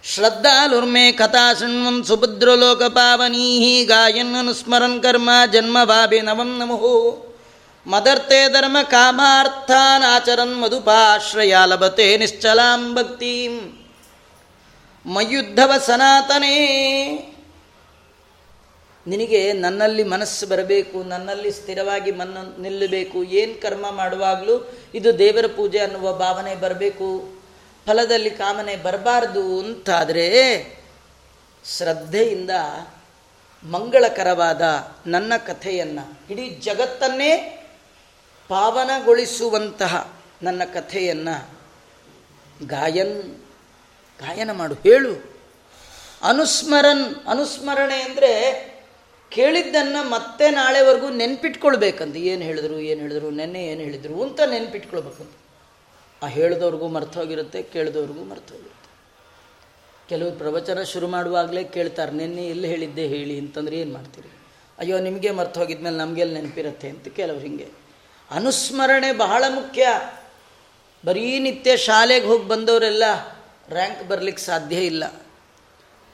ಶ್ರದ್ಧಾಲುರ್ಮೆ 0.03 1.11
ಕಥಾ 1.11 1.43
ಶೃಣ್ವನ್ 1.53 2.01
ಸುಭದ್ರಲೋಕ 2.03 2.83
ಪಾವನೀಹಿ 2.83 3.85
ಗಾಯನ್ 3.85 4.35
ಅನುಸ್ಮರನ್ 4.35 5.03
ಕರ್ಮ 5.03 5.29
ಜನ್ಮ 5.53 5.77
ಭಾಭಿ 5.83 6.19
ನವಂ 6.21 6.51
ನಮೋ. 6.57 6.95
ಮದರ್ತೆ 7.85 8.39
ಧರ್ಮ 8.53 8.77
ಕಾಮಾರ್ಥಾನ್ 8.83 10.03
ಆಚರನ್ 10.03 10.57
ಮಧುಪಾಶ್ರಯ 10.61 11.55
ಲಭತೆ 11.65 12.17
ನಿಶ್ಚಲಾಂ 12.17 12.83
ಭಕ್ತಿಂ. 12.95 13.55
ಮಯುದ್ಧವ 15.05 15.71
ಸನಾತನೇ. 15.85 16.57
ನಿನಗೆ 19.07 19.53
ನನ್ನಲ್ಲಿ 19.53 20.03
ಮನಸ್ಸು 20.03 20.47
ಬರಬೇಕು, 20.47 21.03
ನನ್ನಲ್ಲಿ 21.03 21.51
ಸ್ಥಿರವಾಗಿ 21.51 22.11
ಮನ್ನ 22.11 22.37
ನಿಲ್ಲಬೇಕು, 22.61 23.23
ಏನು 23.23 23.61
ಕರ್ಮ 23.61 23.91
ಮಾಡುವಾಗಲೂ 23.91 24.73
ಇದು 24.93 25.19
ದೇವರ 25.19 25.45
ಪೂಜೆ 25.47 25.79
ಅನ್ನುವ 25.79 26.13
ಭಾವನೆ 26.13 26.55
ಬರಬೇಕು. 26.55 27.29
ಫಲದಲ್ಲಿ 27.85 28.29
ಕಾಮನೆ 28.29 28.75
ಬರಬಾರ್ದು 28.75 29.59
ಅಂತಾದರೆ 29.59 30.29
ಶ್ರದ್ಧೆಯಿಂದ 31.77 32.49
ಮಂಗಳಕರವಾದ 33.63 34.61
ನನ್ನ 35.07 35.33
ಕಥೆಯನ್ನು, 35.47 36.33
ಇಡೀ 36.33 36.49
ಜಗತ್ತನ್ನೇ 36.49 37.59
ಪಾವನಗೊಳಿಸುವಂತಹ 38.47 40.13
ನನ್ನ 40.43 40.63
ಕಥೆಯನ್ನು 40.63 41.49
ಗಾಯನ್ 42.67 43.42
ಗಾಯನ 44.23 44.51
ಮಾಡು, 44.51 44.75
ಹೇಳು. 44.75 45.13
ಅನುಸ್ಮರನ್, 46.23 47.05
ಅನುಸ್ಮರಣೆ 47.27 47.97
ಅಂದರೆ 48.01 48.31
ಕೇಳಿದ್ದನ್ನು 49.29 50.09
ಮತ್ತೆ 50.09 50.49
ನಾಳೆವರೆಗೂ 50.49 51.09
ನೆನ್ಪಿಟ್ಕೊಳ್ಬೇಕಂತ. 51.09 52.15
ಏನು 52.15 52.41
ಹೇಳಿದ್ರು 52.41 52.79
ಏನು 52.79 53.01
ಹೇಳಿದ್ರು, 53.01 53.29
ನೆನ್ನೆ 53.29 53.65
ಏನು 53.65 53.81
ಹೇಳಿದ್ರು 53.81 54.23
ಅಂತ 54.23 54.41
ನೆನ್ಪಿಟ್ಕೊಳ್ಬೇಕಂತ 54.41 55.33
ಆ 56.23 56.27
ಹೇಳಿದವ್ರಿಗೂ 56.27 56.87
ಮರ್ತೋಗಿರುತ್ತೆ 56.87 57.61
ಕೇಳಿದವ್ರಿಗೂ 57.63 58.23
ಮರ್ತೋಗಿರುತ್ತೆ 58.23 58.91
ಕೆಲವರು 60.09 60.35
ಪ್ರವಚನ 60.35 60.83
ಶುರು 60.83 61.07
ಮಾಡುವಾಗಲೇ 61.07 61.63
ಕೇಳ್ತಾರೆ, 61.63 62.11
ನೆನ್ನೆ 62.11 62.47
ಎಲ್ಲಿ 62.47 62.67
ಹೇಳಿದ್ದೆ 62.67 63.07
ಹೇಳಿ? 63.07 63.39
ಅಂತಂದ್ರೆ 63.39 63.75
ಏನು 63.79 63.93
ಮಾಡ್ತೀರಿ? 63.93 64.31
ಅಯ್ಯೋ, 64.79 64.99
ನಿಮಗೆ 64.99 65.31
ಮರ್ತು 65.31 65.59
ಹೋಗಿದ್ಮೇಲೆ 65.59 65.97
ನಮಗೆಲ್ಲಿ 65.97 66.33
ನೆನಪಿರುತ್ತೆ 66.33 66.89
ಅಂತ 66.89 67.07
ಕೆಲವ್ರು 67.07 67.41
ಹಿಂಗೆ. 67.41 67.67
ಅನುಸ್ಮರಣೆ 68.31 69.11
ಬಹಳ 69.11 69.43
ಮುಖ್ಯ. 69.49 69.87
ಬರೀ 71.05 71.39
ನಿತ್ಯ 71.39 71.77
ಶಾಲೆಗೆ 71.77 72.25
ಹೋಗಿ 72.25 72.47
ಬಂದವರೆಲ್ಲ 72.47 73.03
ರ್ಯಾಂಕ್ 73.69 74.07
ಬರಲಿಕ್ಕೆ 74.07 74.43
ಸಾಧ್ಯ 74.43 74.75
ಇಲ್ಲ. 74.75 75.03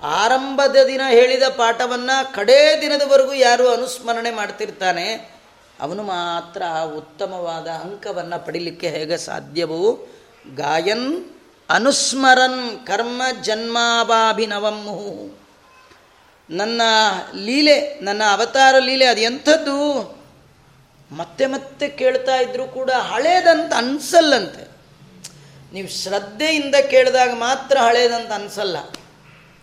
ಆರಂಭದ 0.01 0.75
ದಿನ 0.87 1.01
ಹೇಳಿದ 1.09 1.43
ಪಾಠವನ್ನು 1.43 2.33
ಕಡೇ 2.33 2.77
ದಿನದವರೆಗೂ 2.81 3.33
ಯಾರು 3.33 3.69
ಅನುಸ್ಮರಣೆ 3.69 4.31
ಮಾಡ್ತಿರ್ತಾನೆ, 4.31 5.31
ಅವನು 5.79 6.03
ಮಾತ್ರ 6.03 6.63
ಉತ್ತಮವಾದ 6.95 7.67
ಅಂಕವನ್ನು 7.67 8.45
ಪಡಿಲಿಕ್ಕೆ 8.45 8.89
ಹೇಗೆ 8.89 9.17
ಸಾಧ್ಯವೋ? 9.17 10.07
ಗಾಯನ್ 10.55 11.25
ಅನುಸ್ಮರನ್ 11.69 12.87
ಕರ್ಮ 12.87 13.21
ಜನ್ಮಾಭಾಭಿನವಮ್ಮು. 13.41 14.99
ನನ್ನ 16.49 16.81
ಲೀಲೆ, 17.35 17.99
ನನ್ನ 17.99 18.21
ಅವತಾರ 18.31 18.75
ಲೀಲೆ 18.79 19.05
ಅದು 19.05 19.21
ಎಂಥದ್ದು? 19.21 20.19
ಮತ್ತೆ 21.11 21.45
ಮತ್ತೆ 21.45 21.89
ಕೇಳ್ತಾ 21.89 22.35
ಇದ್ರೂ 22.35 22.67
ಕೂಡ 22.67 22.91
ಹಳೇದಂತ 22.91 23.73
ಅನ್ಸಲ್ಲಂತೆ. 23.73 24.78
ನೀವು 25.73 25.87
ಶ್ರದ್ಧೆಯಿಂದ 25.87 26.75
ಕೇಳಿದಾಗ 26.89 27.31
ಮಾತ್ರ 27.33 27.77
ಹಳೇದಂತ 27.77 28.31
ಅನಿಸಲ್ಲ. 28.31 28.77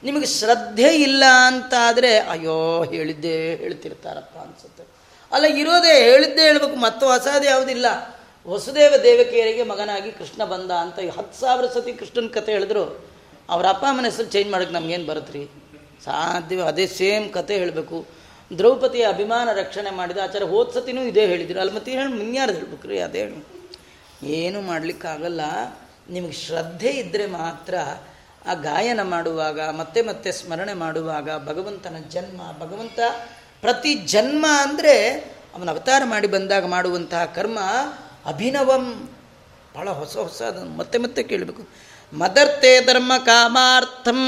ನಿಮಗೆ 0.03 0.27
ಶ್ರದ್ಧೆ 0.27 0.89
ಇಲ್ಲ 0.97 1.25
ಅಂತ 1.47 1.75
ಆದರೆ 1.81 2.19
ಅಯ್ಯೋ, 2.19 2.85
ಹೇಳಿದ್ದೇ 2.85 3.57
ಹೇಳ್ತಿರ್ತಾರಪ್ಪ 3.57 4.39
ಅನಿಸುತ್ತೆ. 4.39 4.85
ಅಲ್ಲ, 5.33 5.45
ಇರೋದೇ 5.45 5.95
ಹೇಳಿದ್ದೇ 6.11 6.43
ಹೇಳಬೇಕು, 6.43 6.77
ಮತ್ತು 6.77 7.07
ಹೊಸದು 7.07 7.47
ಯಾವುದಿಲ್ಲ. 7.47 7.87
ವಸುದೇವ 8.49 8.93
ದೇವಕಿಯರಿಗೆ 9.03 9.63
ಮಗನಾಗಿ 9.63 10.13
ಕೃಷ್ಣ 10.13 10.45
ಬಂದ 10.45 10.71
ಅಂತ 10.71 10.99
ಹತ್ತು 11.19 11.41
ಸಾವಿರ 11.41 11.67
ಸತಿ 11.67 11.93
ಕೃಷ್ಣನ 11.93 12.27
ಕತೆ 12.27 12.53
ಹೇಳಿದ್ರು. 12.53 12.85
ಅವ್ರ 13.51 13.67
ಅಪ್ಪ 13.67 13.85
ಅಮ್ಮನ 13.85 14.05
ಹೆಸರು 14.05 14.27
ಚೇಂಜ್ 14.27 14.51
ಮಾಡೋಕ್ಕೆ 14.51 14.75
ನಮ್ಗೇನು 14.75 15.07
ಬರುತ್ತೆ 15.07 15.45
ಸಾಧ್ಯ 16.05 16.57
ಅದೇ 16.57 16.87
ಸೇಮ್ 16.87 17.33
ಕತೆ 17.33 17.55
ಹೇಳಬೇಕು. 17.59 18.07
ದ್ರೌಪದಿಯ 18.59 19.05
ಅಭಿಮಾನ 19.07 19.53
ರಕ್ಷಣೆ 19.53 19.91
ಮಾಡಿದ 19.91 20.19
ಆಚಾರ, 20.19 20.43
ಹೋದ 20.43 20.69
ಸತಿನೂ 20.75 21.03
ಇದೇ 21.03 21.27
ಹೇಳಿದ್ರು. 21.27 21.61
ಅಲ್ಲಿ 21.61 21.75
ಮತ್ತೆ 21.75 21.91
ಹೇಳಿ 21.93 22.13
ಮುನ್ಯಾರ್ದು 22.13 22.55
ಹೇಳ್ಬೇಕು 22.55 22.89
ರೀ, 22.89 22.99
ಅದೇ 22.99 23.21
ಹೇಳಿ 23.21 23.39
ಏನು 24.33 24.61
ಮಾಡಲಿಕ್ಕಾಗಲ್ಲ. 24.61 25.41
ನಿಮಗೆ 26.11 26.33
ಶ್ರದ್ಧೆ 26.33 26.89
ಇದ್ದರೆ 26.89 27.27
ಮಾತ್ರ 27.27 27.75
ಆ 28.47 28.55
ಗಾಯನ 28.55 29.03
ಮಾಡುವಾಗ, 29.03 29.61
ಮತ್ತೆ 29.61 30.03
ಮತ್ತೆ 30.03 30.33
ಸ್ಮರಣೆ 30.33 30.73
ಮಾಡುವಾಗ, 30.73 31.47
ಭಗವಂತನ 31.47 31.97
ಜನ್ಮ, 32.09 32.53
ಭಗವಂತ 32.59 33.01
ಪ್ರತಿ 33.61 33.95
ಜನ್ಮ 33.95 34.47
ಅಂದರೆ 34.51 35.19
ಅವನ 35.55 35.71
ಅವತಾರ 35.71 36.03
ಮಾಡಿ 36.05 36.27
ಬಂದಾಗ 36.27 36.67
ಮಾಡುವಂತಹ 36.67 37.25
ಕರ್ಮ 37.25 37.59
ಅಭಿನವಂ. 38.27 39.11
ಭಾಳ 39.75 39.91
ಹೊಸ 39.91 40.17
ಹೊಸ 40.17 40.43
ಅದನ್ನು 40.43 40.77
ಮತ್ತೆ 40.77 40.99
ಮತ್ತೆ 40.99 41.23
ಕೇಳಬೇಕು. 41.23 41.69
ಮದರ್ತೆ 42.13 42.85
ಧರ್ಮ 42.85 43.13
ಕಾಮಾರ್ಥಂ 43.25 44.21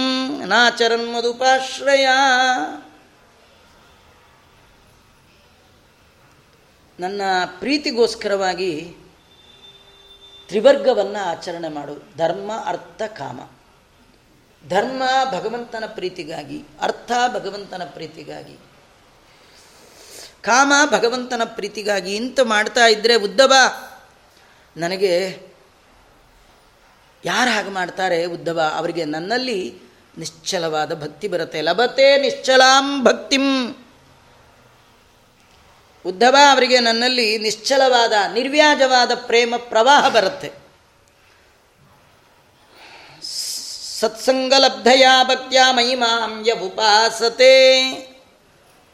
ನಾಚರನ್ 0.47 1.15
ಮಧುಪಾಶ್ರಯ. 1.15 2.09
ನನ್ನ 7.01 7.23
ಪ್ರೀತಿಗೋಸ್ಕರವಾಗಿ 7.59 8.97
ತ್ರಿವರ್ಗವನ್ನು 10.49 11.31
ಆಚರಣೆ 11.31 11.69
ಮಾಡು. 11.69 12.17
ಧರ್ಮ, 12.17 12.53
ಅರ್ಥ, 12.65 13.03
ಕಾಮ. 13.03 13.41
ಧರ್ಮ 14.69 15.03
ಭಗವಂತನ 15.33 15.85
ಪ್ರೀತಿಗಾಗಿ, 15.87 16.65
ಅರ್ಥ 16.81 17.13
ಭಗವಂತನ 17.35 17.83
ಪ್ರೀತಿಗಾಗಿ. 17.85 18.57
ಕಾಮ 20.43 20.73
ಭಗವಂತನ 20.91 21.43
ಪ್ರೀತಿಗಾಗಿ 21.45 22.17
ಇಂತ 22.17 22.41
ಮಾಡ್ತಾ 22.43 22.87
ಇದ್ದರೆ 22.87 23.15
ಉದ್ದವ, 23.15 23.53
ನನಗೆ 24.77 25.43
ಯಾರು 27.25 27.51
ಹಾಗೆ 27.51 27.69
ಮಾಡ್ತಾರೆ 27.69 28.25
ಉದ್ದವ? 28.25 28.61
ಅವರಿಗೆ 28.77 29.05
ನನ್ನಲ್ಲಿ 29.05 29.81
ನಿಶ್ಚಲವಾದ 30.19 31.03
ಭಕ್ತಿ 31.03 31.29
ಬರುತ್ತೆ. 31.29 31.61
ಲಭತೆ 31.61 32.17
ನಿಶ್ಚಲಾಂ 32.17 33.05
ಭಕ್ತಿಂ. 33.05 33.75
ಉದ್ಧವ 36.07 36.37
ಅವರಿಗೆ 36.51 36.81
ನನ್ನಲ್ಲಿ 36.81 37.39
ನಿಶ್ಚಲವಾದ, 37.39 38.13
ನಿರ್ವ್ಯಾಜವಾದ 38.33 39.11
ಪ್ರೇಮ 39.15 39.55
ಪ್ರವಾಹ 39.59 40.09
ಬರುತ್ತೆ. 40.09 40.53
ಸತ್ಸಂಗಲಬ್ಧಯ 44.01 45.07
ಭಕ್ತಿಯ 45.23 45.61
ಮಹಿಮಾಂ 45.71 46.47
ಉಪಾಸತೆ 46.67 47.55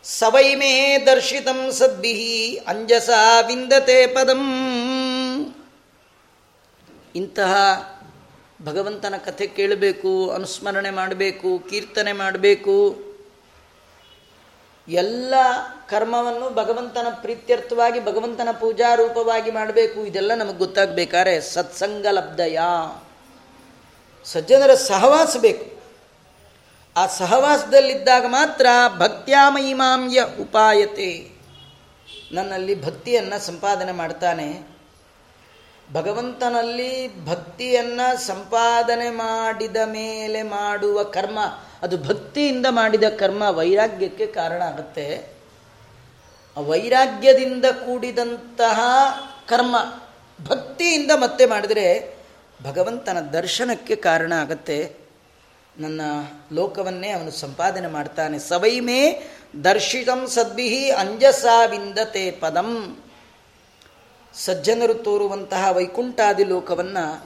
ಸವೈಮೇ 0.04 0.98
ದರ್ಶಿತಂ 0.98 1.72
ಸದ್ಭಿ 1.72 2.56
ಅಂಜಸ 2.56 3.10
ವಿಂದತೆ 3.46 4.06
ಪದಂ. 4.06 4.42
ಇಂತಹ 7.16 7.54
ಭಗವಂತನ 8.62 9.14
ಕಥೆ 9.24 9.46
ಕೇಳಬೇಕು, 9.46 10.30
ಅನುಸ್ಮರಣೆ 10.30 10.90
ಮಾಡಬೇಕು, 10.90 11.58
ಕೀರ್ತನೆ 11.70 12.12
ಮಾಡಬೇಕು. 12.12 13.13
ಎಲ್ಲ 14.88 15.34
ಕರ್ಮವನ್ನು 15.88 16.54
ಭಗವಂತನ 16.54 17.06
ಪ್ರೀತ್ಯರ್ಥವಾಗಿ, 17.22 18.04
ಭಗವಂತನ 18.04 18.48
ಪೂಜಾ 18.60 18.94
ರೂಪವಾಗಿ 18.94 19.50
ಮಾಡಬೇಕು, 19.50 20.06
ಇದೆಲ್ಲ 20.06 20.34
ನಮಗೆ 20.34 20.58
ಗೊತ್ತಾಗಬೇಕಾದ್ರೆ 20.58 21.40
ಸತ್ಸಂಗ 21.40 22.06
ಲಬ್ಧಯ. 22.10 22.58
ಸಜ್ಜನರ 24.24 24.74
ಸಹವಾಸ 24.74 25.36
ಬೇಕು. 25.36 25.74
ಆ 26.96 27.06
ಸಹವಾಸದಲ್ಲಿದ್ದಾಗ 27.06 28.24
ಮಾತ್ರ 28.28 28.66
ಭಕ್ತ್ಯಾಮಯಿಮಾಂಯ 28.98 30.24
ಉಪಾಯತೆ. 30.40 31.34
ನನ್ನಲ್ಲಿ 32.32 32.84
ಭಕ್ತಿಯನ್ನು 32.84 33.46
ಸಂಪಾದನೆ 33.46 33.92
ಮಾಡ್ತಾನೆ. 33.92 34.74
ಭಗವಂತನಲ್ಲಿ 35.92 37.24
ಭಕ್ತಿಯನ್ನು 37.26 38.26
ಸಂಪಾದನೆ 38.26 39.10
ಮಾಡಿದ 39.10 39.76
ಮೇಲೆ 39.84 40.42
ಮಾಡುವ 40.42 41.02
ಕರ್ಮ 41.02 41.38
ಅದು 41.84 41.96
ಭಕ್ತಿಯಿಂದ 41.98 42.66
ಮಾಡಿದ 42.70 43.04
ಕರ್ಮ 43.18 43.42
ವೈರಾಗ್ಯಕ್ಕೆ 43.42 44.26
ಕಾರಣ 44.26 44.62
ಆಗುತ್ತೆ. 44.62 45.34
ವೈರಾಗ್ಯದಿಂದ 46.56 47.64
ಕೂಡಿದಂತಹ 47.64 48.80
ಕರ್ಮ 49.48 49.76
ಭಕ್ತಿಯಿಂದ 50.48 51.10
ಮತ್ತೆ 51.14 51.46
ಮಾಡಿದರೆ 51.46 52.16
ಭಗವಂತನ 52.62 53.20
ದರ್ಶನಕ್ಕೆ 53.20 53.96
ಕಾರಣ 53.96 54.32
ಆಗತ್ತೆ. 54.32 54.96
ನನ್ನ 55.78 56.00
ಲೋಕವನ್ನೇ 56.52 57.10
ಅವನು 57.10 57.30
ಸಂಪಾದನೆ 57.30 57.88
ಮಾಡ್ತಾನೆ. 57.88 58.38
ಸವೈಮೇ 58.38 59.28
ದರ್ಶಿತಂ 59.64 60.26
ಸದ್ಭಿಹಿ 60.26 60.90
ಅಂಜಸಾವಿಂದತೆ 60.90 62.30
ಪದಂ. 62.30 63.02
ಸಜ್ಜನರು 64.34 64.94
ತೋರುವಂತಹ 64.94 65.70
ವೈಕುಂಠಾದಿ 65.72 66.44
ಲೋಕವನ್ನು 66.44 67.24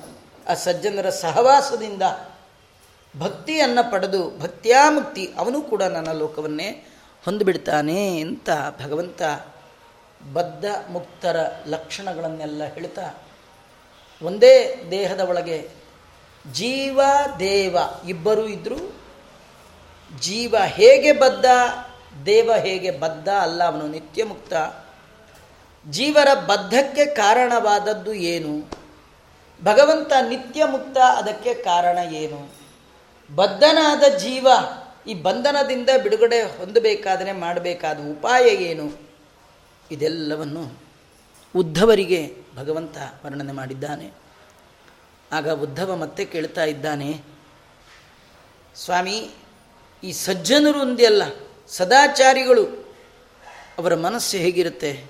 ಆ 0.48 0.54
ಸಜ್ಜನರ 0.54 1.11
ಸಹವಾಸದಿಂದ 1.11 2.02
ಭಕ್ತಿಯನ್ನು 3.16 3.90
ಪಡೆದು 3.90 4.38
ಭಕ್ತ್ಯಾಮುಕ್ತಿ 4.38 5.32
ಅವನು 5.36 5.61
ಕೂಡ 5.61 5.82
ನನ್ನ 5.82 6.12
ಲೋಕವನ್ನೇ 6.12 6.70
ಹೊಂದಿಬಿಡ್ತಾನೆ 7.24 8.20
ಅಂತ 8.20 8.48
ಭಗವಂತ 8.84 9.22
ಬದ್ಧ 10.32 10.64
ಮುಕ್ತರ 10.90 11.46
ಲಕ್ಷಣಗಳನ್ನೆಲ್ಲ 11.66 12.64
ಹೇಳ್ತಾ 12.64 13.14
ಒಂದೇ 14.22 14.84
ದೇಹದ 14.90 15.20
ಒಳಗೆ 15.20 15.68
ಜೀವ, 16.52 17.00
ದೇವ 17.38 17.76
ಇಬ್ಬರೂ 18.09 18.46
ಇದ್ದರು 18.46 18.94
ಜೀವ 20.20 20.56
ಹೇಗೆ 20.64 21.12
ಬದ್ಧ, 21.12 21.44
ದೇವ 22.26 22.52
ಹೇಗೆ 22.56 22.90
ಬದ್ಧ 22.90 23.28
ಅಲ್ಲ 23.28 23.64
ಅವನು 23.64 23.88
ನಿತ್ಯ 23.88 24.24
ಮುಕ್ತ. 24.24 24.52
ಜೀವರ 25.90 26.34
ಬದ್ಧಕ್ಕೆ 26.34 27.06
ಕಾರಣವಾದದ್ದು 27.06 28.12
ಏನು? 28.12 28.70
ಭಗವಂತ 29.64 30.12
ನಿತ್ಯ 30.28 30.64
ಮುಕ್ತ 30.64 30.98
ಅದಕ್ಕೆ 30.98 31.54
ಕಾರಣ 31.54 31.98
ಏನು? 31.98 32.57
ಬದ್ಧನಾದ 33.35 34.16
ಜೀವ 34.16 34.47
ಈ 35.07 35.14
ಬಂಧನದಿಂದ 35.14 35.89
ಬಿಡುಗಡೆ 36.03 36.43
ಹೊಂದಬೇಕಾದರೆ 36.43 37.33
ಮಾಡಬೇಕಾದ 37.33 37.99
ಉಪಾಯ 37.99 38.49
ಏನು? 38.49 38.99
ಇದೆಲ್ಲವನ್ನು 39.91 40.79
ಉದ್ಧವರಿಗೆ 41.57 42.37
ಭಗವಂತ 42.57 42.97
ವರ್ಣನೆ 43.24 43.53
ಮಾಡಿದ್ದಾನೆ. 43.53 44.12
ಆಗ 45.33 45.51
ಉದ್ಧವ 45.51 45.97
ಮತ್ತೆ 45.97 46.24
ಕೇಳ್ತಾ 46.24 46.64
ಇದ್ದಾನೆ, 46.64 47.20
ಸ್ವಾಮಿ, 48.74 49.31
ಈ 50.05 50.12
ಸಜ್ಜನರು 50.12 50.81
ಒಂದೆಲ್ಲ 50.81 51.22
ಸದಾಚಾರಿಗಳು, 51.68 52.95
ಅವರ 53.79 53.95
ಮನಸ್ಸು 53.95 54.37
ಹೇಗಿರುತ್ತೆ? 54.37 55.05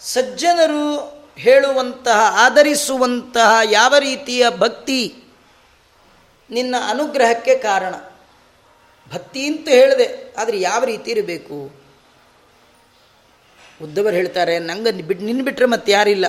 ಸಜ್ಜನರು 0.00 1.18
ಹೇಳುವಂತಹ 1.36 2.20
ಆಧರಿಸುವಂತಹ 2.30 3.58
ಯಾವ 3.70 3.94
ರೀತಿಯ 3.98 4.46
ಭಕ್ತಿ 4.58 5.17
ನಿನ್ನ 6.50 6.74
ಅನುಗ್ರಹಕ್ಕೆ 6.88 7.54
ಕಾರಣ. 7.54 7.94
ಭಕ್ತಿ 9.12 9.46
ಅಂತ 9.46 9.68
ಹೇಳಿದೆ, 9.68 10.34
ಆದರೆ 10.38 10.60
ಯಾವ 10.60 10.84
ರೀತಿ 10.84 11.10
ಇರಬೇಕು? 11.10 11.70
ಉದ್ದವರು 13.82 14.14
ಹೇಳ್ತಾರೆ, 14.14 14.58
ನಂಗೆ 14.58 15.02
ಬಿಟ್ಟು 15.02 15.24
ನಿನ್ನ 15.24 15.42
ಬಿಟ್ಟರೆ 15.42 15.66
ಮತ್ತೆ 15.66 15.92
ಯಾರಿಲ್ಲ. 15.92 16.26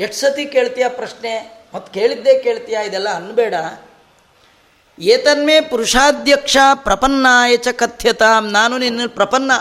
ಎಷ್ಟು 0.00 0.16
ಸತಿ 0.16 0.46
ಕೇಳ್ತೀಯ 0.46 0.88
ಪ್ರಶ್ನೆ? 0.88 1.64
ಮತ್ತು 1.74 1.92
ಕೇಳಿದ್ದೇ 1.92 2.38
ಕೇಳ್ತೀಯ? 2.38 2.78
ಇದೆಲ್ಲ 2.86 3.08
ಅನ್ಬೇಡ. 3.08 3.54
ಏತನ್ಮೇ 4.98 5.60
ಪುರುಷಾಧ್ಯಕ್ಷ 5.60 6.56
ಪ್ರಪನ್ನಾಯ 6.74 7.56
ಚ 7.56 7.68
ಕಥ್ಯತಾಂ. 7.68 8.50
ನಾನು 8.50 8.78
ನಿನ್ನ 8.78 9.00
ಪ್ರಪನ್ನ. 9.06 9.52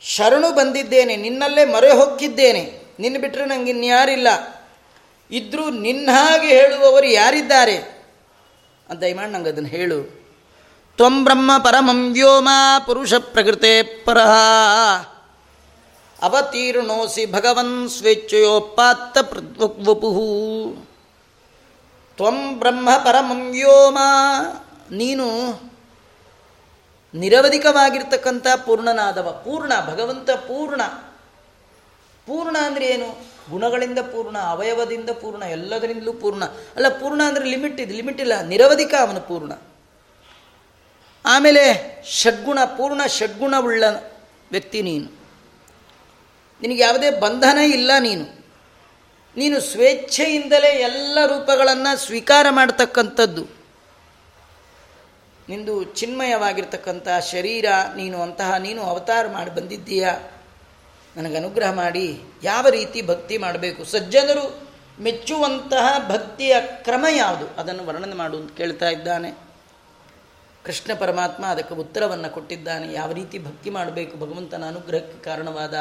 ಶರಣು 0.00 0.52
ಬಂದಿದ್ದೇನೆ, 0.52 1.16
ನಿನ್ನಲ್ಲೇ 1.16 1.64
ಮೊರೆ 1.64 1.92
ಹೊಕ್ಕಿದ್ದೇನೆ 1.92 2.82
ನಿನ್ನ 2.98 3.18
ಬಿಟ್ಟರೆ 3.18 3.44
ನನಗೆ 3.44 3.70
ಇನ್ಯಾರಿಲ್ಲ 3.70 4.58
ಇದ್ದರೂ 5.30 5.70
ನಿನ್ನ 5.70 6.10
ಹಾಗೆ 6.12 6.46
ಹೇಳುವವರು 6.46 7.06
ಯಾರಿದ್ದಾರೆ? 7.06 7.97
ಅಂತ 8.90 9.00
ದಯಮಾಡಿ 9.00 9.30
ನಂಗೆ 9.30 9.48
ಅದನ್ನು 9.48 9.68
ಹೇಳು. 9.68 10.28
ತ್ವಂ 10.96 11.24
ಬ್ರಹ್ಮ 11.24 11.50
ಪರಮಂ 11.58 12.12
ವ್ಯೋಮ 12.12 12.48
ಪುರುಷ 12.86 13.14
ಪ್ರಕೃತೆ 13.14 13.82
ಪರಹ 13.82 14.30
ಅವತೀರ್ಣೋಸಿ 16.22 17.32
ಭಗವನ್ 17.32 17.88
ಸ್ವೇಚ್ಛೆಯೋಪಾತ್ತ 17.88 19.18
ವಪುಹು 19.88 20.26
ತ್ವಂ 22.16 22.58
ಬ್ರಹ್ಮ 22.58 22.88
ಪರಮಂ 23.04 23.50
ವ್ಯೋಮ. 23.50 23.98
ನೀನು 24.90 25.26
ನಿರವಧಿಕವಾಗಿರ್ತಕ್ಕಂಥ 27.14 28.46
ಪೂರ್ಣನಾದವ. 28.66 29.42
ಪೂರ್ಣ, 29.44 29.72
ಭಗವಂತ 29.86 30.30
ಪೂರ್ಣ. 30.30 30.82
ಪೂರ್ಣ 32.26 32.56
ಗುಣಗಳಿಂದ 33.50 33.98
ಪೂರ್ಣ, 33.98 34.38
ಅವಯವದಿಂದ 34.38 35.10
ಪೂರ್ಣ, 35.10 35.42
ಎಲ್ಲದರಿಂದಲೂ 35.42 36.12
ಪೂರ್ಣ. 36.12 36.44
ಅಲ್ಲ, 36.44 36.88
ಪೂರ್ಣ 36.88 37.22
ಅಂದರೆ 37.22 37.44
ಲಿಮಿಟ್ 37.44 37.80
ಇದೆ, 37.80 37.94
ಲಿಮಿಟ್ 37.94 38.20
ಇಲ್ಲ, 38.20 38.42
ನಿರವಧಿಕ 38.42 38.94
ಅವನು 39.00 39.20
ಪೂರ್ಣ. 39.20 39.52
ಆಮೇಲೆ 41.24 41.64
ಷಡ್ಗುಣ, 42.10 42.58
ಪೂರ್ಣ 42.64 43.06
ಷಡ್ಗುಣವುಳ್ಳ 43.06 43.84
ವ್ಯಕ್ತಿ 44.50 44.82
ನೀನು. 44.82 45.18
ನಿನಗೆ 46.62 46.82
ಯಾವುದೇ 46.82 47.10
ಬಂಧನ 47.10 47.58
ಇಲ್ಲ 47.58 47.90
ನೀನು. 47.98 48.38
ನೀನು 49.36 49.60
ಸ್ವೇಚ್ಛೆಯಿಂದಲೇ 49.60 50.68
ಎಲ್ಲ 50.68 51.18
ರೂಪಗಳನ್ನು 51.26 51.96
ಸ್ವೀಕಾರ 51.96 52.46
ಮಾಡತಕ್ಕಂಥದ್ದು. 52.50 53.58
ನಿಂದು 55.48 55.84
ಚಿನ್ಮಯವಾಗಿರ್ತಕ್ಕಂಥ 55.84 57.08
ಶರೀರ, 57.08 57.66
ನೀನು 57.96 58.22
ಅಂತಹ 58.22 58.56
ನೀನು 58.56 58.82
ಅವತಾರ 58.82 59.26
ಮಾಡಿ 59.26 59.50
ಬಂದಿದ್ದೀಯ? 59.50 60.08
ನನಗೆ 61.18 61.36
ಅನುಗ್ರಹ 61.36 61.72
ಮಾಡಿ, 61.72 62.22
ಯಾವ 62.42 62.68
ರೀತಿ 62.68 63.02
ಭಕ್ತಿ 63.02 63.38
ಮಾಡಬೇಕು? 63.38 63.84
ಸಜ್ಜನರು 63.84 64.68
ಮೆಚ್ಚುವಂತಹ 65.02 66.08
ಭಕ್ತಿಯ 66.08 66.56
ಕ್ರಮ 66.60 67.06
ಯಾವುದು? 67.10 67.60
ಅದನ್ನು 67.60 67.86
ವರ್ಣನೆ 67.86 68.14
ಮಾಡು 68.14 68.36
ಅಂತ 68.36 68.56
ಕೇಳ್ತಾ 68.56 68.88
ಇದ್ದಾನೆ. 68.88 69.32
ಕೃಷ್ಣ 70.64 70.94
ಪರಮಾತ್ಮ 70.94 71.46
ಅದಕ್ಕೆ 71.46 71.74
ಉತ್ತರವನ್ನು 71.74 72.32
ಕೊಟ್ಟಿದ್ದಾನೆ. 72.32 72.92
ಯಾವ 72.92 73.12
ರೀತಿ 73.12 73.38
ಭಕ್ತಿ 73.38 73.70
ಮಾಡಬೇಕು? 73.70 74.16
ಭಗವಂತನ 74.16 74.64
ಅನುಗ್ರಹಕ್ಕೆ 74.68 75.22
ಕಾರಣವಾದ 75.22 75.74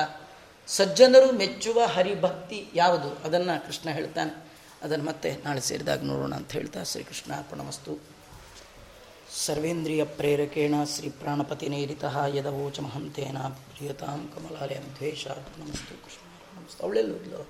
ಸಜ್ಜನರು 0.67 1.31
ಮೆಚ್ಚುವ 1.31 1.85
ಹರಿಭಕ್ತಿ 1.85 2.67
ಯಾವುದು? 2.75 3.17
ಅದನ್ನು 3.23 3.65
ಕೃಷ್ಣ 3.65 3.89
ಹೇಳ್ತಾನೆ. 3.89 4.47
ಅದನ್ನು 4.83 5.05
ಮತ್ತೆ 5.05 5.35
ನಾಳೆ 5.45 5.61
ಸೇರಿದಾಗ 5.61 6.03
ನೋಡೋಣ 6.03 6.35
ಅಂತ 6.35 6.51
ಹೇಳ್ತಾ 6.51 6.83
ಶ್ರೀಕೃಷ್ಣ 6.83 7.33
ಅರ್ಪಣಮಸ್ತು. 7.33 8.16
ಸರ್ವೇಂದ್ರಿಯ 9.37 10.03
ಪ್ರೇರಕೇಣ 10.17 10.75
ಶ್ರೀ 10.85 11.09
ಪ್ರಾಣಪತಿ 11.19 11.67
ನೇರಿತಃ 11.69 12.15
ಯದವೋಚ 12.35 12.79
ಮಹಂತೇನ 12.81 13.39
ಪ್ರಿಯತಾಂ 13.67 14.21
ಕಮಲಾಲಯಂ 14.33 14.87
ದ್ವೇಷಾರ್ಪಣಮಸ್ತು 14.95 15.95
ಕೃಷ್ಣ 16.05 16.23
ಅವಳೆಲ್ಲೋ 16.81 17.41